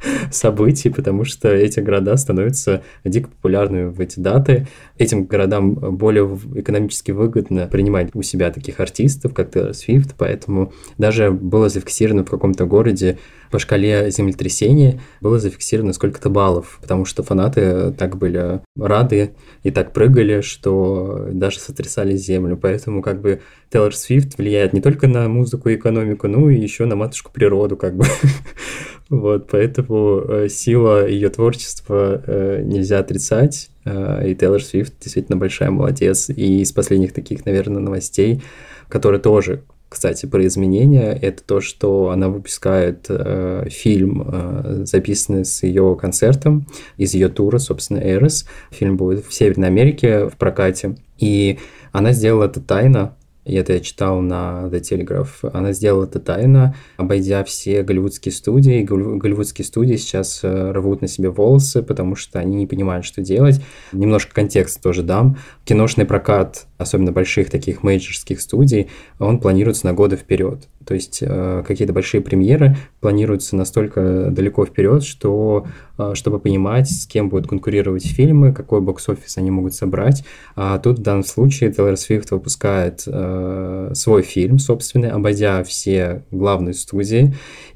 событий, 0.30 0.90
потому 0.90 1.24
что 1.24 1.48
эти 1.48 1.80
города 1.80 2.16
становятся 2.16 2.82
дико 3.04 3.28
популярными 3.28 3.88
в 3.88 4.00
эти 4.00 4.20
даты. 4.20 4.66
Этим 4.98 5.24
городам 5.24 5.74
более 5.74 6.38
экономически 6.54 7.10
выгодно 7.10 7.66
принимать 7.66 8.10
у 8.14 8.22
себя 8.22 8.50
таких 8.50 8.80
артистов, 8.80 9.34
как 9.34 9.50
Тейлор 9.50 9.74
Свифт, 9.74 10.14
поэтому 10.16 10.72
даже 10.98 11.30
было 11.30 11.68
зафиксировано 11.68 12.24
в 12.24 12.30
каком-то 12.30 12.66
городе 12.66 13.18
по 13.50 13.58
шкале 13.58 14.10
землетрясения 14.10 15.00
было 15.20 15.38
зафиксировано 15.38 15.92
сколько-то 15.92 16.28
баллов, 16.28 16.78
потому 16.82 17.04
что 17.04 17.22
фанаты 17.22 17.92
так 17.92 18.16
были 18.16 18.60
рады 18.76 19.34
и 19.62 19.70
так 19.70 19.92
прыгали, 19.92 20.40
что 20.42 21.28
даже 21.32 21.58
сотрясали 21.58 22.16
землю. 22.16 22.58
Поэтому 22.60 23.02
как 23.02 23.20
бы 23.20 23.40
Тейлор 23.70 23.94
Свифт 23.94 24.36
влияет 24.38 24.72
не 24.72 24.80
только 24.80 25.08
на 25.08 25.28
музыку 25.28 25.68
и 25.68 25.76
экономику, 25.76 26.28
но 26.28 26.50
и 26.50 26.58
еще 26.58 26.84
на 26.84 26.96
матушку 26.96 27.32
природу 27.32 27.76
как 27.76 27.96
бы. 27.96 28.04
Вот, 29.10 29.48
поэтому 29.50 30.20
э, 30.28 30.48
сила 30.48 31.08
ее 31.08 31.30
творчества 31.30 32.22
э, 32.26 32.62
нельзя 32.62 32.98
отрицать. 32.98 33.70
Э, 33.84 34.28
и 34.28 34.34
Тейлор 34.34 34.62
Свифт 34.62 34.94
действительно 35.00 35.38
большая 35.38 35.70
молодец. 35.70 36.28
И 36.28 36.60
из 36.60 36.72
последних 36.72 37.14
таких, 37.14 37.46
наверное, 37.46 37.80
новостей, 37.80 38.42
которые 38.88 39.20
тоже 39.20 39.62
кстати, 39.88 40.26
про 40.26 40.46
изменения, 40.46 41.12
это 41.12 41.42
то, 41.42 41.60
что 41.60 42.10
она 42.10 42.28
выпускает 42.28 43.06
э, 43.08 43.68
фильм, 43.70 44.22
э, 44.26 44.82
записанный 44.84 45.46
с 45.46 45.62
ее 45.62 45.96
концертом 45.98 46.66
из 46.98 47.14
ее 47.14 47.30
тура, 47.30 47.58
собственно, 47.58 47.98
Эрос. 47.98 48.46
Фильм 48.70 48.98
будет 48.98 49.24
в 49.24 49.32
Северной 49.32 49.68
Америке 49.68 50.26
в 50.26 50.36
прокате. 50.36 50.96
И 51.16 51.58
она 51.90 52.12
сделала 52.12 52.44
это 52.44 52.60
тайно, 52.60 53.16
и 53.48 53.54
это 53.54 53.72
я 53.72 53.80
читал 53.80 54.20
на 54.20 54.68
The 54.70 54.80
Telegraph, 54.80 55.50
она 55.52 55.72
сделала 55.72 56.04
это 56.04 56.20
тайно, 56.20 56.74
обойдя 56.96 57.42
все 57.44 57.82
голливудские 57.82 58.32
студии. 58.32 58.82
Голливудские 58.82 59.64
студии 59.64 59.96
сейчас 59.96 60.40
э, 60.42 60.70
рвут 60.72 61.00
на 61.00 61.08
себе 61.08 61.30
волосы, 61.30 61.82
потому 61.82 62.14
что 62.14 62.38
они 62.38 62.56
не 62.56 62.66
понимают, 62.66 63.04
что 63.04 63.22
делать. 63.22 63.60
Немножко 63.92 64.34
контекст 64.34 64.82
тоже 64.82 65.02
дам. 65.02 65.38
Киношный 65.64 66.04
прокат, 66.04 66.66
особенно 66.78 67.12
больших 67.12 67.50
таких 67.50 67.82
мейджерских 67.82 68.40
студий, 68.40 68.88
он 69.18 69.40
планируется 69.40 69.86
на 69.86 69.92
годы 69.92 70.16
вперед. 70.16 70.68
То 70.86 70.94
есть 70.94 71.18
э, 71.20 71.62
какие-то 71.66 71.92
большие 71.92 72.22
премьеры 72.22 72.76
планируются 73.00 73.56
настолько 73.56 74.30
далеко 74.30 74.64
вперед, 74.64 75.04
что 75.04 75.66
э, 75.98 76.12
чтобы 76.14 76.38
понимать, 76.38 76.90
с 76.90 77.06
кем 77.06 77.28
будут 77.28 77.48
конкурировать 77.48 78.06
фильмы, 78.06 78.54
какой 78.54 78.80
бокс-офис 78.80 79.36
они 79.36 79.50
могут 79.50 79.74
собрать. 79.74 80.24
А 80.56 80.78
тут 80.78 81.00
в 81.00 81.02
данном 81.02 81.24
случае 81.24 81.72
Тейлор 81.72 81.98
Свифт 81.98 82.30
выпускает 82.30 83.02
э, 83.06 83.90
свой 83.94 84.22
фильм, 84.22 84.58
собственный, 84.58 85.10
обойдя 85.10 85.62
все 85.62 86.24
главные 86.30 86.72
студии 86.72 87.34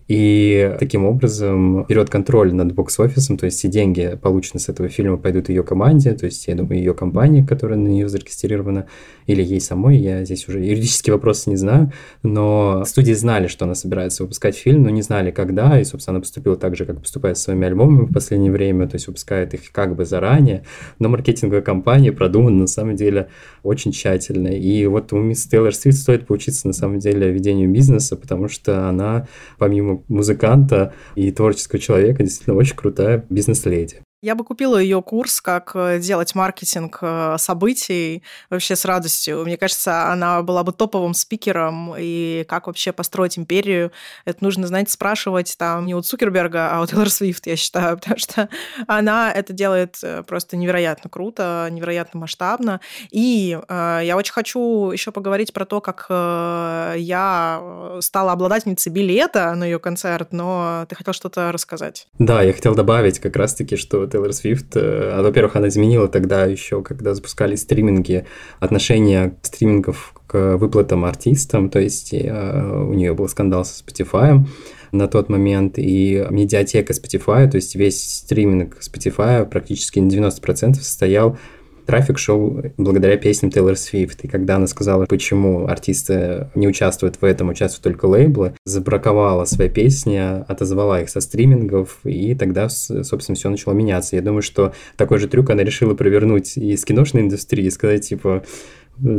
и 0.09 0.77
таким 0.79 1.05
образом 1.05 1.85
берет 1.87 2.11
контроль 2.11 2.53
над 2.53 2.75
бокс-офисом, 2.75 3.37
то 3.37 3.47
есть 3.47 3.59
все 3.59 3.69
деньги, 3.69 4.19
полученные 4.21 4.61
с 4.61 4.69
этого 4.69 4.89
фильма, 4.89 5.17
пойдут 5.17 5.49
ее 5.49 5.63
команде, 5.63 6.13
то 6.13 6.27
есть, 6.27 6.47
я 6.49 6.55
думаю, 6.55 6.79
ее 6.79 6.95
компании, 6.95 7.43
которая 7.43 7.79
на 7.79 7.89
нее 7.89 8.09
зарегистрирована, 8.09 8.87
или 9.27 9.43
ей 9.43 9.61
самой, 9.61 9.97
я 9.99 10.25
здесь 10.25 10.49
уже 10.49 10.61
юридические 10.61 11.15
вопросы 11.15 11.51
не 11.51 11.57
знаю, 11.57 11.93
но 12.23 12.85
студии 12.85 13.13
знали, 13.13 13.47
что 13.47 13.65
она 13.65 13.75
собирается 13.75 14.23
выпускать 14.25 14.57
фильм, 14.57 14.83
но 14.83 14.91
не 14.91 15.03
знали, 15.03 15.31
когда, 15.31 15.81
и, 15.81 15.85
собственно, 15.85 16.17
она 16.17 16.21
поступила 16.21 16.57
так 16.57 16.77
же, 16.77 16.85
как 16.85 17.01
поступает 17.01 17.39
с 17.39 17.43
своими 17.43 17.67
альбомами 17.67 18.07
в 18.07 18.13
последнее 18.13 18.53
время, 18.53 18.89
то 18.89 18.97
есть 18.97 19.07
выпускает 19.07 19.55
их 19.55 19.73
как 19.73 19.95
бы 19.95 20.05
заранее, 20.05 20.65
но 20.99 21.09
маркетинговая 21.09 21.63
компания 21.63 22.13
продумана 22.13 22.57
на 22.57 22.67
самом 22.67 22.97
деле 22.97 23.29
очень 23.63 23.93
тщательно, 23.93 24.49
и 24.49 24.87
вот 24.87 25.13
у 25.13 25.19
мисс 25.19 25.47
Тейлор 25.47 25.75
Свифт 25.75 25.99
стоит 25.99 26.27
поучиться 26.27 26.67
на 26.67 26.73
самом 26.73 26.99
деле 26.99 27.31
ведению 27.31 27.71
бизнеса, 27.71 28.17
потому 28.17 28.49
что 28.49 28.89
она, 28.89 29.29
помимо 29.59 29.92
музыканта 30.09 30.95
и 31.15 31.31
творческого 31.31 31.81
человека, 31.81 32.23
действительно 32.23 32.57
очень 32.57 32.77
крутая 32.77 33.25
бизнес-леди. 33.29 34.01
Я 34.23 34.37
бы 34.37 34.45
купила 34.45 34.79
ее 34.79 35.03
курс, 35.03 35.41
как 35.41 35.73
э, 35.75 35.99
делать 35.99 36.37
маркетинг 36.37 36.99
э, 37.03 37.35
событий 37.39 38.23
вообще 38.51 38.77
с 38.77 38.85
радостью. 38.85 39.43
Мне 39.45 39.57
кажется, 39.57 40.13
она 40.13 40.43
была 40.43 40.63
бы 40.63 40.73
топовым 40.73 41.13
спикером, 41.13 41.97
и 41.99 42.45
как 42.49 42.69
вообще 42.69 42.93
построить 42.93 43.37
империю. 43.37 43.91
Это 44.25 44.45
нужно, 44.45 44.69
знаете, 44.69 44.93
спрашивать 44.93 45.57
там 45.59 45.87
не 45.87 45.97
у 45.97 46.03
Цукерберга, 46.03 46.71
а 46.71 46.81
у 46.83 46.87
Тейлор 46.87 47.11
Свифт, 47.11 47.49
я 47.49 47.57
считаю, 47.57 47.97
потому 47.99 48.17
что 48.19 48.49
она 48.87 49.33
это 49.33 49.53
делает 49.53 49.99
э, 50.05 50.23
просто 50.23 50.57
невероятно 50.57 51.11
круто, 51.11 51.67
невероятно 51.73 52.21
масштабно. 52.21 52.81
И 53.11 53.59
э, 53.69 54.01
я 54.05 54.17
очень 54.17 54.33
хочу 54.33 54.93
еще 54.93 55.11
поговорить 55.11 55.53
про 55.53 55.65
то, 55.65 55.81
как 55.81 56.07
э, 56.09 56.95
я 56.99 57.99
стала 57.99 58.31
обладательницей 58.31 58.93
билета 58.93 59.53
на 59.57 59.65
ее 59.65 59.81
концерт, 59.81 60.29
но 60.33 60.87
ты 60.89 60.95
хотел 60.95 61.13
что-то 61.13 61.51
рассказать. 61.51 62.07
Да, 62.21 62.41
я 62.43 62.53
хотел 62.53 62.77
добавить 62.77 63.19
как 63.19 63.35
раз-таки, 63.35 63.75
что 63.75 64.12
Тейлор 64.13 64.33
Свифт. 64.33 64.77
Э, 64.77 65.15
а, 65.15 65.23
во-первых, 65.23 65.57
она 65.57 65.69
изменила 65.69 66.07
тогда 66.07 66.45
еще, 66.45 66.83
когда 66.83 67.15
запускали 67.15 67.57
стриминги, 67.57 68.27
отношение 68.61 69.35
стримингов 69.43 70.15
к 70.27 70.57
выплатам 70.57 71.05
артистам, 71.05 71.71
то 71.71 71.81
есть 71.81 72.13
э, 72.13 72.85
у 72.89 72.93
нее 72.93 73.15
был 73.15 73.29
скандал 73.29 73.65
со 73.65 73.83
Spotify 73.83 74.45
на 74.93 75.09
тот 75.09 75.31
момент, 75.31 75.79
и 75.79 76.27
медиатека 76.31 76.93
Spotify, 76.93 77.51
то 77.51 77.57
есть 77.57 77.75
весь 77.75 78.19
стриминг 78.19 78.77
Spotify 78.81 79.47
практически 79.47 79.99
на 79.99 80.09
90% 80.09 80.75
состоял 80.75 81.39
Трафик 81.87 82.19
шел 82.19 82.63
благодаря 82.77 83.17
песням 83.17 83.51
Тейлор 83.51 83.77
Свифт. 83.77 84.25
И 84.25 84.29
когда 84.29 84.57
она 84.57 84.67
сказала, 84.67 85.07
почему 85.07 85.67
артисты 85.67 86.49
не 86.55 86.69
участвуют 86.69 87.17
в 87.21 87.25
этом, 87.25 87.49
участвуют 87.49 87.83
только 87.83 88.07
лейблы, 88.07 88.55
забраковала 88.65 89.45
свои 89.45 89.69
песни, 89.69 90.17
отозвала 90.17 91.01
их 91.01 91.11
со 91.11 91.21
стримингов, 91.21 91.99
и 92.05 92.35
тогда, 92.35 92.69
собственно, 92.69 93.37
все 93.37 93.51
начало 93.51 93.73
меняться. 93.73 94.17
Я 94.17 94.23
думаю, 94.23 94.43
что 94.43 94.73
такой 94.97 95.19
же 95.19 95.29
трюк 95.29 95.51
она 95.51 95.65
решила 95.65 95.95
провернуть 95.95 96.57
и 96.57 96.77
с 96.77 96.85
киношной 96.85 97.23
индустрии, 97.23 97.67
и 97.67 97.71
сказать, 97.71 98.09
типа, 98.09 98.45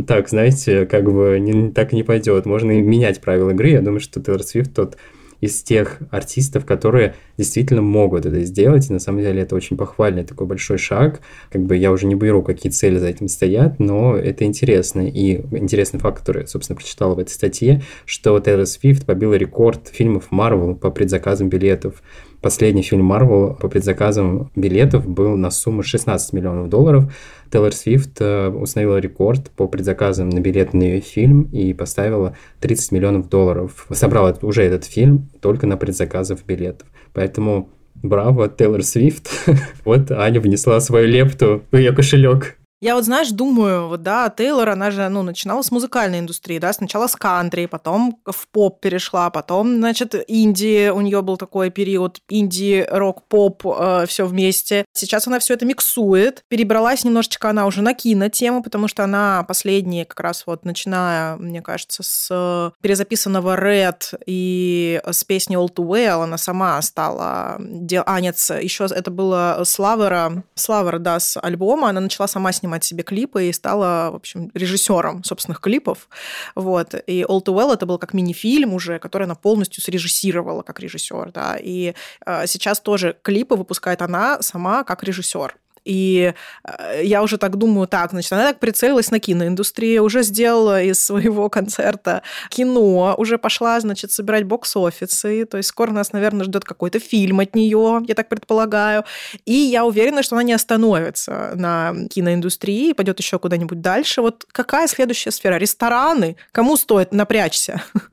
так, 0.08 0.30
знаете, 0.30 0.86
как 0.86 1.12
бы 1.12 1.40
не, 1.40 1.72
так 1.72 1.94
не 1.94 2.04
пойдет. 2.04 2.46
Можно 2.46 2.72
менять 2.72 3.22
правила 3.22 3.50
игры. 3.52 3.70
Я 3.70 3.82
думаю, 3.82 4.00
что 4.00 4.22
Тейлор 4.22 4.44
Свифт 4.44 4.74
тот 4.74 4.98
из 5.44 5.62
тех 5.62 6.00
артистов, 6.10 6.66
которые 6.66 7.16
действительно 7.38 7.82
могут 7.82 8.26
это 8.26 8.42
сделать. 8.46 8.90
И 8.90 8.94
на 8.94 9.00
самом 9.00 9.20
деле 9.20 9.42
это 9.42 9.56
очень 9.56 9.76
похвальный 9.76 10.24
такой 10.24 10.48
большой 10.48 10.78
шаг. 10.78 11.20
Как 11.52 11.62
бы 11.64 11.76
я 11.76 11.92
уже 11.92 12.08
не 12.08 12.16
беру, 12.16 12.42
какие 12.42 12.72
цели 12.72 12.98
за 12.98 13.08
этим 13.08 13.28
стоят, 13.28 13.78
но 13.78 14.16
это 14.16 14.46
интересно. 14.46 15.02
И 15.02 15.42
интересный 15.52 16.00
факт, 16.00 16.20
который, 16.20 16.48
собственно, 16.48 16.78
прочитал 16.78 17.16
в 17.16 17.20
этой 17.20 17.32
статье, 17.32 17.82
что 18.06 18.40
Тейлор 18.40 18.66
Свифт 18.66 19.06
побил 19.06 19.34
рекорд 19.34 19.90
фильмов 19.90 20.30
Marvel 20.32 20.76
по 20.76 20.92
предзаказам 20.92 21.50
билетов. 21.50 22.02
Последний 22.42 22.82
фильм 22.82 23.12
Marvel 23.12 23.58
по 23.58 23.68
предзаказам 23.68 24.50
билетов 24.56 25.06
был 25.06 25.36
на 25.36 25.52
сумму 25.52 25.84
16 25.84 26.32
миллионов 26.32 26.70
долларов. 26.70 27.14
Тейлор 27.54 27.72
Свифт 27.72 28.20
э, 28.20 28.48
установила 28.50 28.98
рекорд 28.98 29.52
по 29.52 29.68
предзаказам 29.68 30.30
на 30.30 30.40
билет 30.40 30.74
на 30.74 30.82
ее 30.82 31.02
фильм 31.02 31.44
и 31.52 31.72
поставила 31.74 32.36
30 32.62 32.92
миллионов 32.92 33.30
долларов. 33.30 33.86
Собрала 33.92 34.36
уже 34.42 34.64
этот 34.64 34.86
фильм 34.86 35.30
только 35.40 35.68
на 35.68 35.78
предзаказов 35.78 36.44
билетов. 36.48 36.88
Поэтому 37.14 37.70
Браво, 37.94 38.50
Тейлор 38.50 38.82
Свифт. 38.82 39.30
вот 39.86 40.10
Аня 40.10 40.42
внесла 40.42 40.80
свою 40.80 41.08
лепту 41.08 41.62
в 41.70 41.78
ее 41.78 41.94
кошелек. 41.94 42.58
Я 42.84 42.96
вот, 42.96 43.06
знаешь, 43.06 43.30
думаю, 43.30 43.88
вот, 43.88 44.04
да, 44.04 44.30
Тейлор, 44.30 44.68
она 44.68 44.92
же, 44.92 45.08
ну, 45.08 45.22
начинала 45.22 45.62
с 45.62 45.72
музыкальной 45.72 46.20
индустрии, 46.20 46.60
да, 46.60 46.74
сначала 46.74 47.08
с 47.08 47.16
кантри, 47.16 47.66
потом 47.66 48.20
в 48.26 48.46
поп 48.50 48.82
перешла, 48.82 49.30
потом, 49.30 49.78
значит, 49.78 50.14
инди, 50.28 50.90
у 50.90 51.00
нее 51.00 51.22
был 51.22 51.38
такой 51.38 51.70
период, 51.70 52.20
инди, 52.28 52.86
рок, 52.92 53.24
поп, 53.30 53.66
э, 53.66 54.04
все 54.10 54.26
вместе. 54.26 54.84
Сейчас 54.92 55.26
она 55.28 55.40
все 55.40 55.54
это 55.54 55.66
миксует. 55.66 56.44
Перебралась 56.50 57.06
немножечко 57.06 57.50
она 57.50 57.68
уже 57.68 57.82
на 57.82 57.94
кино 57.94 58.28
тему, 58.28 58.62
потому 58.62 58.90
что 58.90 59.06
она 59.06 59.46
последние, 59.48 60.04
как 60.04 60.20
раз 60.20 60.44
вот, 60.46 60.66
начиная, 60.66 61.38
мне 61.38 61.62
кажется, 61.62 62.04
с 62.04 62.74
перезаписанного 62.82 63.56
Red 63.58 64.20
и 64.26 65.00
с 65.10 65.24
песни 65.24 65.58
All 65.58 65.74
Too 65.74 65.88
Well, 65.88 66.24
она 66.24 66.38
сама 66.38 66.82
стала... 66.82 67.62
А, 68.06 68.20
нет, 68.20 68.36
еще 68.62 68.88
это 68.92 69.10
было 69.10 69.62
Славера, 69.64 70.44
Славера, 70.56 71.00
да, 71.00 71.22
с 71.22 71.40
альбома, 71.40 71.88
она 71.88 72.02
начала 72.02 72.28
сама 72.28 72.52
снимать 72.52 72.73
снимать 72.74 72.84
себе 72.84 73.04
клипы 73.04 73.50
и 73.50 73.54
стала, 73.54 74.12
в 74.12 74.16
общем, 74.16 74.50
режиссером 74.54 75.24
собственных 75.24 75.60
клипов. 75.60 76.10
Вот. 76.56 76.96
И 77.08 77.24
All 77.24 77.44
Too 77.44 77.54
Well 77.54 77.74
это 77.74 77.86
был 77.86 77.98
как 78.00 78.14
мини-фильм 78.14 78.74
уже, 78.74 79.00
который 79.00 79.24
она 79.24 79.36
полностью 79.36 79.84
срежиссировала 79.84 80.64
как 80.64 80.80
режиссер. 80.80 81.32
Да. 81.32 81.58
И 81.62 81.94
э, 82.26 82.48
сейчас 82.48 82.80
тоже 82.80 83.16
клипы 83.22 83.56
выпускает 83.56 84.02
она 84.02 84.42
сама 84.42 84.84
как 84.84 85.04
режиссер. 85.04 85.56
И 85.86 86.34
э, 86.64 87.02
я 87.04 87.24
уже 87.24 87.38
так 87.38 87.58
думаю, 87.58 87.88
так, 87.88 88.12
значит, 88.12 88.32
она 88.34 88.48
так 88.48 88.60
прицелилась 88.60 89.12
на 89.12 89.20
киноиндустрию, 89.20 90.04
уже 90.04 90.24
сделала 90.24 90.82
из 90.82 91.04
своего 91.04 91.50
концерта 91.50 92.22
кино, 92.50 93.16
уже 93.18 93.38
пошла, 93.38 93.80
значит, 93.80 94.12
собирать 94.12 94.46
бокс-офисы, 94.46 95.46
то 95.46 95.58
есть 95.58 95.70
скоро 95.70 95.92
нас, 95.92 96.14
наверное, 96.14 96.46
ждет 96.46 96.64
какой-то 96.64 97.00
фильм 97.00 97.40
от 97.40 97.56
нее, 97.56 98.02
я 98.08 98.16
так 98.16 98.30
предполагаю. 98.30 99.04
И 99.46 99.54
я 99.54 99.86
уверена, 99.86 100.24
что 100.24 100.36
она 100.36 100.44
не 100.44 100.54
остановится 100.54 101.52
на 101.56 101.94
киноиндустрии, 102.10 102.94
пойдет 102.94 103.20
еще 103.20 103.40
куда-нибудь 103.40 103.82
дальше. 103.82 104.22
Вот 104.22 104.46
какая 104.52 104.88
следующая 104.88 105.32
сфера? 105.32 105.56
Рестораны? 105.56 106.38
Кому 106.52 106.78
стоит 106.78 107.12
напрячься? 107.12 107.84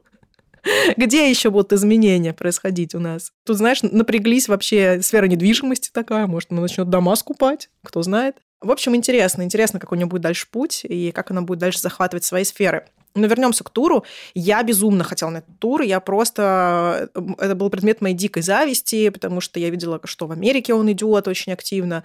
Где 0.97 1.31
еще 1.31 1.51
будут 1.51 1.73
изменения 1.73 2.33
происходить 2.33 2.95
у 2.95 3.01
нас? 3.01 3.33
Тут, 3.45 3.57
знаешь, 3.57 3.83
напряглись 3.83 4.49
вообще 4.49 5.01
сфера 5.03 5.27
недвижимости 5.27 5.91
такая, 5.93 6.27
может, 6.27 6.53
она 6.53 6.61
начнет 6.61 6.89
дома 6.89 7.17
скупать, 7.17 7.71
кто 7.83 8.03
знает. 8.03 8.37
В 8.61 8.71
общем, 8.71 8.95
интересно, 8.95 9.43
интересно, 9.43 9.81
как 9.81 9.93
у 9.93 9.95
нее 9.95 10.07
будет 10.07 10.23
дальше 10.23 10.47
путь 10.51 10.85
и 10.85 11.13
как 11.13 11.31
она 11.31 11.43
будет 11.43 11.59
дальше 11.59 11.81
захватывать 11.81 12.25
свои 12.25 12.45
сферы. 12.45 12.87
Но 13.15 13.27
вернемся 13.27 13.65
к 13.65 13.71
туру. 13.71 14.05
Я 14.35 14.63
безумно 14.63 15.03
хотела 15.03 15.31
на 15.31 15.39
этот 15.39 15.59
тур. 15.59 15.83
Я 15.83 15.99
просто... 16.01 17.11
Это 17.39 17.55
был 17.57 17.69
предмет 17.69 18.01
моей 18.01 18.15
дикой 18.15 18.43
зависти, 18.43 19.09
потому 19.09 19.41
что 19.41 19.59
я 19.59 19.71
видела, 19.71 20.01
что 20.05 20.27
в 20.27 20.33
Америке 20.33 20.75
он 20.75 20.91
идет 20.93 21.27
очень 21.27 21.53
активно. 21.53 22.05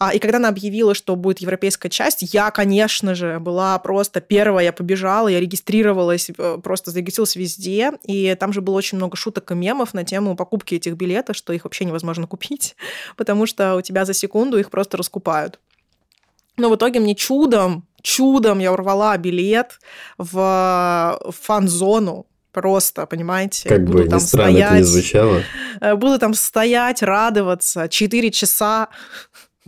А, 0.00 0.14
и 0.14 0.20
когда 0.20 0.38
она 0.38 0.48
объявила, 0.48 0.94
что 0.94 1.16
будет 1.16 1.40
европейская 1.40 1.88
часть, 1.88 2.32
я, 2.32 2.52
конечно 2.52 3.16
же, 3.16 3.40
была 3.40 3.76
просто 3.80 4.20
первая, 4.20 4.66
я 4.66 4.72
побежала, 4.72 5.26
я 5.26 5.40
регистрировалась, 5.40 6.30
э, 6.30 6.58
просто 6.62 6.92
зарегистрировалась 6.92 7.34
везде, 7.34 7.92
и 8.04 8.36
там 8.38 8.52
же 8.52 8.60
было 8.60 8.76
очень 8.76 8.96
много 8.96 9.16
шуток 9.16 9.50
и 9.50 9.56
мемов 9.56 9.94
на 9.94 10.04
тему 10.04 10.36
покупки 10.36 10.76
этих 10.76 10.94
билетов, 10.94 11.34
что 11.34 11.52
их 11.52 11.64
вообще 11.64 11.84
невозможно 11.84 12.28
купить, 12.28 12.76
потому 13.16 13.46
что 13.46 13.74
у 13.74 13.80
тебя 13.80 14.04
за 14.04 14.14
секунду 14.14 14.56
их 14.56 14.70
просто 14.70 14.96
раскупают. 14.96 15.58
Но 16.56 16.70
в 16.70 16.76
итоге 16.76 17.00
мне 17.00 17.16
чудом, 17.16 17.87
чудом 18.02 18.58
я 18.58 18.72
урвала 18.72 19.16
билет 19.16 19.78
в 20.16 21.18
фан-зону, 21.42 22.26
просто, 22.52 23.06
понимаете? 23.06 23.68
Как 23.68 23.84
буду 23.84 24.04
бы 24.04 24.08
там 24.08 24.20
странно 24.20 24.52
стоять, 24.52 24.66
это 24.66 24.76
не 24.78 24.82
звучало. 24.82 25.42
Э, 25.80 25.94
буду 25.94 26.18
там 26.18 26.34
стоять, 26.34 27.02
радоваться 27.02 27.88
4 27.88 28.30
часа 28.30 28.88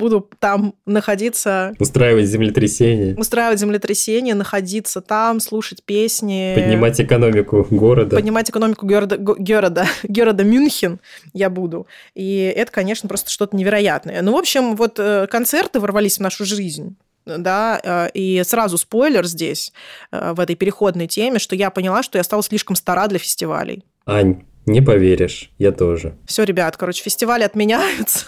буду 0.01 0.29
там 0.39 0.75
находиться... 0.87 1.75
Устраивать 1.79 2.27
землетрясение. 2.27 3.15
Устраивать 3.17 3.61
землетрясение, 3.61 4.35
находиться 4.35 5.01
там, 5.01 5.39
слушать 5.41 5.83
песни. 5.85 6.55
Поднимать 6.57 7.01
экономику 7.01 7.67
города. 7.71 8.17
Поднимать 8.17 8.51
экономику 8.51 8.87
города, 8.87 9.19
города, 9.19 9.87
города 10.03 10.43
Мюнхен 10.43 11.01
я 11.35 11.51
буду. 11.51 11.87
И 12.15 12.53
это, 12.57 12.73
конечно, 12.73 13.09
просто 13.09 13.31
что-то 13.31 13.55
невероятное. 13.57 14.23
Ну, 14.23 14.33
в 14.33 14.37
общем, 14.37 14.75
вот 14.75 14.99
э, 14.99 15.27
концерты 15.31 15.79
ворвались 15.81 16.17
в 16.17 16.21
нашу 16.21 16.45
жизнь 16.45 16.97
да, 17.27 17.81
э, 17.83 18.11
и 18.15 18.43
сразу 18.45 18.79
спойлер 18.79 19.27
здесь, 19.27 19.73
э, 20.11 20.33
в 20.33 20.41
этой 20.41 20.57
переходной 20.57 21.07
теме, 21.07 21.39
что 21.39 21.55
я 21.57 21.71
поняла, 21.71 22.03
что 22.03 22.19
я 22.19 22.25
стала 22.25 22.43
слишком 22.43 22.77
стара 22.77 23.07
для 23.09 23.19
фестивалей. 23.19 23.85
Ань, 24.07 24.45
не 24.71 24.81
поверишь, 24.81 25.51
я 25.59 25.73
тоже. 25.73 26.15
Все, 26.27 26.45
ребят, 26.45 26.77
короче, 26.77 27.03
фестивали 27.03 27.43
отменяются. 27.43 28.27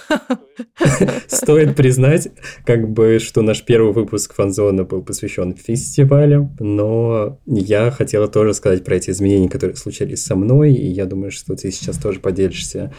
Стоит 1.26 1.76
признать, 1.76 2.28
как 2.66 2.88
бы, 2.88 3.18
что 3.20 3.42
наш 3.42 3.62
первый 3.62 3.92
выпуск 3.92 4.34
фанзона 4.34 4.84
был 4.84 5.02
посвящен 5.02 5.54
фестивалям, 5.54 6.56
но 6.58 7.38
я 7.46 7.90
хотела 7.90 8.28
тоже 8.28 8.54
сказать 8.54 8.84
про 8.84 8.96
эти 8.96 9.10
изменения, 9.10 9.48
которые 9.48 9.76
случились 9.76 10.24
со 10.24 10.36
мной, 10.36 10.72
и 10.72 10.86
я 10.86 11.06
думаю, 11.06 11.30
что 11.30 11.54
ты 11.56 11.70
сейчас 11.70 11.96
тоже 11.96 12.20
поделишься 12.20 12.92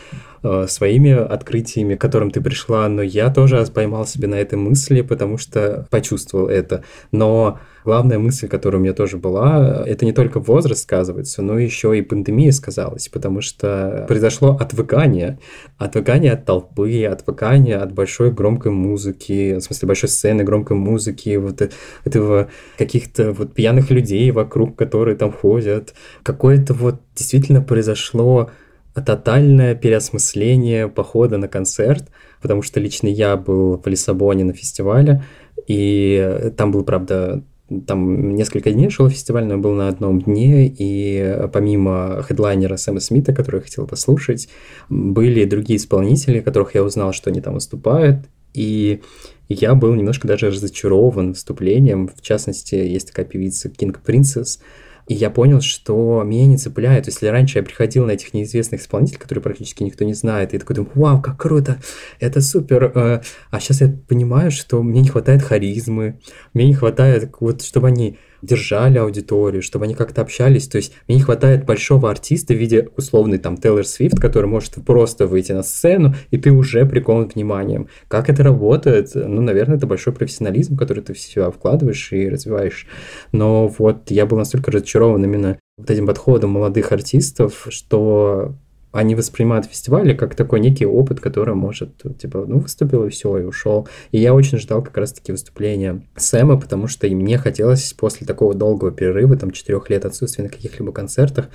э, 0.43 0.65
своими 0.67 1.11
открытиями, 1.11 1.95
к 1.95 2.01
которым 2.01 2.31
ты 2.31 2.41
пришла, 2.41 2.87
но 2.87 3.01
я 3.01 3.31
тоже 3.33 3.65
поймал 3.73 4.07
себя 4.07 4.27
на 4.27 4.35
этой 4.35 4.55
мысли, 4.55 5.01
потому 5.01 5.37
что 5.37 5.87
почувствовал 5.89 6.47
это. 6.47 6.83
Но 7.11 7.59
главная 7.83 8.19
мысль, 8.19 8.47
которая 8.47 8.79
у 8.79 8.83
меня 8.83 8.93
тоже 8.93 9.17
была, 9.17 9.83
это 9.85 10.05
не 10.05 10.13
только 10.13 10.39
возраст 10.39 10.83
сказывается, 10.83 11.41
но 11.41 11.57
еще 11.59 11.97
и 11.97 12.01
пандемия 12.01 12.51
сказалась, 12.51 13.09
потому 13.09 13.41
что 13.41 14.05
произошло 14.07 14.57
отвыкание, 14.59 15.39
отвыкание 15.77 16.33
от 16.33 16.45
толпы, 16.45 17.03
отвыкание 17.05 17.77
от 17.77 17.93
большой 17.93 18.31
громкой 18.31 18.71
музыки, 18.71 19.55
в 19.55 19.61
смысле 19.61 19.87
большой 19.87 20.09
сцены, 20.09 20.43
громкой 20.43 20.77
музыки, 20.77 21.35
вот 21.35 21.61
этого 22.03 22.49
каких-то 22.77 23.33
вот 23.33 23.53
пьяных 23.53 23.91
людей 23.91 24.31
вокруг, 24.31 24.77
которые 24.77 25.17
там 25.17 25.31
ходят. 25.31 25.93
Какое-то 26.23 26.73
вот 26.73 27.01
действительно 27.15 27.61
произошло 27.61 28.49
тотальное 28.93 29.75
переосмысление 29.75 30.87
похода 30.87 31.37
на 31.37 31.47
концерт, 31.47 32.09
потому 32.41 32.61
что 32.61 32.79
лично 32.79 33.07
я 33.07 33.35
был 33.37 33.77
в 33.77 33.87
Лиссабоне 33.87 34.43
на 34.43 34.53
фестивале, 34.53 35.23
и 35.67 36.51
там 36.57 36.71
был, 36.71 36.83
правда, 36.83 37.43
там 37.81 38.35
несколько 38.35 38.71
дней 38.71 38.89
шел 38.89 39.09
фестиваль, 39.09 39.45
но 39.45 39.57
был 39.57 39.73
на 39.73 39.87
одном 39.87 40.21
дне, 40.21 40.67
и 40.67 41.47
помимо 41.51 42.23
хедлайнера 42.23 42.77
Сэма 42.77 42.99
Смита, 42.99 43.33
который 43.33 43.57
я 43.57 43.61
хотел 43.61 43.87
послушать, 43.87 44.49
были 44.89 45.45
другие 45.45 45.77
исполнители, 45.77 46.39
которых 46.39 46.75
я 46.75 46.83
узнал, 46.83 47.13
что 47.13 47.29
они 47.29 47.41
там 47.41 47.55
выступают, 47.55 48.19
и 48.53 49.01
я 49.49 49.75
был 49.75 49.93
немножко 49.93 50.27
даже 50.27 50.47
разочарован 50.47 51.29
выступлением. 51.29 52.07
В 52.07 52.21
частности, 52.21 52.75
есть 52.75 53.07
такая 53.07 53.25
певица 53.25 53.69
King 53.69 53.95
Princess, 54.05 54.59
и 55.07 55.13
я 55.13 55.29
понял, 55.29 55.61
что 55.61 56.23
меня 56.23 56.45
не 56.45 56.57
цепляют. 56.57 57.07
Если 57.07 57.27
раньше 57.27 57.59
я 57.59 57.63
приходил 57.63 58.05
на 58.05 58.11
этих 58.11 58.33
неизвестных 58.33 58.81
исполнителей, 58.81 59.19
которые 59.19 59.41
практически 59.41 59.83
никто 59.83 60.05
не 60.05 60.13
знает, 60.13 60.53
и 60.53 60.57
такой 60.57 60.75
думаю, 60.75 60.91
вау, 60.95 61.21
как 61.21 61.37
круто, 61.37 61.79
это 62.19 62.41
супер. 62.41 62.91
Э, 62.95 63.21
а 63.51 63.59
сейчас 63.59 63.81
я 63.81 63.93
понимаю, 64.07 64.51
что 64.51 64.81
мне 64.81 65.01
не 65.01 65.09
хватает 65.09 65.41
харизмы, 65.41 66.19
мне 66.53 66.67
не 66.67 66.73
хватает, 66.73 67.31
вот, 67.39 67.61
чтобы 67.61 67.87
они 67.87 68.17
держали 68.43 68.97
аудиторию, 68.97 69.61
чтобы 69.63 69.85
они 69.85 69.95
как-то 69.95 70.21
общались. 70.21 70.67
То 70.67 70.77
есть 70.77 70.93
мне 71.07 71.17
не 71.17 71.23
хватает 71.23 71.65
большого 71.65 72.11
артиста 72.11 72.53
в 72.53 72.57
виде 72.57 72.89
условный 72.97 73.37
там 73.37 73.57
Тейлор 73.57 73.85
Свифт, 73.85 74.19
который 74.19 74.45
может 74.45 74.75
просто 74.85 75.25
выйти 75.25 75.53
на 75.53 75.63
сцену, 75.63 76.13
и 76.29 76.37
ты 76.37 76.51
уже 76.51 76.85
прикован 76.85 77.31
вниманием. 77.33 77.87
Как 78.07 78.29
это 78.29 78.43
работает? 78.43 79.11
Ну, 79.15 79.41
наверное, 79.41 79.77
это 79.77 79.87
большой 79.87 80.13
профессионализм, 80.13 80.77
который 80.77 81.03
ты 81.03 81.13
в 81.13 81.19
себя 81.19 81.49
вкладываешь 81.49 82.11
и 82.11 82.29
развиваешь. 82.29 82.85
Но 83.31 83.67
вот 83.67 84.11
я 84.11 84.25
был 84.25 84.37
настолько 84.37 84.71
разочарован 84.71 85.23
именно 85.23 85.57
вот 85.77 85.89
этим 85.89 86.05
подходом 86.05 86.51
молодых 86.51 86.91
артистов, 86.91 87.65
что 87.69 88.55
они 88.93 89.15
воспринимают 89.15 89.65
фестивали 89.65 90.13
как 90.13 90.35
такой 90.35 90.59
некий 90.59 90.85
опыт, 90.85 91.19
который 91.19 91.55
может, 91.55 92.03
типа, 92.19 92.45
ну, 92.47 92.59
выступил 92.59 93.05
и 93.05 93.09
все, 93.09 93.39
и 93.39 93.43
ушел. 93.43 93.87
И 94.11 94.19
я 94.19 94.35
очень 94.35 94.59
ждал 94.59 94.83
как 94.83 94.95
раз-таки 94.95 95.31
выступления 95.31 96.05
Сэма, 96.15 96.59
потому 96.59 96.87
что 96.87 97.07
и 97.07 97.15
мне 97.15 97.39
хотелось 97.39 97.91
после 97.93 98.27
такого 98.27 98.53
долгого 98.53 98.91
перерыва, 98.91 99.35
там, 99.35 99.49
четырех 99.49 99.89
лет 99.89 100.05
отсутствия 100.05 100.43
на 100.43 100.49
каких-либо 100.51 100.91
концертах, 100.91 101.49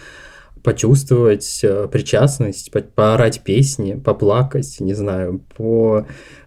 почувствовать 0.64 1.60
э, 1.62 1.86
причастность, 1.86 2.72
по 2.72 2.80
поорать 2.80 3.42
песни, 3.44 3.94
поплакать, 3.94 4.80
не 4.80 4.94
знаю, 4.94 5.40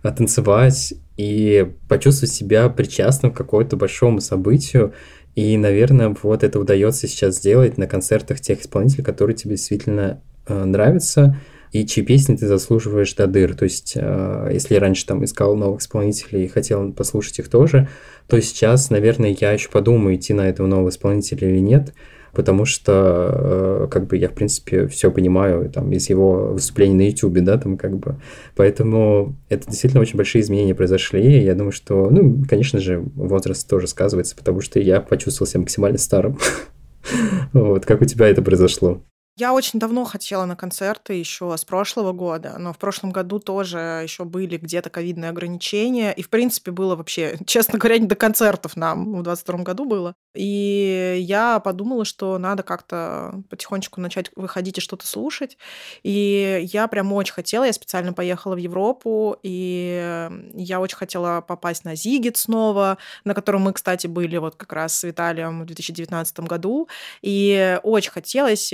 потанцевать 0.01 0.93
и 1.15 1.71
почувствовать 1.87 2.33
себя 2.33 2.67
причастным 2.67 3.31
к 3.31 3.37
какому-то 3.37 3.77
большому 3.77 4.19
событию. 4.19 4.93
И, 5.35 5.55
наверное, 5.55 6.13
вот 6.21 6.43
это 6.43 6.59
удается 6.59 7.07
сейчас 7.07 7.37
сделать 7.37 7.77
на 7.77 7.87
концертах 7.87 8.41
тех 8.41 8.59
исполнителей, 8.59 9.05
которые 9.05 9.37
тебе 9.37 9.51
действительно 9.55 10.21
нравится, 10.47 11.37
и 11.71 11.85
чьи 11.85 12.03
песни 12.03 12.35
ты 12.35 12.47
заслуживаешь 12.47 13.13
до 13.13 13.27
дыр. 13.27 13.55
То 13.55 13.63
есть, 13.63 13.93
э, 13.95 14.49
если 14.51 14.73
я 14.73 14.79
раньше 14.79 15.05
там 15.05 15.23
искал 15.23 15.55
новых 15.55 15.81
исполнителей 15.81 16.45
и 16.45 16.47
хотел 16.47 16.91
послушать 16.91 17.39
их 17.39 17.49
тоже, 17.49 17.87
то 18.27 18.39
сейчас, 18.41 18.89
наверное, 18.89 19.35
я 19.39 19.51
еще 19.53 19.69
подумаю, 19.69 20.15
идти 20.15 20.33
на 20.33 20.49
этого 20.49 20.67
нового 20.67 20.89
исполнителя 20.89 21.49
или 21.49 21.59
нет. 21.59 21.93
потому 22.33 22.63
что, 22.63 23.83
э, 23.83 23.87
как 23.91 24.07
бы, 24.07 24.15
я, 24.15 24.29
в 24.29 24.33
принципе, 24.33 24.87
все 24.87 25.11
понимаю, 25.11 25.69
там, 25.69 25.91
из 25.91 26.09
его 26.09 26.53
выступлений 26.53 26.95
на 26.95 27.01
YouTube, 27.09 27.39
да, 27.39 27.57
там, 27.57 27.75
как 27.77 27.97
бы, 27.97 28.21
поэтому 28.55 29.35
это 29.49 29.67
действительно 29.67 30.01
очень 30.01 30.15
большие 30.15 30.41
изменения 30.41 30.73
произошли, 30.73 31.43
я 31.43 31.55
думаю, 31.55 31.73
что, 31.73 32.09
ну, 32.09 32.41
конечно 32.49 32.79
же, 32.79 33.03
возраст 33.15 33.69
тоже 33.69 33.87
сказывается, 33.87 34.37
потому 34.37 34.61
что 34.61 34.79
я 34.79 35.01
почувствовал 35.01 35.49
себя 35.49 35.59
максимально 35.59 35.97
старым. 35.97 36.37
Вот, 37.51 37.85
как 37.85 38.01
у 38.01 38.05
тебя 38.05 38.29
это 38.29 38.41
произошло? 38.41 39.01
Я 39.41 39.53
очень 39.53 39.79
давно 39.79 40.05
хотела 40.05 40.45
на 40.45 40.55
концерты 40.55 41.13
еще 41.13 41.57
с 41.57 41.65
прошлого 41.65 42.11
года, 42.11 42.57
но 42.59 42.73
в 42.73 42.77
прошлом 42.77 43.09
году 43.09 43.39
тоже 43.39 44.01
еще 44.03 44.23
были 44.23 44.57
где-то 44.57 44.91
ковидные 44.91 45.31
ограничения. 45.31 46.11
И, 46.11 46.21
в 46.21 46.29
принципе, 46.29 46.69
было 46.69 46.95
вообще, 46.95 47.39
честно 47.47 47.79
говоря, 47.79 47.97
не 47.97 48.05
до 48.05 48.15
концертов 48.15 48.77
нам 48.77 48.99
в 48.99 49.23
2022 49.23 49.63
году 49.63 49.85
было. 49.85 50.13
И 50.35 51.17
я 51.21 51.59
подумала, 51.59 52.05
что 52.05 52.37
надо 52.37 52.61
как-то 52.61 53.41
потихонечку 53.49 53.99
начать 53.99 54.29
выходить 54.35 54.77
и 54.77 54.81
что-то 54.81 55.07
слушать. 55.07 55.57
И 56.03 56.69
я 56.71 56.87
прям 56.87 57.11
очень 57.11 57.33
хотела, 57.33 57.63
я 57.63 57.73
специально 57.73 58.13
поехала 58.13 58.53
в 58.53 58.59
Европу, 58.59 59.37
и 59.41 60.29
я 60.53 60.79
очень 60.79 60.97
хотела 60.97 61.41
попасть 61.41 61.83
на 61.83 61.95
Зигит 61.95 62.37
снова, 62.37 62.99
на 63.23 63.33
котором 63.33 63.63
мы, 63.63 63.73
кстати, 63.73 64.05
были 64.05 64.37
вот 64.37 64.55
как 64.55 64.71
раз 64.71 64.99
с 64.99 65.03
Виталием 65.03 65.63
в 65.63 65.65
2019 65.65 66.41
году. 66.41 66.87
И 67.23 67.79
очень 67.81 68.11
хотелось, 68.11 68.71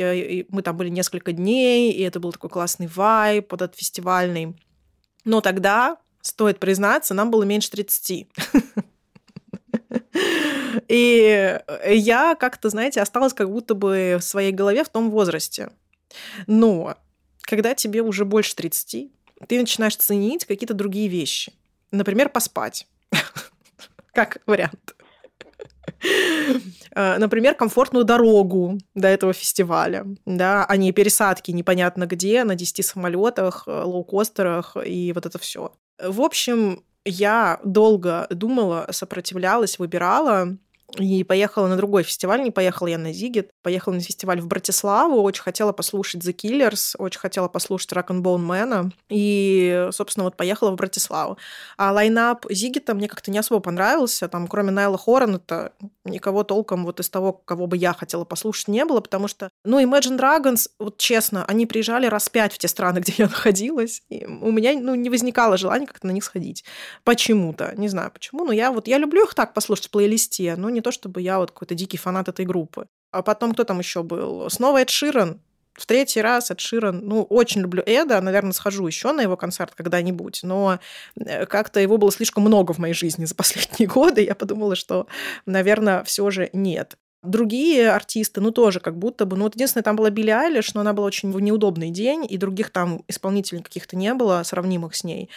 мы 0.58 0.64
там 0.64 0.76
были 0.76 0.90
несколько 0.90 1.32
дней, 1.32 1.92
и 1.92 2.02
это 2.02 2.20
был 2.20 2.32
такой 2.32 2.50
классный 2.50 2.88
вайб, 2.88 3.52
вот 3.52 3.62
этот 3.62 3.78
фестивальный. 3.78 4.56
Но 5.24 5.40
тогда, 5.40 5.98
стоит 6.22 6.60
признаться, 6.60 7.14
нам 7.14 7.30
было 7.30 7.44
меньше 7.44 7.70
30. 7.70 8.28
И 10.88 11.60
я 11.88 12.36
как-то, 12.36 12.70
знаете, 12.70 13.02
осталась 13.02 13.34
как 13.34 13.52
будто 13.52 13.76
бы 13.76 14.18
в 14.20 14.24
своей 14.24 14.52
голове 14.52 14.84
в 14.84 14.90
том 14.90 15.12
возрасте. 15.12 15.70
Но 16.48 16.96
когда 17.42 17.76
тебе 17.76 18.02
уже 18.02 18.26
больше 18.26 18.56
30, 18.56 19.12
ты 19.48 19.60
начинаешь 19.60 19.96
ценить 19.96 20.46
какие-то 20.46 20.74
другие 20.74 21.08
вещи. 21.08 21.54
Например, 21.92 22.30
поспать. 22.30 22.88
Как 24.14 24.40
вариант. 24.48 24.97
Э, 26.96 27.18
например, 27.20 27.54
комфортную 27.54 28.06
дорогу 28.06 28.80
до 28.96 29.08
этого 29.08 29.32
фестиваля, 29.32 30.06
да, 30.26 30.66
а 30.66 30.78
не 30.78 30.92
пересадки 30.92 31.52
непонятно 31.52 32.08
где, 32.08 32.44
на 32.44 32.56
10 32.56 32.84
самолетах, 32.84 33.66
э, 33.68 33.84
лоукостерах 33.84 34.76
и 34.84 35.12
вот 35.14 35.28
это 35.28 35.38
все. 35.38 35.74
В 36.02 36.22
общем, 36.22 36.84
я 37.06 37.60
долго 37.64 38.26
думала, 38.32 38.88
сопротивлялась, 38.92 39.78
выбирала, 39.78 40.58
и 40.96 41.24
поехала 41.24 41.68
на 41.68 41.76
другой 41.76 42.04
фестиваль, 42.04 42.42
не 42.42 42.52
поехала 42.52 42.88
я 42.88 42.98
на 42.98 43.12
Зигит, 43.12 43.50
поехала 43.62 43.94
на 43.94 44.00
фестиваль 44.00 44.40
в 44.40 44.48
Братиславу, 44.48 45.22
очень 45.22 45.44
хотела 45.44 45.74
послушать 45.74 46.26
The 46.26 46.34
Killers, 46.34 46.96
очень 46.98 47.20
хотела 47.20 47.50
послушать 47.50 47.92
Rock 47.92 48.08
and 48.08 48.22
Bone 48.22 48.46
Man, 48.46 48.92
и, 49.10 49.90
собственно, 49.92 50.24
вот 50.24 50.38
поехала 50.38 50.72
в 50.72 50.76
Братиславу. 50.76 51.38
А 51.78 51.92
лайнап 51.92 52.46
Зигита 52.50 52.94
мне 52.94 53.10
как-то 53.10 53.32
не 53.32 53.38
особо 53.38 53.60
понравился, 53.60 54.30
там, 54.30 54.48
кроме 54.48 54.72
Найла 54.72 54.98
Хоррена, 54.98 55.42
никого 56.06 56.44
толком 56.44 56.86
вот 56.86 57.02
из 57.02 57.10
того, 57.10 57.34
кого 57.34 57.68
бы 57.68 57.76
я 57.76 57.94
хотела 57.94 58.24
послушать, 58.24 58.70
не 58.70 58.86
было, 58.86 59.02
потому 59.02 59.28
что, 59.28 59.50
ну, 59.66 59.82
Imagine 59.82 60.18
Dragons, 60.18 60.70
вот 60.80 60.98
честно, 60.98 61.44
они 61.46 61.66
приезжали 61.66 62.08
раз 62.08 62.30
пять 62.30 62.54
в 62.54 62.58
те 62.58 62.70
страны, 62.70 63.00
где 63.02 63.14
я 63.18 63.26
находилась, 63.26 64.04
и 64.10 64.26
у 64.26 64.52
меня, 64.52 64.74
ну, 64.80 64.96
не 64.96 65.10
возникало 65.10 65.58
желания 65.58 65.86
как-то 65.86 66.08
на 66.08 66.12
них 66.12 66.24
сходить. 66.24 66.64
Почему-то, 67.04 67.74
не 67.76 67.90
знаю 67.90 68.10
почему, 68.12 68.46
но 68.46 68.54
я 68.54 68.72
вот, 68.72 68.88
я 68.88 68.98
люблю 68.98 69.26
их 69.26 69.34
так 69.34 69.54
послушать 69.54 69.88
в 69.88 69.92
плейлисте, 69.92 70.56
но 70.56 70.70
не 70.78 70.82
то, 70.82 70.92
чтобы 70.92 71.22
я 71.22 71.40
вот 71.40 71.52
какой-то 71.52 71.76
дикий 71.76 71.98
фанат 71.98 72.30
этой 72.30 72.46
группы. 72.46 72.88
А 73.12 73.22
потом 73.22 73.54
кто 73.54 73.64
там 73.64 73.80
еще 73.80 74.04
был? 74.04 74.50
Снова 74.50 74.82
Эд 74.82 74.90
Ширен. 74.90 75.42
В 75.74 75.86
третий 75.86 76.22
раз 76.22 76.52
Эд 76.52 76.60
Ширен. 76.60 77.02
Ну, 77.04 77.24
очень 77.24 77.62
люблю 77.62 77.84
Эда. 77.86 78.20
Наверное, 78.22 78.52
схожу 78.52 78.86
еще 78.88 79.12
на 79.12 79.22
его 79.22 79.38
концерт 79.38 79.74
когда-нибудь. 79.76 80.42
Но 80.44 80.80
э, 81.16 81.46
как-то 81.46 81.80
его 81.80 81.98
было 81.98 82.12
слишком 82.12 82.44
много 82.44 82.74
в 82.74 82.80
моей 82.80 82.94
жизни 82.94 83.26
за 83.26 83.36
последние 83.36 83.88
годы. 83.94 84.24
Я 84.24 84.36
подумала, 84.36 84.76
что, 84.76 85.08
наверное, 85.46 86.04
все 86.04 86.30
же 86.30 86.50
нет. 86.54 86.98
Другие 87.24 87.90
артисты, 87.90 88.42
ну, 88.42 88.52
тоже 88.52 88.80
как 88.80 88.98
будто 88.98 89.26
бы... 89.26 89.36
Ну, 89.38 89.44
вот 89.46 89.56
единственное, 89.56 89.84
там 89.84 89.96
была 89.96 90.10
Билли 90.10 90.30
Айлиш, 90.30 90.74
но 90.74 90.82
она 90.82 90.94
была 90.94 91.08
очень 91.08 91.32
в 91.32 91.40
неудобный 91.40 91.90
день, 91.90 92.26
и 92.30 92.38
других 92.38 92.70
там 92.70 93.04
исполнителей 93.08 93.64
каких-то 93.64 93.96
не 93.96 94.14
было, 94.14 94.44
сравнимых 94.44 94.96
с 94.96 95.04
ней. 95.04 95.30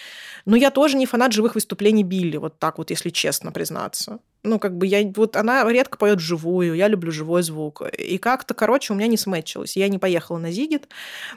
Но 0.45 0.57
я 0.57 0.71
тоже 0.71 0.97
не 0.97 1.07
фанат 1.07 1.33
живых 1.33 1.55
выступлений 1.55 2.05
Билли, 2.05 2.37
вот 2.37 2.59
так 2.59 2.79
вот, 2.79 2.91
если 2.91 3.11
честно 3.11 3.51
признаться 3.51 4.21
ну, 4.43 4.59
как 4.59 4.77
бы 4.77 4.87
я... 4.87 5.11
Вот 5.15 5.37
она 5.37 5.71
редко 5.71 5.99
поет 5.99 6.21
живую, 6.21 6.75
я 6.75 6.89
люблю 6.89 7.13
живой 7.13 7.43
звук. 7.43 7.83
И 7.99 8.19
как-то, 8.19 8.55
короче, 8.55 8.93
у 8.93 8.97
меня 8.97 9.07
не 9.07 9.17
сметчилось. 9.17 9.77
Я 9.77 9.89
не 9.89 9.99
поехала 9.99 10.39
на 10.39 10.51
Зигит, 10.51 10.89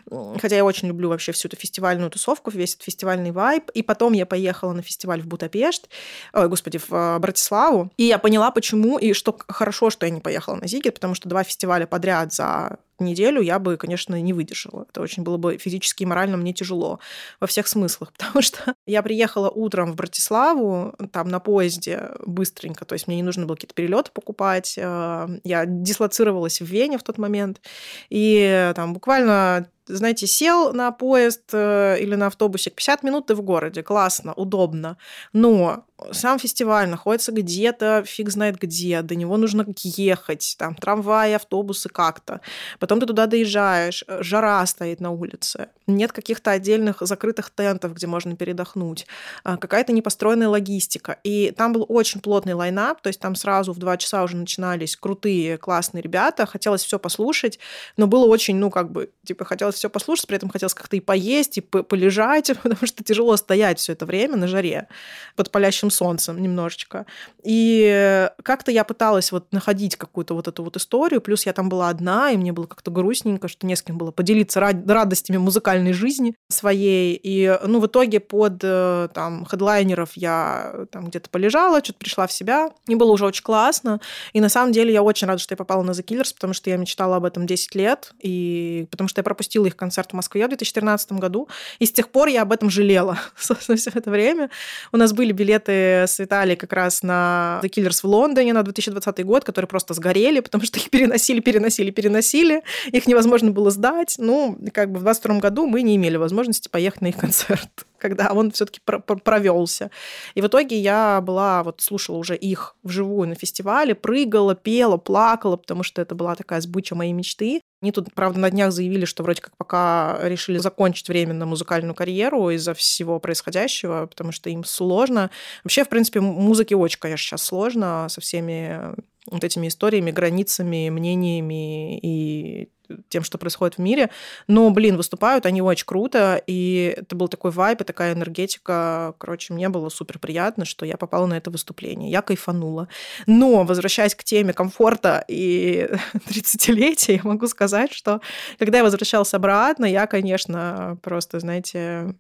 хотя 0.10 0.56
я 0.56 0.66
очень 0.66 0.88
люблю 0.88 1.10
вообще 1.10 1.32
всю 1.32 1.47
эту 1.47 1.58
фестивальную 1.58 2.10
тусовку, 2.10 2.51
весь 2.51 2.76
этот 2.76 2.86
фестивальный 2.86 3.32
вайб. 3.32 3.70
И 3.72 3.84
потом 3.84 4.14
я 4.14 4.26
поехала 4.26 4.74
на 4.74 4.82
фестиваль 4.82 5.22
в 5.22 5.28
Будапешт, 5.28 5.89
ой, 6.34 6.47
господи, 6.47 6.78
в 6.78 6.91
э, 6.91 7.20
Братиславу. 7.20 7.91
И 7.97 8.04
я 8.04 8.18
поняла, 8.18 8.51
почему, 8.51 8.97
и 8.97 9.14
что 9.14 9.38
хорошо, 9.47 9.89
что 9.89 10.06
я 10.06 10.12
не 10.12 10.22
поехала 10.22 10.56
на 10.56 10.68
Зигит, 10.68 10.95
потому 10.95 11.16
что 11.16 11.28
два 11.28 11.43
фестиваля 11.43 11.86
подряд 11.86 12.34
за 12.34 12.78
неделю 13.00 13.41
я 13.41 13.60
бы, 13.60 13.78
конечно, 13.78 14.20
не 14.22 14.34
выдержала. 14.34 14.86
Это 14.89 15.02
очень 15.02 15.24
было 15.24 15.38
бы 15.38 15.58
физически 15.58 16.04
и 16.04 16.06
морально 16.06 16.38
мне 16.38 16.54
тяжело 16.54 17.00
во 17.39 17.48
всех 17.48 17.68
смыслах, 17.68 18.14
потому 18.18 18.41
что 18.41 18.76
я 18.86 19.02
приехала 19.02 19.50
утром 19.50 19.91
в 19.91 19.96
Братиславу, 19.96 20.96
там 21.12 21.30
на 21.30 21.39
поезде 21.39 22.12
быстренько, 22.26 22.86
то 22.86 22.94
есть 22.94 23.08
мне 23.08 23.18
не 23.18 23.24
нужно 23.24 23.46
было 23.46 23.56
какие-то 23.56 23.76
перелеты 23.76 24.12
покупать. 24.12 24.76
Э, 24.78 25.28
я 25.44 25.66
дислоцировалась 25.66 26.62
в 26.62 26.66
Вене 26.66 26.98
в 26.98 27.04
тот 27.04 27.18
момент, 27.18 27.62
и 28.10 28.72
там 28.76 28.94
буквально 28.94 29.68
знаете, 29.88 30.28
сел 30.28 30.74
на 30.74 30.92
поезд 30.92 31.50
э, 31.54 31.98
или 32.00 32.16
на 32.16 32.28
автобусик, 32.28 32.76
50 32.76 33.04
минут 33.04 33.28
ты 33.28 33.36
в 33.36 33.42
городе, 33.42 33.84
классно, 33.84 34.34
удобно, 34.34 34.98
но 35.34 35.86
сам 36.12 36.40
фестиваль 36.40 36.90
находится 36.90 37.32
где-то, 37.32 38.04
фиг 38.06 38.30
знает 38.30 38.58
где, 38.58 39.02
до 39.02 39.16
него 39.16 39.38
нужно 39.38 39.66
ехать, 39.84 40.56
там 40.58 40.76
трамваи, 40.76 41.34
автобусы 41.34 41.90
как-то. 41.90 42.42
Потом 42.80 43.00
ты 43.00 43.06
туда 43.06 43.26
доезжаешь, 43.26 44.04
э, 44.08 44.22
жара 44.22 44.66
стоит 44.66 45.00
на 45.00 45.12
улице, 45.12 45.70
нет 45.88 46.12
каких-то 46.12 46.52
отдельных 46.52 46.98
закрытых 47.02 47.50
тентов, 47.50 47.94
где 47.94 48.08
можно 48.08 48.36
передохнуть, 48.36 49.06
а, 49.44 49.58
какая-то 49.58 49.94
непостроенная 49.94 50.50
логистика. 50.50 51.20
И 51.24 51.52
там 51.52 51.74
был 51.74 51.86
очень 51.88 52.22
плотный 52.22 52.54
лайнап, 52.54 53.02
то 53.02 53.08
есть 53.08 53.20
там 53.20 53.36
сразу 53.36 53.74
в 53.74 53.78
два 53.78 53.98
часа 53.98 54.24
уже 54.24 54.36
начинались 54.36 54.96
крутые, 54.96 55.58
классные 55.58 56.02
ребята, 56.02 56.46
хотелось 56.46 56.84
все 56.84 57.00
послушать, 57.00 57.60
но 57.98 58.08
было 58.08 58.26
очень, 58.26 58.56
ну, 58.56 58.70
как 58.70 58.92
бы, 58.92 59.12
типа, 59.26 59.46
хотелось 59.46 59.72
все 59.74 59.89
послушать, 59.89 60.28
при 60.28 60.38
этом 60.38 60.49
хотелось 60.49 60.74
как-то 60.74 60.95
и 60.95 60.99
поесть, 60.99 61.57
и 61.57 61.61
полежать, 61.61 62.51
потому 62.63 62.86
что 62.86 63.03
тяжело 63.03 63.36
стоять 63.38 63.80
все 63.80 63.93
это 63.93 64.05
время 64.05 64.38
на 64.38 64.47
жаре 64.47 64.88
под 65.36 65.51
палящим 65.51 65.89
солнцем 65.89 66.41
немножечко. 66.41 67.05
И 67.43 68.30
как-то 68.43 68.71
я 68.71 68.84
пыталась 68.84 69.32
вот 69.32 69.51
находить 69.51 69.95
какую-то 69.95 70.34
вот 70.34 70.47
эту 70.47 70.63
вот 70.63 70.78
историю, 70.78 71.21
плюс 71.21 71.45
я 71.45 71.53
там 71.53 71.69
была 71.69 71.89
одна, 71.89 72.32
и 72.32 72.38
мне 72.38 72.51
было 72.51 72.65
как-то 72.65 72.91
грустненько, 72.91 73.47
что 73.47 73.65
не 73.67 73.76
с 73.76 73.82
кем 73.82 73.97
было 73.97 74.11
поделиться 74.11 74.59
радостями 74.59 75.38
музыкальной 75.38 75.93
жизни 75.93 76.36
своей. 76.49 77.19
И, 77.21 77.57
ну, 77.65 77.80
в 77.80 77.88
итоге 77.88 78.19
под 78.19 78.59
э, 78.63 79.09
там 79.13 79.45
хедлайнеров 79.45 80.13
я 80.15 80.86
там 80.91 81.07
где-то 81.07 81.30
полежала, 81.30 81.84
что-то 81.84 81.99
пришла 81.99 82.28
в 82.28 82.32
себя, 82.32 82.69
и 82.88 82.95
было 82.95 83.11
уже 83.11 83.26
очень 83.26 83.43
классно. 83.43 83.99
И 84.34 84.41
на 84.41 84.49
самом 84.49 84.71
деле 84.71 84.93
я 84.93 85.03
очень 85.03 85.28
рада, 85.28 85.39
что 85.39 85.53
я 85.53 85.57
попала 85.57 85.84
на 85.84 85.91
The 85.91 86.03
Killers, 86.03 86.34
потому 86.34 86.53
что 86.53 86.69
я 86.69 86.78
мечтала 86.78 87.17
об 87.17 87.26
этом 87.26 87.45
10 87.45 87.76
лет, 87.76 88.13
и 88.19 88.88
потому 88.91 89.07
что 89.07 89.19
я 89.19 89.24
пропустила 89.24 89.62
их 89.66 89.76
концерт 89.76 90.11
в 90.11 90.14
Москве 90.14 90.45
в 90.45 90.49
2013 90.49 91.14
году, 91.14 91.47
и 91.80 91.86
с 91.86 91.91
тех 91.91 92.09
пор 92.09 92.28
я 92.28 92.43
об 92.43 92.51
этом 92.51 92.70
жалела 92.70 93.20
все 93.36 93.55
это 93.93 94.09
время. 94.09 94.49
У 94.91 94.97
нас 94.97 95.14
были 95.14 95.32
билеты 95.32 96.05
с 96.07 96.20
Виталией 96.20 96.55
как 96.57 96.74
раз 96.74 97.03
на 97.03 97.59
The 97.64 97.70
Killers 97.70 98.01
в 98.01 98.05
Лондоне 98.05 98.53
на 98.53 98.64
2020 98.64 99.26
год, 99.26 99.43
которые 99.43 99.68
просто 99.68 99.93
сгорели, 99.93 100.39
потому 100.39 100.64
что 100.64 100.80
их 100.80 100.89
переносили, 100.89 101.39
переносили, 101.39 101.91
переносили. 101.91 102.64
Их 102.91 103.07
невозможно 103.07 103.51
было 103.51 103.72
сдать. 103.72 104.16
Ну, 104.18 104.57
как 104.74 104.91
бы 104.91 104.99
в 104.99 105.03
2022 105.03 105.39
году 105.39 105.66
мы 105.66 105.82
не 105.82 105.95
имели 105.95 106.18
возможности 106.18 106.70
поехать 106.70 107.01
на 107.01 107.07
их 107.07 107.18
концерт 107.18 107.70
когда 108.03 108.34
он 108.34 108.51
все-таки 108.51 108.82
провелся. 108.82 109.89
И 110.36 110.41
в 110.41 110.47
итоге 110.47 110.78
я 110.78 111.22
была, 111.22 111.64
вот 111.64 111.80
слушала 111.80 112.18
уже 112.18 112.36
их 112.36 112.76
вживую 112.84 113.30
на 113.30 113.36
фестивале, 113.36 113.95
прыгала, 113.95 114.55
пела, 114.55 114.97
плакала, 114.97 115.55
потому 115.55 115.84
что 115.84 116.01
это 116.01 116.14
была 116.14 116.36
такая 116.36 116.59
сбыча 116.59 116.95
моей 116.95 117.14
мечты. 117.14 117.61
Они 117.84 117.92
тут, 117.92 118.14
правда, 118.14 118.40
на 118.40 118.50
днях 118.50 118.72
заявили, 118.72 119.04
что 119.04 119.24
вроде 119.24 119.42
как 119.42 119.58
пока 119.58 120.18
решили 120.22 120.58
закончить 120.58 121.10
временно 121.10 121.46
музыкальную 121.46 121.94
карьеру 121.94 122.50
из-за 122.52 122.74
всего 122.74 123.20
происходящего, 123.20 124.06
потому 124.06 124.32
что 124.32 124.50
им 124.50 124.64
сложно. 124.64 125.30
Вообще, 125.66 125.84
в 125.84 125.90
принципе, 125.90 126.22
музыке 126.22 126.78
очень, 126.78 126.98
конечно, 126.98 127.26
сейчас 127.26 127.44
сложно 127.44 128.08
со 128.08 128.22
всеми 128.22 128.96
вот 129.30 129.44
этими 129.44 129.68
историями, 129.68 130.12
границами, 130.12 130.90
мнениями 130.90 132.00
и 132.00 132.70
тем, 133.10 133.24
что 133.24 133.38
происходит 133.38 133.76
в 133.76 133.82
мире. 133.82 134.10
Но, 134.48 134.70
блин, 134.72 134.98
выступают 134.98 135.46
они 135.46 135.62
очень 135.62 135.86
круто, 135.86 136.41
и 136.48 136.96
это 136.98 137.16
был 137.16 137.28
такой 137.28 137.52
вайб 137.52 137.82
и 137.82 137.84
такая 137.84 138.14
энергетика. 138.14 139.16
Короче, 139.18 139.54
мне 139.54 139.70
было 139.70 139.89
супер 139.89 140.20
приятно, 140.20 140.66
что 140.66 140.86
я 140.86 140.98
попала 140.98 141.26
на 141.26 141.36
это 141.36 141.52
выступление. 141.52 142.12
Я 142.12 142.22
кайфанула. 142.22 142.88
Но, 143.26 143.64
возвращаясь 143.64 144.16
к 144.16 144.24
теме 144.24 144.54
комфорта 144.54 145.24
и 145.28 145.89
30-летия, 146.28 147.16
я 147.16 147.22
могу 147.24 147.48
сказать, 147.48 147.91
что 147.94 148.22
когда 148.58 148.80
я 148.80 148.84
возвращалась 148.84 149.34
обратно, 149.34 149.86
я, 149.86 150.08
конечно, 150.08 150.98
просто, 151.02 151.39
знаете, 151.39 152.16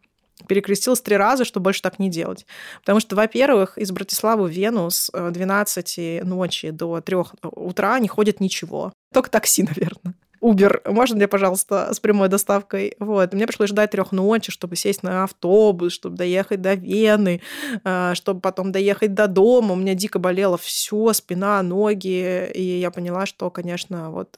перекрестилась 0.47 1.01
три 1.01 1.17
раза, 1.17 1.45
чтобы 1.45 1.65
больше 1.65 1.81
так 1.81 1.99
не 1.99 2.09
делать. 2.09 2.45
Потому 2.81 2.99
что, 2.99 3.15
во-первых, 3.15 3.77
из 3.77 3.91
Братиславы 3.91 4.47
в 4.47 4.51
Вену 4.51 4.89
с 4.89 5.09
12 5.11 5.99
э, 5.99 6.23
ночи 6.23 6.69
до 6.71 7.01
3 7.01 7.17
утра 7.43 7.99
не 7.99 8.07
ходит 8.07 8.39
ничего. 8.39 8.93
Только 9.13 9.29
такси, 9.29 9.63
наверное. 9.75 10.15
Убер, 10.43 10.81
можно 10.85 11.15
мне, 11.15 11.29
пожалуйста, 11.29 11.93
с 11.93 12.01
прямой 12.01 12.27
доставкой? 12.27 12.95
Вот. 12.99 13.33
Мне 13.33 13.47
пришлось 13.47 13.69
ждать 13.69 13.91
трех 13.91 14.11
ночи, 14.11 14.51
чтобы 14.51 14.75
сесть 14.75 15.01
на 15.01 15.23
автобус, 15.23 15.93
чтобы 15.93 16.17
доехать 16.17 16.61
до 16.61 16.73
Вены, 16.73 17.41
э, 17.85 18.11
чтобы 18.13 18.41
потом 18.41 18.73
доехать 18.73 19.13
до 19.13 19.27
дома. 19.27 19.71
У 19.71 19.77
меня 19.77 19.93
дико 19.93 20.19
болело 20.19 20.57
все, 20.57 21.13
спина, 21.13 21.63
ноги. 21.63 22.51
И 22.53 22.61
я 22.61 22.91
поняла, 22.91 23.25
что, 23.25 23.49
конечно, 23.51 24.11
вот, 24.11 24.35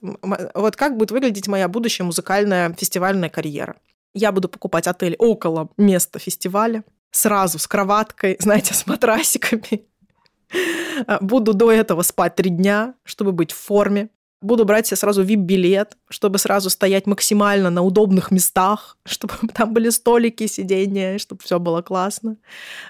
вот 0.54 0.76
как 0.76 0.96
будет 0.96 1.10
выглядеть 1.10 1.48
моя 1.48 1.68
будущая 1.68 2.06
музыкальная 2.06 2.72
фестивальная 2.74 3.30
карьера. 3.30 3.76
Я 4.14 4.32
буду 4.32 4.48
покупать 4.48 4.86
отель 4.86 5.16
около 5.18 5.70
места 5.76 6.20
фестиваля, 6.20 6.84
сразу 7.10 7.58
с 7.58 7.66
кроваткой, 7.66 8.38
знаете, 8.40 8.76
с 8.76 8.86
матрасиками. 8.86 9.88
Буду 11.20 11.56
до 11.56 11.72
этого 11.72 12.04
спать 12.04 12.36
три 12.36 12.52
дня, 12.52 12.94
чтобы 13.06 13.32
быть 13.32 13.52
в 13.52 13.58
форме. 13.58 14.10
Буду 14.46 14.64
брать 14.64 14.86
себе 14.86 14.98
сразу 14.98 15.24
VIP-билет, 15.24 15.98
чтобы 16.08 16.38
сразу 16.38 16.70
стоять 16.70 17.08
максимально 17.08 17.72
на 17.72 17.82
удобных 17.82 18.30
местах, 18.30 18.96
чтобы 19.06 19.34
там 19.54 19.74
были 19.74 19.90
столики, 19.90 20.46
сиденья, 20.46 21.18
чтобы 21.18 21.42
все 21.42 21.58
было 21.58 21.82
классно. 21.82 22.38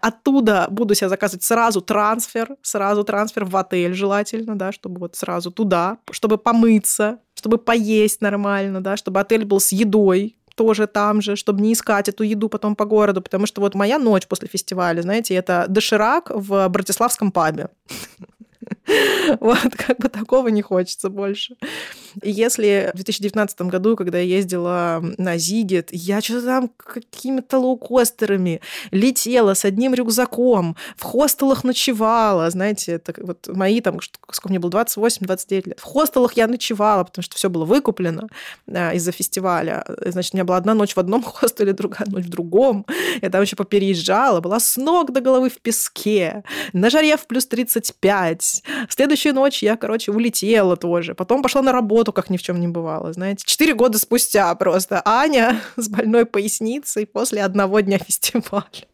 Оттуда 0.01 0.67
буду 0.69 0.95
себе 0.95 1.07
заказывать 1.07 1.43
сразу 1.43 1.79
трансфер, 1.79 2.57
сразу 2.61 3.05
трансфер 3.05 3.45
в 3.45 3.55
отель 3.55 3.93
желательно, 3.93 4.57
да, 4.57 4.73
чтобы 4.73 4.99
вот 4.99 5.15
сразу 5.15 5.49
туда, 5.49 5.97
чтобы 6.11 6.37
помыться, 6.37 7.19
чтобы 7.35 7.57
поесть 7.57 8.19
нормально, 8.19 8.81
да, 8.81 8.97
чтобы 8.97 9.21
отель 9.21 9.45
был 9.45 9.61
с 9.61 9.71
едой, 9.71 10.35
тоже 10.55 10.87
там 10.87 11.21
же, 11.21 11.37
чтобы 11.37 11.61
не 11.61 11.71
искать 11.71 12.09
эту 12.09 12.23
еду 12.23 12.49
потом 12.49 12.75
по 12.75 12.83
городу, 12.83 13.21
потому 13.21 13.45
что 13.45 13.61
вот 13.61 13.75
моя 13.75 13.97
ночь 13.97 14.27
после 14.27 14.49
фестиваля, 14.49 15.01
знаете, 15.01 15.35
это 15.35 15.65
доширак 15.69 16.31
в 16.33 16.67
Братиславском 16.67 17.31
пабе. 17.31 17.69
Вот, 19.39 19.75
как 19.75 19.97
бы 19.97 20.09
такого 20.09 20.49
не 20.49 20.61
хочется 20.61 21.09
больше. 21.09 21.55
Если 22.23 22.91
в 22.93 22.95
2019 22.95 23.61
году, 23.63 23.95
когда 23.95 24.19
я 24.19 24.37
ездила 24.37 25.03
на 25.17 25.37
Зигет, 25.37 25.89
я 25.91 26.21
что-то 26.21 26.45
там 26.45 26.69
какими-то 26.77 27.59
лоукостерами 27.59 28.61
летела 28.91 29.53
с 29.53 29.65
одним 29.65 29.93
рюкзаком, 29.93 30.75
в 30.97 31.03
хостелах 31.03 31.63
ночевала, 31.63 32.49
знаете, 32.49 32.93
это 32.93 33.13
вот 33.17 33.47
мои 33.47 33.81
там, 33.81 33.99
сколько 34.31 34.49
мне 34.49 34.59
было, 34.59 34.71
28-29 34.71 35.69
лет. 35.69 35.79
В 35.79 35.83
хостелах 35.83 36.33
я 36.33 36.47
ночевала, 36.47 37.03
потому 37.03 37.23
что 37.23 37.35
все 37.35 37.49
было 37.49 37.65
выкуплено 37.65 38.27
а, 38.67 38.93
из-за 38.93 39.11
фестиваля. 39.11 39.85
Значит, 40.05 40.33
у 40.33 40.37
меня 40.37 40.45
была 40.45 40.57
одна 40.57 40.73
ночь 40.73 40.95
в 40.95 40.97
одном 40.97 41.23
хостеле, 41.23 41.73
другая 41.73 42.07
ночь 42.07 42.25
в 42.25 42.29
другом. 42.29 42.85
Я 43.21 43.29
там 43.29 43.41
еще 43.41 43.55
попереезжала, 43.55 44.41
была 44.41 44.59
с 44.59 44.77
ног 44.77 45.11
до 45.11 45.21
головы 45.21 45.49
в 45.49 45.59
песке, 45.59 46.43
на 46.73 46.89
жаре 46.89 47.17
в 47.17 47.27
плюс 47.27 47.45
35. 47.47 48.63
Следующую 48.89 49.33
ночь 49.35 49.63
я, 49.63 49.77
короче, 49.77 50.11
улетела 50.11 50.75
тоже. 50.75 51.15
Потом 51.15 51.41
пошла 51.41 51.61
на 51.61 51.71
работу, 51.71 52.04
работу, 52.05 52.13
как 52.13 52.29
ни 52.29 52.37
в 52.37 52.41
чем 52.41 52.59
не 52.59 52.67
бывало, 52.67 53.13
знаете. 53.13 53.43
Четыре 53.45 53.73
года 53.73 53.97
спустя 53.97 54.53
просто 54.55 55.01
Аня 55.05 55.61
с 55.75 55.89
больной 55.89 56.25
поясницей 56.25 57.05
после 57.05 57.43
одного 57.43 57.79
дня 57.81 57.97
фестиваля 58.07 58.87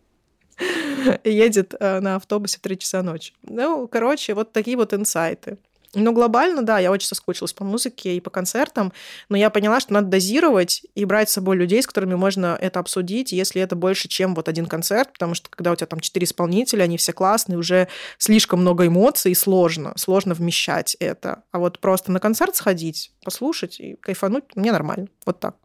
едет 1.23 1.73
э, 1.79 1.99
на 2.01 2.15
автобусе 2.15 2.57
в 2.57 2.61
3 2.61 2.77
часа 2.77 3.01
ночи. 3.01 3.33
Ну, 3.43 3.87
короче, 3.87 4.33
вот 4.35 4.53
такие 4.53 4.77
вот 4.77 4.93
инсайты. 4.93 5.57
Ну, 5.93 6.13
глобально, 6.13 6.61
да, 6.61 6.79
я 6.79 6.89
очень 6.89 7.07
соскучилась 7.07 7.51
по 7.51 7.65
музыке 7.65 8.15
и 8.15 8.21
по 8.21 8.29
концертам, 8.29 8.93
но 9.27 9.35
я 9.35 9.49
поняла, 9.49 9.81
что 9.81 9.91
надо 9.93 10.07
дозировать 10.07 10.85
и 10.95 11.03
брать 11.03 11.29
с 11.29 11.33
собой 11.33 11.57
людей, 11.57 11.83
с 11.83 11.87
которыми 11.87 12.15
можно 12.15 12.57
это 12.59 12.79
обсудить, 12.79 13.33
если 13.33 13.61
это 13.61 13.75
больше, 13.75 14.07
чем 14.07 14.33
вот 14.33 14.47
один 14.47 14.67
концерт, 14.67 15.11
потому 15.11 15.33
что 15.33 15.49
когда 15.49 15.71
у 15.71 15.75
тебя 15.75 15.87
там 15.87 15.99
четыре 15.99 16.23
исполнителя, 16.23 16.83
они 16.83 16.95
все 16.95 17.11
классные, 17.11 17.57
уже 17.57 17.89
слишком 18.17 18.61
много 18.61 18.87
эмоций, 18.87 19.33
и 19.33 19.35
сложно, 19.35 19.93
сложно 19.97 20.33
вмещать 20.33 20.95
это. 21.01 21.43
А 21.51 21.59
вот 21.59 21.79
просто 21.79 22.11
на 22.13 22.21
концерт 22.21 22.55
сходить, 22.55 23.11
послушать 23.25 23.81
и 23.81 23.95
кайфануть, 23.95 24.45
мне 24.55 24.71
нормально. 24.71 25.09
Вот 25.25 25.41
так. 25.41 25.55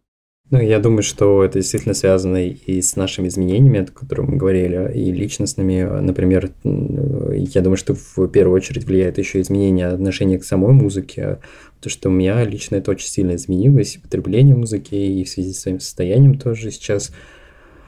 Ну, 0.49 0.61
я 0.61 0.79
думаю, 0.79 1.03
что 1.03 1.43
это 1.43 1.59
действительно 1.59 1.93
связано 1.93 2.47
и 2.47 2.81
с 2.81 2.95
нашими 2.95 3.27
изменениями, 3.27 3.81
о 3.81 3.87
которых 3.87 4.29
мы 4.29 4.37
говорили, 4.37 4.93
и 4.95 5.11
личностными. 5.11 5.83
Например, 6.01 6.53
я 6.63 7.61
думаю, 7.63 7.77
что 7.77 7.95
в 7.95 8.29
первую 8.29 8.55
очередь 8.55 8.85
влияет 8.85 9.19
еще 9.19 9.41
изменение 9.41 9.89
отношения 9.89 10.39
к 10.39 10.45
самой 10.45 10.73
музыке, 10.73 11.41
потому 11.77 11.91
что 11.91 12.09
у 12.11 12.13
меня 12.13 12.45
лично 12.45 12.77
это 12.77 12.93
очень 12.93 13.09
сильно 13.09 13.35
изменилось, 13.35 13.97
и 13.97 13.99
потребление 13.99 14.55
музыки, 14.55 14.95
и 14.95 15.25
в 15.25 15.29
связи 15.29 15.53
с 15.53 15.63
своим 15.63 15.81
состоянием 15.81 16.39
тоже 16.39 16.71
сейчас 16.71 17.11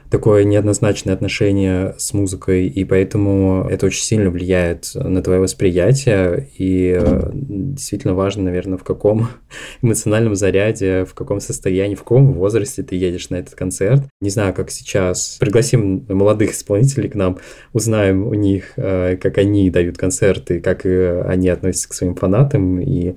такое 0.09 0.43
неоднозначное 0.43 1.13
отношение 1.13 1.93
с 1.97 2.13
музыкой, 2.13 2.67
и 2.67 2.83
поэтому 2.83 3.67
это 3.69 3.85
очень 3.85 4.03
сильно 4.03 4.29
влияет 4.29 4.91
на 4.95 5.21
твое 5.21 5.39
восприятие, 5.39 6.47
и 6.57 6.97
э, 6.99 7.29
действительно 7.33 8.15
важно, 8.15 8.43
наверное, 8.43 8.77
в 8.77 8.83
каком 8.83 9.29
эмоциональном 9.81 10.35
заряде, 10.35 11.05
в 11.05 11.13
каком 11.13 11.39
состоянии, 11.39 11.95
в 11.95 11.99
каком 11.99 12.33
возрасте 12.33 12.81
ты 12.81 12.95
едешь 12.95 13.29
на 13.29 13.35
этот 13.35 13.55
концерт. 13.55 14.01
Не 14.21 14.29
знаю, 14.29 14.53
как 14.53 14.71
сейчас. 14.71 15.37
Пригласим 15.39 16.05
молодых 16.09 16.51
исполнителей 16.51 17.09
к 17.09 17.15
нам, 17.15 17.37
узнаем 17.73 18.27
у 18.27 18.33
них, 18.33 18.73
э, 18.77 19.17
как 19.17 19.37
они 19.37 19.69
дают 19.69 19.97
концерты, 19.97 20.59
как 20.59 20.85
э, 20.85 21.21
они 21.21 21.49
относятся 21.49 21.89
к 21.89 21.93
своим 21.93 22.15
фанатам, 22.15 22.79
и 22.81 23.15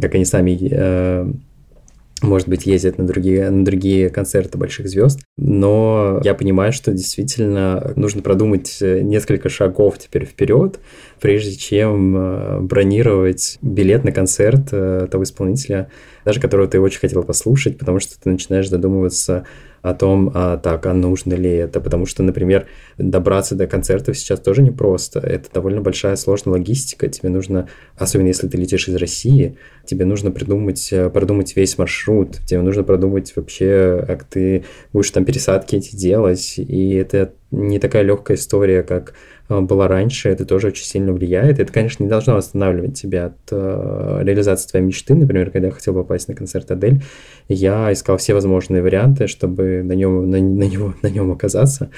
как 0.00 0.14
они 0.14 0.24
сами 0.24 1.38
может 2.22 2.48
быть, 2.48 2.66
ездят 2.66 2.98
на 2.98 3.06
другие, 3.06 3.50
на 3.50 3.64
другие 3.64 4.08
концерты 4.10 4.58
больших 4.58 4.88
звезд. 4.88 5.20
Но 5.36 6.20
я 6.24 6.34
понимаю, 6.34 6.72
что 6.72 6.92
действительно 6.92 7.92
нужно 7.96 8.22
продумать 8.22 8.78
э, 8.80 9.00
несколько 9.00 9.48
шагов 9.48 9.98
теперь 9.98 10.24
вперед, 10.24 10.80
прежде 11.20 11.56
чем 11.56 12.16
э, 12.16 12.60
бронировать 12.60 13.58
билет 13.62 14.04
на 14.04 14.12
концерт 14.12 14.68
э, 14.72 15.06
того 15.10 15.24
исполнителя, 15.24 15.90
даже 16.24 16.40
которого 16.40 16.68
ты 16.68 16.80
очень 16.80 17.00
хотел 17.00 17.22
послушать, 17.22 17.78
потому 17.78 18.00
что 18.00 18.20
ты 18.20 18.30
начинаешь 18.30 18.68
задумываться 18.68 19.46
о 19.82 19.94
том, 19.94 20.30
а, 20.34 20.56
так, 20.58 20.86
а 20.86 20.92
нужно 20.92 21.34
ли 21.34 21.50
это, 21.50 21.80
потому 21.80 22.06
что, 22.06 22.22
например, 22.22 22.66
добраться 22.98 23.54
до 23.54 23.66
концертов 23.66 24.18
сейчас 24.18 24.40
тоже 24.40 24.62
непросто, 24.62 25.20
это 25.20 25.48
довольно 25.52 25.80
большая 25.80 26.16
сложная 26.16 26.54
логистика, 26.54 27.08
тебе 27.08 27.28
нужно, 27.28 27.68
особенно 27.96 28.28
если 28.28 28.48
ты 28.48 28.56
летишь 28.56 28.88
из 28.88 28.96
России, 28.96 29.56
тебе 29.84 30.04
нужно 30.04 30.30
придумать, 30.30 30.88
э, 30.92 31.08
продумать 31.10 31.54
весь 31.56 31.78
маршрут, 31.78 32.38
тебе 32.46 32.60
нужно 32.62 32.82
продумать 32.82 33.32
вообще, 33.36 34.04
как 34.06 34.24
ты 34.24 34.64
будешь 34.92 35.10
там 35.10 35.24
пересадки 35.24 35.76
эти 35.76 35.94
делать, 35.94 36.54
и 36.58 36.94
это 36.94 37.32
не 37.50 37.78
такая 37.78 38.02
легкая 38.02 38.36
история, 38.36 38.82
как 38.82 39.14
была 39.48 39.88
раньше, 39.88 40.28
это 40.28 40.44
тоже 40.44 40.68
очень 40.68 40.84
сильно 40.84 41.12
влияет. 41.12 41.58
Это, 41.58 41.72
конечно, 41.72 42.02
не 42.02 42.08
должно 42.08 42.36
останавливать 42.36 43.00
тебя 43.00 43.26
от 43.26 43.38
э, 43.50 44.20
реализации 44.22 44.68
твоей 44.68 44.84
мечты. 44.84 45.14
Например, 45.14 45.50
когда 45.50 45.68
я 45.68 45.72
хотел 45.72 45.94
попасть 45.94 46.28
на 46.28 46.34
концерт 46.34 46.70
Адель, 46.70 47.02
я 47.48 47.92
искал 47.92 48.18
все 48.18 48.34
возможные 48.34 48.82
варианты, 48.82 49.26
чтобы 49.26 49.82
на 49.82 49.92
нем, 49.92 50.30
на, 50.30 50.38
на 50.38 50.64
него, 50.64 50.94
на 51.02 51.08
нем 51.08 51.32
оказаться, 51.32 51.90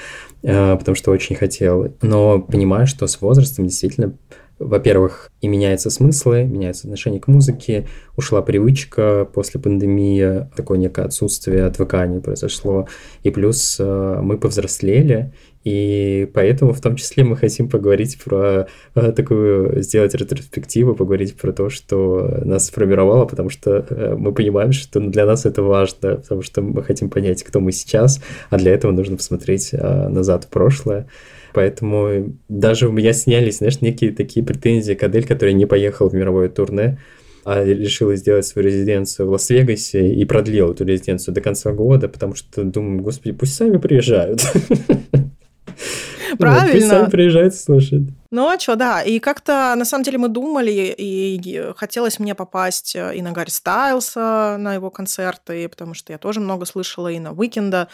э, 0.43 0.77
потому 0.77 0.95
что 0.95 1.11
очень 1.11 1.35
хотел. 1.35 1.93
Но 2.01 2.39
понимаю, 2.39 2.87
что 2.87 3.07
с 3.07 3.19
возрастом 3.21 3.67
действительно 3.67 4.13
во-первых, 4.61 5.31
и 5.41 5.47
меняются 5.47 5.89
смыслы, 5.89 6.43
меняется 6.43 6.85
отношение 6.85 7.19
к 7.19 7.27
музыке, 7.27 7.87
ушла 8.15 8.43
привычка 8.43 9.27
после 9.33 9.59
пандемии, 9.59 10.47
такое 10.55 10.77
некое 10.77 11.05
отсутствие 11.05 11.65
отвыкания 11.65 12.19
произошло, 12.19 12.87
и 13.23 13.31
плюс 13.31 13.77
э, 13.79 14.19
мы 14.21 14.37
повзрослели, 14.37 15.33
и 15.63 16.29
поэтому 16.33 16.73
в 16.73 16.81
том 16.81 16.95
числе 16.95 17.23
мы 17.23 17.37
хотим 17.37 17.69
поговорить 17.69 18.17
про 18.23 18.67
э, 18.95 19.11
такую, 19.11 19.81
сделать 19.83 20.15
ретроспективу, 20.15 20.95
поговорить 20.95 21.35
про 21.35 21.51
то, 21.51 21.69
что 21.69 22.41
нас 22.43 22.67
сформировало, 22.67 23.25
потому 23.25 23.49
что 23.49 23.85
э, 23.89 24.15
мы 24.17 24.33
понимаем, 24.33 24.71
что 24.71 24.99
для 24.99 25.25
нас 25.25 25.45
это 25.45 25.61
важно, 25.61 26.15
потому 26.15 26.41
что 26.41 26.61
мы 26.61 26.83
хотим 26.83 27.09
понять, 27.09 27.43
кто 27.43 27.59
мы 27.59 27.71
сейчас, 27.71 28.21
а 28.49 28.57
для 28.57 28.73
этого 28.73 28.91
нужно 28.91 29.17
посмотреть 29.17 29.73
назад 29.73 30.45
в 30.45 30.47
прошлое. 30.47 31.07
Поэтому 31.53 32.37
даже 32.49 32.87
у 32.87 32.91
меня 32.91 33.13
снялись, 33.13 33.57
знаешь, 33.57 33.81
некие 33.81 34.11
такие 34.11 34.45
претензии 34.45 34.93
к 34.93 35.03
Адель, 35.03 35.25
которая 35.25 35.53
не 35.53 35.65
поехала 35.65 36.09
в 36.09 36.13
мировое 36.13 36.49
турне, 36.49 36.99
а 37.43 37.63
решила 37.63 38.15
сделать 38.15 38.45
свою 38.45 38.67
резиденцию 38.67 39.27
в 39.27 39.31
Лас-Вегасе 39.31 40.13
и 40.13 40.25
продлила 40.25 40.71
эту 40.71 40.85
резиденцию 40.85 41.33
до 41.33 41.41
конца 41.41 41.71
года, 41.71 42.07
потому 42.07 42.35
что 42.35 42.63
думаю, 42.63 43.01
господи, 43.01 43.33
пусть 43.33 43.55
сами 43.55 43.77
приезжают. 43.77 44.41
Правильно. 46.37 46.71
Пусть 46.73 46.87
сами 46.87 47.09
приезжают 47.09 47.55
слушать. 47.55 48.03
Ну, 48.31 48.47
а 48.47 48.57
что, 48.57 48.75
да. 48.75 49.01
И 49.01 49.19
как-то, 49.19 49.73
на 49.75 49.83
самом 49.83 50.03
деле, 50.03 50.17
мы 50.17 50.29
думали, 50.29 50.95
и 50.97 51.73
хотелось 51.75 52.17
мне 52.17 52.33
попасть 52.33 52.95
э, 52.95 53.15
и 53.15 53.21
на 53.21 53.31
Гарри 53.31 53.49
Стайлса, 53.49 54.55
на 54.57 54.73
его 54.73 54.89
концерты, 54.89 55.67
потому 55.67 55.93
что 55.93 56.13
я 56.13 56.17
тоже 56.17 56.39
много 56.39 56.65
слышала, 56.65 57.09
и 57.09 57.19
на 57.19 57.33
Уикенда. 57.33 57.89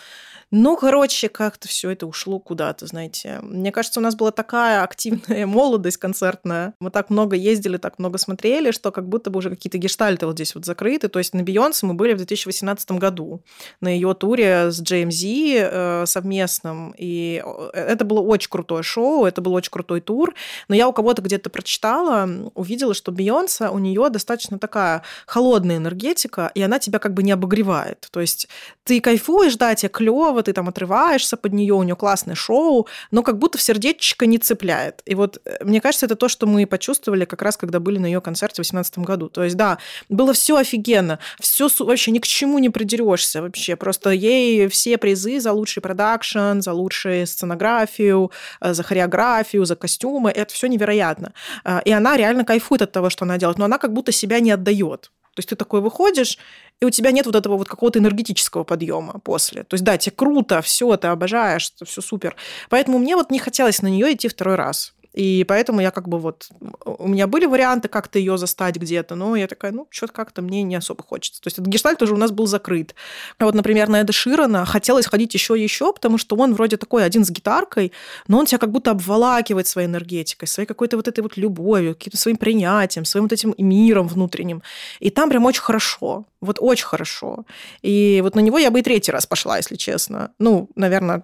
Ну, 0.50 0.78
короче, 0.78 1.28
как-то 1.28 1.68
все 1.68 1.90
это 1.90 2.08
ушло 2.08 2.40
куда-то, 2.40 2.86
знаете. 2.88 3.40
Мне 3.42 3.74
кажется, 3.74 4.00
у 4.00 4.04
нас 4.04 4.16
была 4.16 4.32
такая 4.32 4.82
активная 4.84 5.46
молодость 5.46 5.98
концертная. 5.98 6.74
Мы 6.80 6.90
так 6.90 7.10
много 7.10 7.36
ездили, 7.36 7.78
так 7.78 8.00
много 8.00 8.18
смотрели, 8.18 8.72
что 8.72 8.92
как 8.92 9.10
будто 9.10 9.30
бы 9.30 9.40
уже 9.40 9.50
какие-то 9.50 9.78
гештальты 9.78 10.26
вот 10.26 10.36
здесь 10.36 10.56
вот 10.56 10.64
закрыты. 10.64 11.10
То 11.10 11.20
есть 11.20 11.34
на 11.34 11.44
Бейонсе 11.44 11.86
мы 11.86 11.96
были 11.96 12.14
в 12.14 12.18
2018 12.18 12.92
году 12.92 13.44
на 13.82 13.90
ее 13.90 14.14
туре 14.14 14.72
с 14.72 14.82
JMZ 14.82 15.70
э, 15.72 16.06
совместным. 16.06 16.94
И 16.98 17.44
э, 17.46 17.70
это 17.74 18.06
было 18.06 18.22
очень 18.22 18.50
крутое 18.50 18.84
шоу, 18.84 19.26
это 19.26 19.42
был 19.42 19.54
очень 19.54 19.72
крутой 19.72 20.00
тур. 20.00 20.34
Но 20.70 20.76
я 20.76 20.88
у 20.88 20.94
кого-то 20.94 21.22
где-то 21.22 21.50
прочитала, 21.50 22.30
увидела, 22.54 22.94
что 22.94 23.12
Бейонсе, 23.12 23.68
у 23.68 23.80
нее 23.80 24.10
достаточно 24.10 24.60
такая 24.60 25.04
холодная 25.26 25.76
энергетика, 25.76 26.52
и 26.56 26.62
она 26.62 26.80
тебя 26.80 27.00
как 27.00 27.14
бы 27.14 27.22
не 27.22 27.34
обогревает. 27.34 28.08
То 28.12 28.22
есть 28.22 28.48
ты 28.86 29.02
кайфуешь, 29.02 29.58
да, 29.58 29.76
тебе 29.76 29.90
клево, 29.90 30.37
здорово, 30.38 30.44
ты 30.44 30.54
там 30.54 30.68
отрываешься 30.68 31.38
под 31.38 31.54
нее, 31.54 31.74
у 31.74 31.84
нее 31.84 31.96
классное 31.96 32.36
шоу, 32.36 32.88
но 33.12 33.24
как 33.24 33.38
будто 33.38 33.58
в 33.58 33.62
сердечко 33.62 34.26
не 34.26 34.38
цепляет. 34.38 35.02
И 35.06 35.16
вот 35.16 35.40
э, 35.46 35.64
мне 35.64 35.82
кажется, 35.82 36.06
это 36.06 36.16
то, 36.16 36.30
что 36.30 36.48
мы 36.48 36.66
почувствовали 36.66 37.26
как 37.26 37.42
раз, 37.42 37.58
когда 37.58 37.80
были 37.80 38.00
на 38.00 38.06
ее 38.06 38.22
концерте 38.22 38.62
в 38.62 38.66
2018 38.66 39.00
году. 39.00 39.30
То 39.30 39.44
есть, 39.44 39.56
да, 39.56 39.78
было 40.10 40.34
все 40.34 40.56
офигенно, 40.56 41.20
все 41.40 41.68
вообще 41.80 42.12
ни 42.12 42.20
к 42.20 42.28
чему 42.28 42.60
не 42.60 42.70
придерешься 42.70 43.42
вообще. 43.42 43.76
Просто 43.76 44.12
ей 44.12 44.68
все 44.68 44.98
призы 44.98 45.40
за 45.40 45.52
лучший 45.52 45.82
продакшн, 45.82 46.60
за 46.60 46.74
лучшую 46.74 47.26
сценографию, 47.28 48.32
э, 48.62 48.74
за 48.74 48.84
хореографию, 48.84 49.66
за 49.66 49.76
костюмы. 49.76 50.32
Это 50.32 50.54
все 50.54 50.68
невероятно. 50.68 51.34
Э, 51.66 51.82
и 51.86 51.92
она 51.92 52.18
реально 52.18 52.44
кайфует 52.44 52.82
от 52.82 52.92
того, 52.92 53.10
что 53.10 53.26
она 53.26 53.38
делает, 53.38 53.58
но 53.58 53.66
она 53.66 53.78
как 53.78 53.94
будто 53.94 54.12
себя 54.12 54.40
не 54.40 54.52
отдает. 54.52 55.12
То 55.38 55.42
есть 55.42 55.50
ты 55.50 55.56
такой 55.56 55.82
выходишь, 55.82 56.40
и 56.82 56.86
у 56.86 56.90
тебя 56.90 57.12
нет 57.12 57.28
вот 57.28 57.36
этого 57.36 57.58
вот 57.58 57.68
какого-то 57.70 58.00
энергетического 58.00 58.64
подъема 58.64 59.20
после. 59.20 59.64
То 59.66 59.76
есть, 59.76 59.84
да, 59.84 59.96
тебе 59.96 60.16
круто, 60.16 60.64
все, 60.64 60.98
ты 60.98 61.10
обожаешь, 61.10 61.72
все 61.86 62.02
супер. 62.02 62.36
Поэтому 62.72 62.98
мне 62.98 63.16
вот 63.16 63.30
не 63.30 63.38
хотелось 63.38 63.84
на 63.84 63.88
нее 63.88 64.16
идти 64.16 64.30
второй 64.30 64.56
раз. 64.56 64.96
И 65.18 65.44
поэтому 65.46 65.82
я 65.82 65.90
как 65.90 66.08
бы 66.08 66.20
вот... 66.20 66.48
У 66.86 67.08
меня 67.08 67.26
были 67.26 67.48
варианты 67.48 67.88
как-то 67.88 68.20
ее 68.20 68.38
застать 68.38 68.76
где-то, 68.76 69.16
но 69.16 69.36
я 69.36 69.48
такая, 69.48 69.72
ну, 69.72 69.88
что-то 69.90 70.14
как-то 70.14 70.44
мне 70.44 70.62
не 70.62 70.76
особо 70.76 71.02
хочется. 71.02 71.42
То 71.42 71.48
есть 71.48 71.58
этот 71.58 71.68
гештальт 71.72 72.04
уже 72.04 72.14
у 72.14 72.18
нас 72.18 72.30
был 72.30 72.46
закрыт. 72.46 72.94
А 73.40 73.46
вот, 73.46 73.56
например, 73.56 73.90
на 73.90 74.02
Эда 74.02 74.14
Ширана 74.14 74.64
хотелось 74.66 75.08
ходить 75.08 75.34
еще 75.34 75.58
и 75.58 75.64
еще, 75.64 75.92
потому 75.92 76.20
что 76.20 76.36
он 76.36 76.54
вроде 76.54 76.78
такой 76.78 77.04
один 77.04 77.26
с 77.26 77.32
гитаркой, 77.32 77.94
но 78.28 78.38
он 78.38 78.46
тебя 78.46 78.60
как 78.60 78.72
будто 78.72 78.92
обволакивает 78.92 79.66
своей 79.66 79.88
энергетикой, 79.88 80.48
своей 80.48 80.68
какой-то 80.68 80.98
вот 80.98 81.08
этой 81.08 81.22
вот 81.22 81.36
любовью, 81.36 81.96
каким-то 81.96 82.18
своим 82.18 82.38
принятием, 82.38 83.04
своим 83.04 83.24
вот 83.24 83.34
этим 83.34 83.56
миром 83.58 84.08
внутренним. 84.08 84.62
И 85.00 85.10
там 85.10 85.30
прям 85.30 85.46
очень 85.46 85.64
хорошо. 85.64 86.26
Вот 86.42 86.58
очень 86.60 86.86
хорошо. 86.86 87.46
И 87.82 88.20
вот 88.22 88.36
на 88.36 88.42
него 88.42 88.60
я 88.60 88.70
бы 88.70 88.82
и 88.82 88.84
третий 88.84 89.12
раз 89.12 89.26
пошла, 89.26 89.58
если 89.58 89.78
честно. 89.78 90.30
Ну, 90.38 90.70
наверное, 90.76 91.24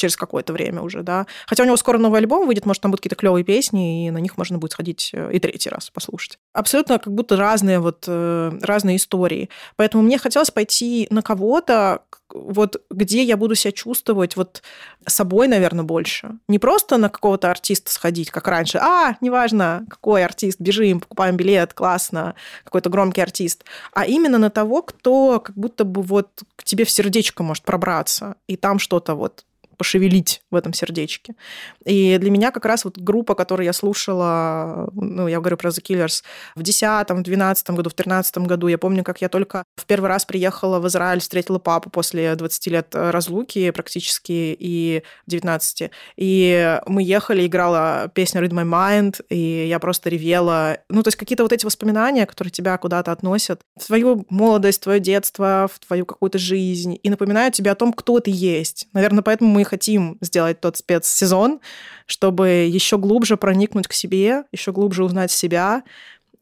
через 0.00 0.16
какое-то 0.16 0.52
время 0.52 0.82
уже, 0.82 1.02
да. 1.02 1.26
Хотя 1.46 1.62
у 1.62 1.66
него 1.66 1.76
скоро 1.76 1.98
новый 1.98 2.20
альбом 2.20 2.46
выйдет, 2.46 2.66
может, 2.66 2.82
там 2.82 2.90
будут 2.90 3.00
какие-то 3.00 3.16
клевые 3.16 3.44
песни, 3.44 4.06
и 4.06 4.10
на 4.10 4.18
них 4.18 4.36
можно 4.36 4.58
будет 4.58 4.72
сходить 4.72 5.10
э, 5.12 5.30
и 5.32 5.38
третий 5.38 5.70
раз 5.70 5.90
послушать. 5.90 6.38
Абсолютно 6.52 6.98
как 6.98 7.12
будто 7.12 7.36
разные 7.36 7.78
вот 7.78 8.04
э, 8.06 8.58
разные 8.62 8.96
истории. 8.96 9.48
Поэтому 9.76 10.02
мне 10.02 10.18
хотелось 10.18 10.50
пойти 10.50 11.06
на 11.10 11.22
кого-то, 11.22 12.02
вот 12.32 12.82
где 12.90 13.22
я 13.22 13.36
буду 13.36 13.54
себя 13.54 13.72
чувствовать 13.72 14.36
вот 14.36 14.62
собой, 15.06 15.48
наверное, 15.48 15.84
больше. 15.84 16.38
Не 16.48 16.58
просто 16.58 16.96
на 16.96 17.08
какого-то 17.08 17.50
артиста 17.50 17.90
сходить, 17.90 18.30
как 18.30 18.46
раньше. 18.48 18.78
А, 18.78 19.16
неважно, 19.20 19.84
какой 19.88 20.24
артист, 20.24 20.60
бежим, 20.60 21.00
покупаем 21.00 21.36
билет, 21.36 21.74
классно, 21.74 22.34
какой-то 22.64 22.90
громкий 22.90 23.20
артист. 23.20 23.64
А 23.92 24.06
именно 24.06 24.38
на 24.38 24.50
того, 24.50 24.82
кто 24.82 25.40
как 25.40 25.56
будто 25.56 25.84
бы 25.84 26.02
вот 26.02 26.28
к 26.56 26.64
тебе 26.64 26.84
в 26.84 26.90
сердечко 26.90 27.42
может 27.42 27.64
пробраться, 27.64 28.36
и 28.46 28.56
там 28.56 28.78
что-то 28.78 29.14
вот 29.14 29.44
пошевелить 29.80 30.42
в 30.50 30.56
этом 30.56 30.74
сердечке. 30.74 31.32
И 31.86 32.18
для 32.18 32.30
меня 32.30 32.50
как 32.50 32.66
раз 32.66 32.84
вот 32.84 32.98
группа, 32.98 33.34
которую 33.34 33.64
я 33.64 33.72
слушала, 33.72 34.90
ну, 34.92 35.26
я 35.26 35.38
говорю 35.40 35.56
про 35.56 35.70
The 35.70 35.82
Killers, 35.82 36.22
в 36.54 36.62
10 36.62 37.08
в 37.08 37.22
12 37.22 37.70
году, 37.70 37.88
в 37.88 37.94
13 37.94 38.36
году, 38.38 38.68
я 38.68 38.76
помню, 38.76 39.02
как 39.02 39.22
я 39.22 39.30
только 39.30 39.64
в 39.76 39.86
первый 39.86 40.08
раз 40.08 40.26
приехала 40.26 40.80
в 40.80 40.86
Израиль, 40.86 41.20
встретила 41.20 41.58
папу 41.58 41.88
после 41.88 42.36
20 42.36 42.66
лет 42.66 42.88
разлуки 42.92 43.70
практически 43.70 44.54
и 44.58 45.02
19. 45.26 45.90
И 46.18 46.78
мы 46.86 47.02
ехали, 47.02 47.46
играла 47.46 48.10
песня 48.14 48.42
Read 48.42 48.50
My 48.50 48.66
Mind, 48.66 49.24
и 49.30 49.66
я 49.66 49.78
просто 49.78 50.10
ревела. 50.10 50.76
Ну, 50.90 51.02
то 51.02 51.08
есть 51.08 51.16
какие-то 51.16 51.42
вот 51.42 51.54
эти 51.54 51.64
воспоминания, 51.64 52.26
которые 52.26 52.52
тебя 52.52 52.76
куда-то 52.76 53.12
относят, 53.12 53.62
в 53.78 53.86
твою 53.86 54.26
молодость, 54.28 54.82
твое 54.82 55.00
детство, 55.00 55.70
в 55.72 55.78
твою 55.78 56.04
какую-то 56.04 56.36
жизнь, 56.36 57.00
и 57.02 57.08
напоминают 57.08 57.54
тебе 57.54 57.70
о 57.70 57.74
том, 57.74 57.94
кто 57.94 58.20
ты 58.20 58.30
есть. 58.30 58.88
Наверное, 58.92 59.22
поэтому 59.22 59.50
мы 59.50 59.69
хотим 59.70 60.18
сделать 60.20 60.60
тот 60.60 60.76
спецсезон, 60.76 61.60
чтобы 62.06 62.48
еще 62.68 62.98
глубже 62.98 63.36
проникнуть 63.36 63.88
к 63.88 63.92
себе, 63.92 64.44
еще 64.52 64.72
глубже 64.72 65.04
узнать 65.04 65.30
себя 65.30 65.82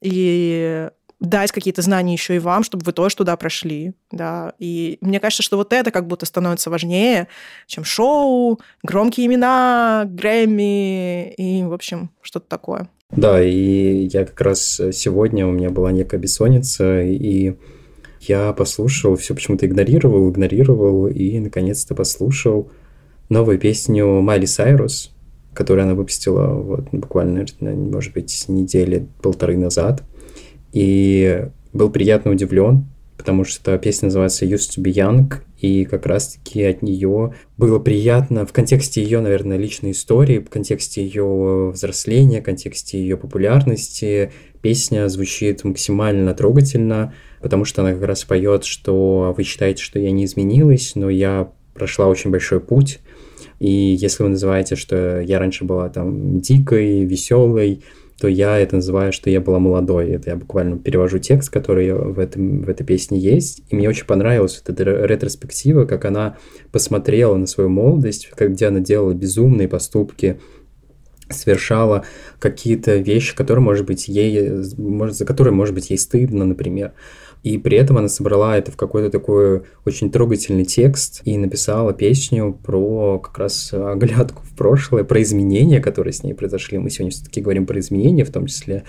и 0.00 0.88
дать 1.20 1.50
какие-то 1.52 1.82
знания 1.82 2.12
еще 2.12 2.36
и 2.36 2.38
вам, 2.38 2.62
чтобы 2.62 2.84
вы 2.84 2.92
тоже 2.92 3.16
туда 3.16 3.36
прошли, 3.36 3.92
да. 4.10 4.52
И 4.58 4.98
мне 5.00 5.20
кажется, 5.20 5.42
что 5.42 5.56
вот 5.56 5.72
это 5.72 5.90
как 5.90 6.06
будто 6.06 6.26
становится 6.26 6.70
важнее, 6.70 7.28
чем 7.66 7.84
шоу, 7.84 8.60
громкие 8.82 9.26
имена, 9.26 10.04
Грэмми 10.06 11.32
и, 11.32 11.64
в 11.64 11.72
общем, 11.72 12.10
что-то 12.22 12.46
такое. 12.48 12.88
Да, 13.10 13.42
и 13.42 14.08
я 14.12 14.26
как 14.26 14.40
раз 14.40 14.80
сегодня, 14.92 15.46
у 15.46 15.50
меня 15.50 15.70
была 15.70 15.90
некая 15.92 16.18
бессонница, 16.18 17.02
и 17.02 17.54
я 18.20 18.52
послушал, 18.52 19.16
все 19.16 19.34
почему-то 19.34 19.66
игнорировал, 19.66 20.30
игнорировал, 20.30 21.08
и 21.08 21.38
наконец-то 21.38 21.94
послушал 21.94 22.70
новую 23.28 23.58
песню 23.58 24.20
Майли 24.20 24.46
Сайрус, 24.46 25.12
которую 25.54 25.84
она 25.84 25.94
выпустила 25.94 26.54
вот 26.54 26.88
буквально, 26.92 27.44
может 27.60 28.14
быть, 28.14 28.44
недели 28.48 29.08
полторы 29.22 29.56
назад. 29.56 30.02
И 30.72 31.46
был 31.72 31.90
приятно 31.90 32.30
удивлен, 32.30 32.86
потому 33.16 33.44
что 33.44 33.76
песня 33.78 34.06
называется 34.06 34.46
Used 34.46 34.76
to 34.76 34.82
be 34.82 34.92
Young, 34.92 35.34
и 35.58 35.84
как 35.84 36.06
раз-таки 36.06 36.62
от 36.62 36.82
нее 36.82 37.34
было 37.56 37.80
приятно 37.80 38.46
в 38.46 38.52
контексте 38.52 39.02
ее, 39.02 39.20
наверное, 39.20 39.56
личной 39.56 39.90
истории, 39.90 40.38
в 40.38 40.48
контексте 40.48 41.02
ее 41.02 41.70
взросления, 41.74 42.40
в 42.40 42.44
контексте 42.44 43.00
ее 43.00 43.16
популярности. 43.16 44.32
Песня 44.62 45.08
звучит 45.08 45.64
максимально 45.64 46.32
трогательно, 46.34 47.12
потому 47.42 47.64
что 47.64 47.82
она 47.82 47.92
как 47.92 48.02
раз 48.02 48.24
поет, 48.24 48.64
что 48.64 49.34
вы 49.36 49.42
считаете, 49.42 49.82
что 49.82 49.98
я 49.98 50.12
не 50.12 50.24
изменилась, 50.24 50.94
но 50.94 51.10
я 51.10 51.50
прошла 51.74 52.06
очень 52.06 52.30
большой 52.30 52.60
путь, 52.60 53.00
и 53.59 53.70
если 53.70 54.22
вы 54.22 54.30
называете, 54.30 54.76
что 54.76 55.20
я 55.20 55.38
раньше 55.38 55.64
была 55.64 55.88
там 55.88 56.40
дикой, 56.40 57.04
веселой, 57.04 57.82
то 58.20 58.26
я 58.26 58.59
это 58.59 58.76
называю, 58.76 59.12
что 59.12 59.30
я 59.30 59.40
была 59.40 59.59
молодой. 59.61 60.11
Это 60.11 60.30
я 60.30 60.36
буквально 60.36 60.76
перевожу 60.76 61.18
текст, 61.18 61.50
который 61.50 61.92
в, 61.92 62.18
этом, 62.18 62.62
в 62.62 62.68
этой 62.68 62.84
песне 62.84 63.18
есть. 63.18 63.62
И 63.68 63.76
мне 63.76 63.88
очень 63.88 64.06
понравилась 64.06 64.61
эта 64.64 64.82
ретроспектива, 64.82 65.84
как 65.84 66.04
она 66.04 66.36
посмотрела 66.72 67.36
на 67.36 67.46
свою 67.46 67.70
молодость, 67.70 68.30
как, 68.34 68.52
где 68.52 68.66
она 68.66 68.80
делала 68.80 69.12
безумные 69.12 69.68
поступки, 69.68 70.40
совершала 71.30 72.04
какие-то 72.40 72.96
вещи, 72.96 73.36
которые, 73.36 73.62
может 73.62 73.86
быть, 73.86 74.09
ей, 74.09 74.50
может, 74.76 75.16
за 75.16 75.24
которые, 75.24 75.54
может 75.54 75.74
быть, 75.74 75.90
ей 75.90 75.98
стыдно, 75.98 76.44
например. 76.44 76.92
И 77.43 77.59
при 77.59 77.76
этом 77.76 77.99
она 77.99 78.09
собрала 78.09 78.57
это 78.57 78.72
в 78.72 78.76
какой-то 78.76 79.11
такой 79.11 79.62
очень 79.84 80.11
трогательный 80.11 80.64
текст 80.64 81.22
и 81.24 81.36
написала 81.36 81.93
песню 81.93 82.59
про 82.64 83.18
как 83.18 83.39
раз 83.39 83.72
оглядку 83.72 84.43
в 84.45 84.57
прошлое, 84.57 85.05
про 85.05 85.22
изменения, 85.22 85.80
которые 85.80 86.12
с 86.12 86.22
ней 86.22 86.34
произошли. 86.34 86.78
Мы 86.78 86.91
сегодня 86.91 87.12
все-таки 87.12 87.41
говорим 87.41 87.66
про 87.66 87.78
изменения 87.78 88.24
в 88.24 88.32
том 88.32 88.47
числе. 88.47 88.84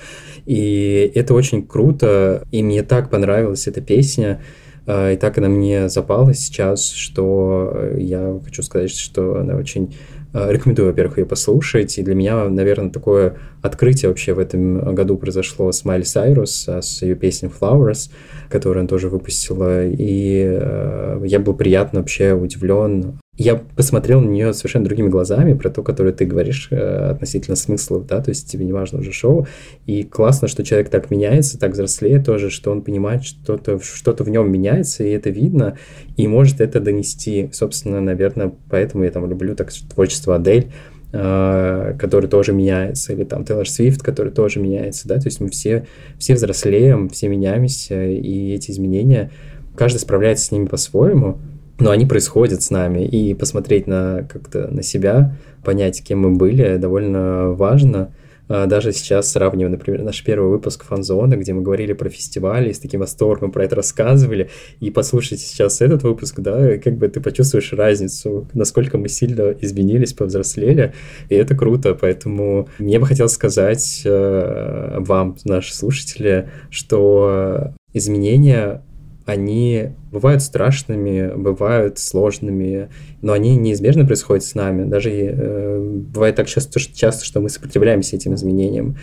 И 0.45 1.11
это 1.13 1.33
очень 1.33 1.65
круто, 1.65 2.43
и 2.51 2.63
мне 2.63 2.83
так 2.83 3.09
понравилась 3.09 3.67
эта 3.67 3.81
песня. 3.81 4.41
А, 4.87 5.11
и 5.11 5.17
так 5.17 5.37
она 5.37 5.49
мне 5.49 5.89
запала 5.89 6.33
сейчас, 6.33 6.89
что 6.89 7.91
я 7.95 8.39
хочу 8.43 8.63
сказать, 8.63 8.91
что 8.91 9.37
она 9.39 9.55
очень 9.55 9.93
Э, 10.31 10.51
рекомендую, 10.51 10.89
во-первых, 10.89 11.17
ее 11.17 11.25
послушать. 11.25 11.97
И 11.97 12.03
для 12.03 12.13
меня, 12.13 12.47
наверное, 12.49 12.91
такое 12.91 13.37
открытие 13.61 14.09
вообще 14.09 14.33
в 14.33 14.39
этом 14.39 14.93
году 14.93 15.17
произошло 15.17 15.71
с 15.71 15.85
Майли 15.85 16.03
Сайрус, 16.03 16.67
а, 16.67 16.81
с 16.81 17.01
ее 17.01 17.15
песней 17.15 17.49
Flowers, 17.49 18.11
которую 18.49 18.81
она 18.81 18.87
тоже 18.87 19.09
выпустила. 19.09 19.85
И 19.85 20.43
э, 20.45 21.21
я 21.25 21.39
был 21.39 21.53
приятно 21.53 21.99
вообще 21.99 22.33
удивлен. 22.33 23.19
Я 23.37 23.55
посмотрел 23.55 24.19
на 24.19 24.27
нее 24.27 24.53
совершенно 24.53 24.83
другими 24.83 25.07
глазами, 25.07 25.53
про 25.53 25.69
то, 25.69 25.81
которое 25.81 26.11
ты 26.11 26.25
говоришь 26.25 26.67
э, 26.71 27.11
относительно 27.11 27.55
смыслов, 27.55 28.05
да, 28.05 28.21
то 28.21 28.29
есть 28.29 28.51
тебе 28.51 28.65
не 28.65 28.73
важно 28.73 28.99
уже 28.99 29.13
шоу, 29.13 29.47
и 29.85 30.03
классно, 30.03 30.49
что 30.49 30.65
человек 30.65 30.89
так 30.89 31.09
меняется, 31.09 31.57
так 31.57 31.71
взрослеет 31.71 32.25
тоже, 32.25 32.49
что 32.49 32.69
он 32.69 32.81
понимает, 32.81 33.23
что-то 33.23 33.79
что 33.79 34.13
в 34.25 34.29
нем 34.29 34.51
меняется, 34.51 35.05
и 35.05 35.11
это 35.11 35.29
видно, 35.29 35.77
и 36.17 36.27
может 36.27 36.59
это 36.59 36.81
донести, 36.81 37.49
собственно, 37.53 38.01
наверное, 38.01 38.51
поэтому 38.69 39.05
я 39.05 39.11
там 39.11 39.29
люблю 39.29 39.55
так 39.55 39.71
творчество 39.71 40.35
Адель, 40.35 40.67
э, 40.67 40.98
который 41.11 42.27
тоже 42.29 42.53
меняется, 42.53 43.13
или 43.13 43.23
там 43.23 43.43
Тейлор 43.43 43.67
Свифт, 43.67 44.03
который 44.03 44.31
тоже 44.31 44.59
меняется, 44.59 45.07
да, 45.07 45.15
то 45.15 45.25
есть 45.25 45.41
мы 45.41 45.49
все, 45.49 45.87
все 46.19 46.35
взрослеем, 46.35 47.09
все 47.09 47.27
меняемся, 47.27 48.05
и 48.05 48.53
эти 48.53 48.69
изменения, 48.69 49.31
каждый 49.75 49.97
справляется 49.97 50.45
с 50.45 50.51
ними 50.51 50.65
по-своему, 50.65 51.39
но 51.79 51.91
они 51.91 52.05
происходят 52.05 52.61
с 52.61 52.69
нами, 52.69 53.05
и 53.05 53.33
посмотреть 53.33 53.87
на 53.87 54.27
как-то 54.29 54.67
на 54.67 54.83
себя, 54.83 55.35
понять, 55.63 56.03
кем 56.03 56.19
мы 56.19 56.35
были, 56.35 56.77
довольно 56.77 57.51
важно. 57.53 58.13
А, 58.49 58.65
даже 58.65 58.91
сейчас 58.91 59.31
сравнивая, 59.31 59.71
например, 59.71 60.01
наш 60.01 60.23
первый 60.23 60.49
выпуск 60.49 60.83
фанзона, 60.83 61.37
где 61.37 61.53
мы 61.53 61.61
говорили 61.61 61.93
про 61.93 62.09
фестивали, 62.09 62.71
с 62.71 62.79
таким 62.79 62.99
восторгом 63.01 63.51
про 63.51 63.63
это 63.63 63.75
рассказывали, 63.75 64.49
и 64.79 64.89
послушайте 64.89 65.43
сейчас 65.43 65.81
этот 65.81 66.03
выпуск, 66.03 66.39
да, 66.39 66.77
как 66.77 66.97
бы 66.97 67.07
ты 67.07 67.21
почувствуешь 67.21 67.71
разницу, 67.73 68.47
насколько 68.53 68.97
мы 68.97 69.07
сильно 69.07 69.55
изменились, 69.61 70.13
повзрослели, 70.13 70.93
и 71.29 71.35
это 71.35 71.55
круто, 71.55 71.93
поэтому 71.93 72.67
мне 72.79 72.99
бы 72.99 73.05
хотелось 73.05 73.33
сказать 73.33 74.01
э, 74.03 74.95
вам, 74.99 75.37
наши 75.45 75.75
слушатели, 75.75 76.49
что 76.71 77.73
изменения 77.93 78.83
они 79.29 79.91
бывают 80.11 80.41
страшными, 80.41 81.33
бывают 81.35 81.99
сложными, 81.99 82.89
но 83.21 83.33
они 83.33 83.55
неизбежно 83.55 84.05
происходят 84.05 84.43
с 84.43 84.55
нами. 84.55 84.89
Даже 84.89 85.11
э, 85.11 85.79
бывает 85.79 86.35
так 86.35 86.47
часто, 86.47 86.79
часто, 86.79 87.23
что 87.25 87.39
мы 87.39 87.49
сопротивляемся 87.49 88.15
этим 88.15 88.33
изменениям. 88.33 88.97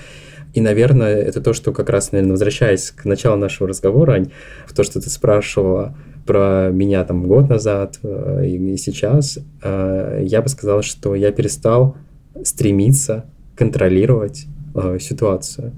И, 0.54 0.60
наверное, 0.60 1.16
это 1.16 1.40
то, 1.40 1.52
что 1.52 1.72
как 1.72 1.90
раз, 1.90 2.12
наверное, 2.12 2.32
возвращаясь 2.32 2.90
к 2.90 3.04
началу 3.04 3.36
нашего 3.36 3.68
разговора, 3.68 4.12
Ань, 4.12 4.30
в 4.66 4.74
то, 4.74 4.84
что 4.84 5.00
ты 5.00 5.10
спрашивала 5.10 5.96
про 6.26 6.70
меня 6.72 7.04
там 7.04 7.26
год 7.26 7.48
назад 7.48 7.98
э, 8.02 8.46
и 8.46 8.76
сейчас, 8.76 9.38
э, 9.62 10.22
я 10.24 10.42
бы 10.42 10.48
сказал, 10.48 10.82
что 10.82 11.14
я 11.14 11.30
перестал 11.30 11.96
стремиться 12.42 13.26
контролировать 13.54 14.46
э, 14.74 14.98
ситуацию. 15.00 15.72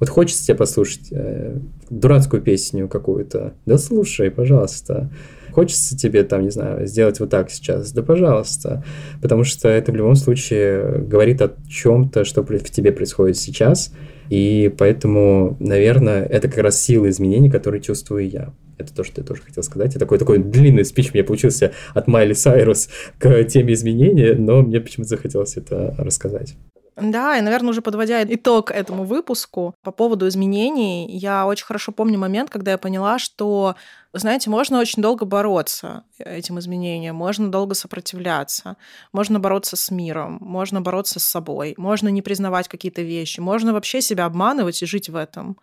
Вот 0.00 0.08
хочется 0.08 0.44
тебе 0.44 0.56
послушать 0.56 1.08
э, 1.12 1.58
дурацкую 1.90 2.42
песню 2.42 2.88
какую-то. 2.88 3.52
Да 3.66 3.76
слушай, 3.76 4.30
пожалуйста. 4.30 5.10
Хочется 5.52 5.96
тебе 5.96 6.22
там, 6.22 6.42
не 6.42 6.50
знаю, 6.50 6.86
сделать 6.86 7.20
вот 7.20 7.30
так 7.30 7.50
сейчас. 7.50 7.92
Да 7.92 8.02
пожалуйста. 8.02 8.82
Потому 9.20 9.44
что 9.44 9.68
это 9.68 9.92
в 9.92 9.96
любом 9.96 10.14
случае 10.14 11.02
говорит 11.02 11.42
о 11.42 11.52
чем-то, 11.68 12.24
что 12.24 12.42
в 12.42 12.70
тебе 12.70 12.92
происходит 12.92 13.36
сейчас. 13.36 13.92
И 14.30 14.72
поэтому, 14.78 15.56
наверное, 15.60 16.24
это 16.24 16.48
как 16.48 16.58
раз 16.58 16.80
сила 16.80 17.10
изменений, 17.10 17.50
которые 17.50 17.82
чувствую 17.82 18.28
я. 18.28 18.54
Это 18.78 18.94
то, 18.94 19.04
что 19.04 19.20
я 19.20 19.26
тоже 19.26 19.42
хотел 19.42 19.62
сказать. 19.62 19.94
И 19.96 19.98
такой, 19.98 20.18
такой 20.18 20.38
длинный 20.38 20.86
спич 20.86 21.10
у 21.10 21.14
меня 21.14 21.24
получился 21.24 21.72
от 21.92 22.06
Майли 22.06 22.32
Сайрус 22.32 22.88
к 23.18 23.44
теме 23.44 23.74
изменений, 23.74 24.32
но 24.32 24.62
мне 24.62 24.80
почему-то 24.80 25.10
захотелось 25.10 25.58
это 25.58 25.94
рассказать. 25.98 26.54
Да, 27.00 27.36
и, 27.36 27.40
наверное, 27.40 27.70
уже 27.70 27.82
подводя 27.82 28.22
итог 28.24 28.70
этому 28.70 29.04
выпуску 29.04 29.74
по 29.82 29.90
поводу 29.90 30.28
изменений, 30.28 31.08
я 31.10 31.46
очень 31.46 31.64
хорошо 31.64 31.92
помню 31.92 32.18
момент, 32.18 32.50
когда 32.50 32.72
я 32.72 32.78
поняла, 32.78 33.18
что, 33.18 33.76
знаете, 34.12 34.50
можно 34.50 34.78
очень 34.78 35.02
долго 35.02 35.24
бороться 35.24 36.04
этим 36.18 36.58
изменениям, 36.58 37.16
можно 37.16 37.50
долго 37.50 37.74
сопротивляться, 37.74 38.76
можно 39.12 39.40
бороться 39.40 39.76
с 39.76 39.90
миром, 39.90 40.38
можно 40.40 40.80
бороться 40.80 41.20
с 41.20 41.24
собой, 41.24 41.74
можно 41.76 42.08
не 42.08 42.22
признавать 42.22 42.68
какие-то 42.68 43.02
вещи, 43.02 43.40
можно 43.40 43.72
вообще 43.72 44.00
себя 44.00 44.26
обманывать 44.26 44.82
и 44.82 44.86
жить 44.86 45.08
в 45.08 45.16
этом. 45.16 45.58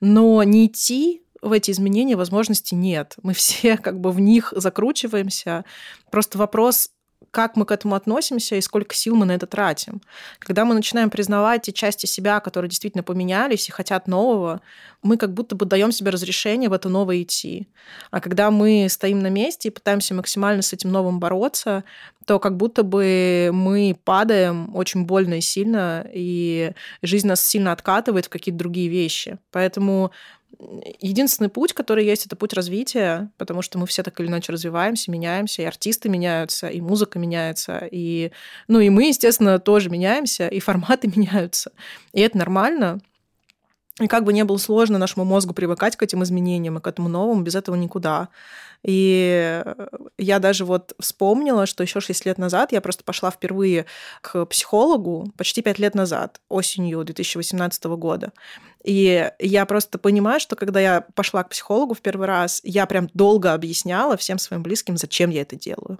Но 0.00 0.42
не 0.42 0.66
идти 0.66 1.22
в 1.42 1.50
эти 1.52 1.72
изменения 1.72 2.16
возможности 2.16 2.74
нет. 2.74 3.16
Мы 3.22 3.34
все 3.34 3.76
как 3.78 4.00
бы 4.00 4.12
в 4.12 4.20
них 4.20 4.54
закручиваемся. 4.56 5.64
Просто 6.10 6.38
вопрос 6.38 6.90
как 7.32 7.56
мы 7.56 7.64
к 7.64 7.72
этому 7.72 7.94
относимся 7.94 8.56
и 8.56 8.60
сколько 8.60 8.94
сил 8.94 9.16
мы 9.16 9.24
на 9.24 9.32
это 9.32 9.46
тратим. 9.46 10.02
Когда 10.38 10.64
мы 10.66 10.74
начинаем 10.74 11.08
признавать 11.08 11.62
те 11.62 11.72
части 11.72 12.04
себя, 12.04 12.40
которые 12.40 12.68
действительно 12.68 13.02
поменялись 13.02 13.68
и 13.68 13.72
хотят 13.72 14.06
нового, 14.06 14.60
мы 15.02 15.16
как 15.16 15.32
будто 15.32 15.56
бы 15.56 15.64
даем 15.64 15.92
себе 15.92 16.10
разрешение 16.10 16.68
в 16.68 16.74
это 16.74 16.90
новое 16.90 17.22
идти. 17.22 17.68
А 18.10 18.20
когда 18.20 18.50
мы 18.50 18.86
стоим 18.90 19.20
на 19.20 19.28
месте 19.28 19.68
и 19.68 19.72
пытаемся 19.72 20.14
максимально 20.14 20.60
с 20.60 20.74
этим 20.74 20.92
новым 20.92 21.20
бороться, 21.20 21.84
то 22.26 22.38
как 22.38 22.56
будто 22.58 22.82
бы 22.82 23.50
мы 23.52 23.96
падаем 24.04 24.76
очень 24.76 25.06
больно 25.06 25.34
и 25.34 25.40
сильно, 25.40 26.06
и 26.12 26.72
жизнь 27.00 27.26
нас 27.26 27.44
сильно 27.44 27.72
откатывает 27.72 28.26
в 28.26 28.28
какие-то 28.28 28.58
другие 28.58 28.88
вещи. 28.88 29.38
Поэтому 29.50 30.12
единственный 31.00 31.48
путь, 31.48 31.72
который 31.72 32.04
есть, 32.04 32.26
это 32.26 32.36
путь 32.36 32.52
развития, 32.52 33.30
потому 33.38 33.62
что 33.62 33.78
мы 33.78 33.86
все 33.86 34.02
так 34.02 34.18
или 34.20 34.28
иначе 34.28 34.52
развиваемся, 34.52 35.10
меняемся, 35.10 35.62
и 35.62 35.64
артисты 35.64 36.08
меняются, 36.08 36.68
и 36.68 36.80
музыка 36.80 37.18
меняется, 37.18 37.88
и, 37.90 38.32
ну, 38.68 38.80
и 38.80 38.88
мы, 38.90 39.08
естественно, 39.08 39.58
тоже 39.58 39.90
меняемся, 39.90 40.48
и 40.48 40.60
форматы 40.60 41.08
меняются. 41.14 41.72
И 42.12 42.20
это 42.20 42.38
нормально. 42.38 43.00
И 44.00 44.06
как 44.06 44.24
бы 44.24 44.32
не 44.32 44.44
было 44.44 44.56
сложно 44.56 44.98
нашему 44.98 45.24
мозгу 45.24 45.52
привыкать 45.52 45.96
к 45.96 46.02
этим 46.02 46.22
изменениям 46.22 46.78
и 46.78 46.80
к 46.80 46.86
этому 46.86 47.08
новому, 47.08 47.42
без 47.42 47.54
этого 47.54 47.76
никуда. 47.76 48.30
И 48.82 49.62
я 50.18 50.38
даже 50.38 50.64
вот 50.64 50.94
вспомнила, 50.98 51.66
что 51.66 51.82
еще 51.82 52.00
6 52.00 52.26
лет 52.26 52.38
назад 52.38 52.72
я 52.72 52.80
просто 52.80 53.04
пошла 53.04 53.30
впервые 53.30 53.86
к 54.20 54.44
психологу 54.46 55.30
почти 55.36 55.62
5 55.62 55.78
лет 55.78 55.94
назад, 55.94 56.40
осенью 56.48 57.04
2018 57.04 57.84
года. 57.84 58.32
И 58.84 59.30
я 59.38 59.66
просто 59.66 59.98
понимаю, 59.98 60.40
что 60.40 60.56
когда 60.56 60.80
я 60.80 61.00
пошла 61.14 61.44
к 61.44 61.50
психологу 61.50 61.94
в 61.94 62.00
первый 62.00 62.26
раз, 62.26 62.60
я 62.64 62.86
прям 62.86 63.08
долго 63.14 63.52
объясняла 63.52 64.16
всем 64.16 64.38
своим 64.38 64.62
близким, 64.62 64.96
зачем 64.96 65.30
я 65.30 65.42
это 65.42 65.56
делаю. 65.56 65.98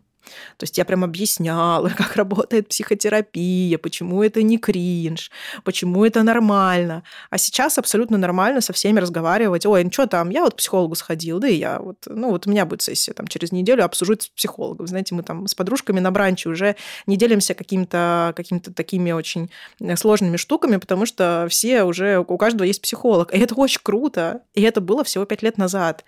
То 0.57 0.65
есть 0.65 0.79
я 0.79 0.85
прям 0.85 1.05
объясняла, 1.05 1.89
как 1.97 2.17
работает 2.17 2.69
психотерапия, 2.69 3.79
почему 3.79 4.23
это 4.23 4.43
не 4.43 4.59
кринж, 4.59 5.31
почему 5.65 6.05
это 6.05 6.23
нормально. 6.23 7.03
А 7.31 7.39
сейчас 7.39 7.79
абсолютно 7.79 8.19
нормально 8.19 8.61
со 8.61 8.73
всеми 8.73 9.01
разговаривать. 9.01 9.67
Ой, 9.67 9.85
ну 9.85 9.93
что 9.93 10.07
там, 10.07 10.31
я 10.31 10.43
вот 10.43 10.55
к 10.55 10.57
психологу 10.57 10.95
сходил, 10.95 11.39
да 11.39 11.49
и 11.49 11.57
я 11.57 11.79
вот, 11.81 11.97
ну 12.07 12.31
вот 12.31 12.47
у 12.47 12.51
меня 12.51 12.67
будет 12.67 12.83
сессия 12.83 13.13
там 13.13 13.27
через 13.27 13.53
неделю, 13.53 13.85
обсужу 13.85 14.15
с 14.19 14.29
психологом. 14.29 14.87
Знаете, 14.87 15.15
мы 15.15 15.23
там 15.23 15.47
с 15.47 15.55
подружками 15.55 16.01
на 16.01 16.11
бранче 16.11 16.49
уже 16.49 16.77
не 17.07 17.17
делимся 17.17 17.55
какими-то 17.55 18.33
какими 18.37 18.59
такими 18.59 19.13
очень 19.13 19.51
э, 19.81 19.97
сложными 19.97 20.37
штуками, 20.37 20.77
потому 20.77 21.07
что 21.07 21.47
все 21.51 21.85
уже, 21.85 22.19
у 22.19 22.39
каждого 22.39 22.71
есть 22.73 22.83
психолог. 22.83 23.33
И 23.35 23.39
это 23.39 23.55
очень 23.55 23.81
круто. 23.83 24.43
И 24.55 24.63
это 24.63 24.81
было 24.81 25.05
всего 25.05 25.25
пять 25.25 25.43
лет 25.43 25.59
назад. 25.59 26.05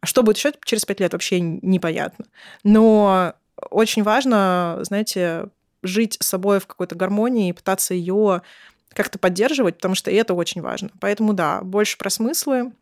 А 0.00 0.06
что 0.06 0.22
будет 0.22 0.36
еще 0.36 0.52
через 0.64 0.84
пять 0.84 1.00
лет, 1.00 1.12
вообще 1.12 1.40
непонятно. 1.40 2.26
Но 2.64 3.34
очень 3.70 4.02
важно, 4.02 4.78
знаете, 4.82 5.48
жить 5.82 6.16
с 6.20 6.26
собой 6.26 6.60
в 6.60 6.66
какой-то 6.66 6.94
гармонии 6.94 7.50
и 7.50 7.52
пытаться 7.52 7.94
ее 7.94 8.42
как-то 8.90 9.18
поддерживать, 9.18 9.76
потому 9.76 9.94
что 9.94 10.10
это 10.10 10.34
очень 10.34 10.62
важно. 10.62 10.90
Поэтому 11.00 11.32
да, 11.32 11.60
больше 11.62 11.98
про 11.98 12.10
смыслы, 12.10 12.72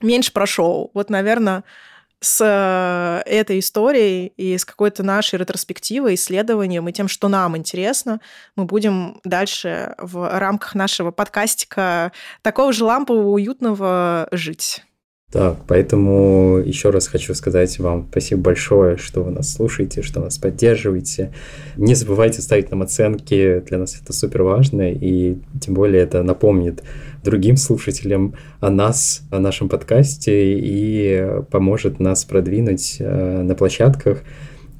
меньше 0.00 0.32
про 0.32 0.46
шоу. 0.46 0.90
Вот, 0.94 1.10
наверное, 1.10 1.64
с 2.20 2.40
э, 2.40 3.28
этой 3.30 3.58
историей 3.58 4.32
и 4.36 4.56
с 4.56 4.64
какой-то 4.64 5.02
нашей 5.02 5.38
ретроспективой, 5.38 6.14
исследованием 6.14 6.88
и 6.88 6.92
тем, 6.92 7.08
что 7.08 7.28
нам 7.28 7.56
интересно, 7.56 8.20
мы 8.56 8.64
будем 8.64 9.20
дальше 9.24 9.94
в 9.98 10.38
рамках 10.38 10.74
нашего 10.74 11.10
подкастика 11.10 12.12
такого 12.42 12.72
же 12.72 12.84
лампового, 12.84 13.28
уютного 13.28 14.28
жить. 14.32 14.85
Так, 15.32 15.56
поэтому 15.66 16.58
еще 16.64 16.90
раз 16.90 17.08
хочу 17.08 17.34
сказать 17.34 17.80
вам 17.80 18.06
спасибо 18.08 18.42
большое, 18.42 18.96
что 18.96 19.24
вы 19.24 19.32
нас 19.32 19.52
слушаете, 19.52 20.02
что 20.02 20.20
нас 20.20 20.38
поддерживаете. 20.38 21.32
Не 21.76 21.96
забывайте 21.96 22.40
ставить 22.42 22.70
нам 22.70 22.82
оценки, 22.82 23.60
для 23.66 23.78
нас 23.78 24.00
это 24.00 24.12
супер 24.12 24.44
важно, 24.44 24.92
и 24.92 25.36
тем 25.60 25.74
более 25.74 26.02
это 26.02 26.22
напомнит 26.22 26.84
другим 27.24 27.56
слушателям 27.56 28.36
о 28.60 28.70
нас, 28.70 29.22
о 29.32 29.40
нашем 29.40 29.68
подкасте 29.68 30.60
и 30.60 31.28
поможет 31.50 31.98
нас 31.98 32.24
продвинуть 32.24 32.98
э, 33.00 33.42
на 33.42 33.56
площадках. 33.56 34.22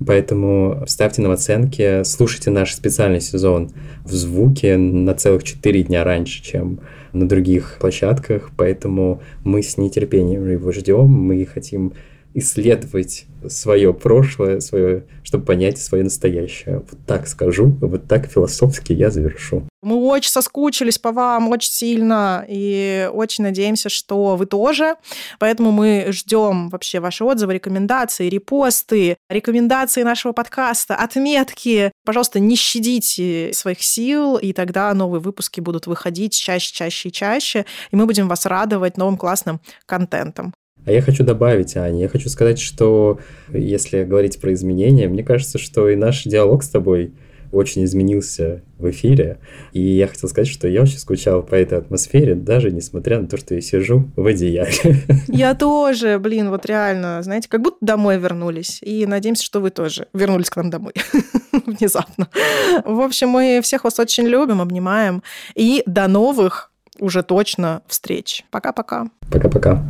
Поэтому 0.06 0.84
ставьте 0.86 1.22
нам 1.22 1.32
оценки, 1.32 2.04
слушайте 2.04 2.50
наш 2.50 2.72
специальный 2.74 3.20
сезон 3.20 3.70
в 4.04 4.12
звуке 4.12 4.76
на 4.76 5.14
целых 5.14 5.42
4 5.42 5.84
дня 5.84 6.04
раньше, 6.04 6.42
чем 6.42 6.80
на 7.18 7.28
других 7.28 7.78
площадках, 7.80 8.50
поэтому 8.56 9.22
мы 9.44 9.62
с 9.62 9.76
нетерпением 9.78 10.48
его 10.48 10.72
ждем, 10.72 11.06
мы 11.06 11.44
хотим 11.46 11.92
исследовать 12.36 13.24
свое 13.48 13.94
прошлое, 13.94 14.60
свое, 14.60 15.04
чтобы 15.22 15.44
понять 15.44 15.78
свое 15.78 16.04
настоящее. 16.04 16.78
Вот 16.78 16.98
так 17.06 17.26
скажу, 17.28 17.76
вот 17.80 18.06
так 18.06 18.26
философски 18.30 18.92
я 18.92 19.10
завершу. 19.10 19.66
Мы 19.82 19.96
очень 19.96 20.30
соскучились 20.30 20.98
по 20.98 21.12
вам, 21.12 21.48
очень 21.48 21.70
сильно, 21.70 22.44
и 22.46 23.08
очень 23.12 23.44
надеемся, 23.44 23.88
что 23.88 24.36
вы 24.36 24.44
тоже. 24.44 24.96
Поэтому 25.38 25.70
мы 25.70 26.08
ждем 26.10 26.68
вообще 26.68 27.00
ваши 27.00 27.24
отзывы, 27.24 27.54
рекомендации, 27.54 28.28
репосты, 28.28 29.16
рекомендации 29.30 30.02
нашего 30.02 30.32
подкаста, 30.32 30.96
отметки. 30.96 31.92
Пожалуйста, 32.04 32.38
не 32.38 32.56
щадите 32.56 33.50
своих 33.54 33.82
сил, 33.82 34.36
и 34.36 34.52
тогда 34.52 34.92
новые 34.92 35.20
выпуски 35.20 35.60
будут 35.60 35.86
выходить 35.86 36.34
чаще, 36.34 36.74
чаще 36.74 37.08
и 37.08 37.12
чаще, 37.12 37.64
и 37.90 37.96
мы 37.96 38.04
будем 38.04 38.28
вас 38.28 38.44
радовать 38.44 38.98
новым 38.98 39.16
классным 39.16 39.60
контентом. 39.86 40.52
А 40.86 40.92
я 40.92 41.02
хочу 41.02 41.24
добавить, 41.24 41.76
Аня, 41.76 42.02
я 42.02 42.08
хочу 42.08 42.28
сказать, 42.28 42.60
что 42.60 43.18
если 43.52 44.04
говорить 44.04 44.40
про 44.40 44.52
изменения, 44.52 45.08
мне 45.08 45.24
кажется, 45.24 45.58
что 45.58 45.88
и 45.88 45.96
наш 45.96 46.22
диалог 46.22 46.62
с 46.62 46.68
тобой 46.68 47.12
очень 47.50 47.84
изменился 47.84 48.62
в 48.78 48.88
эфире. 48.90 49.38
И 49.72 49.80
я 49.80 50.06
хотел 50.06 50.28
сказать, 50.28 50.48
что 50.48 50.68
я 50.68 50.82
очень 50.82 50.98
скучал 50.98 51.42
по 51.42 51.56
этой 51.56 51.78
атмосфере, 51.78 52.36
даже 52.36 52.70
несмотря 52.70 53.20
на 53.20 53.26
то, 53.26 53.36
что 53.36 53.54
я 53.54 53.60
сижу 53.60 54.08
в 54.14 54.26
одеяле. 54.26 55.02
Я 55.28 55.54
тоже, 55.54 56.18
блин, 56.18 56.50
вот 56.50 56.66
реально, 56.66 57.22
знаете, 57.22 57.48
как 57.48 57.62
будто 57.62 57.78
домой 57.80 58.18
вернулись. 58.18 58.80
И 58.82 59.06
надеемся, 59.06 59.44
что 59.44 59.60
вы 59.60 59.70
тоже 59.70 60.06
вернулись 60.12 60.50
к 60.50 60.56
нам 60.56 60.70
домой 60.70 60.92
внезапно. 61.66 62.28
В 62.84 63.00
общем, 63.00 63.28
мы 63.30 63.60
всех 63.62 63.84
вас 63.84 63.98
очень 63.98 64.24
любим, 64.26 64.60
обнимаем. 64.60 65.22
И 65.54 65.82
до 65.86 66.06
новых 66.08 66.70
уже 66.98 67.22
точно 67.22 67.82
встреч. 67.86 68.44
Пока-пока. 68.50 69.08
Пока-пока. 69.30 69.82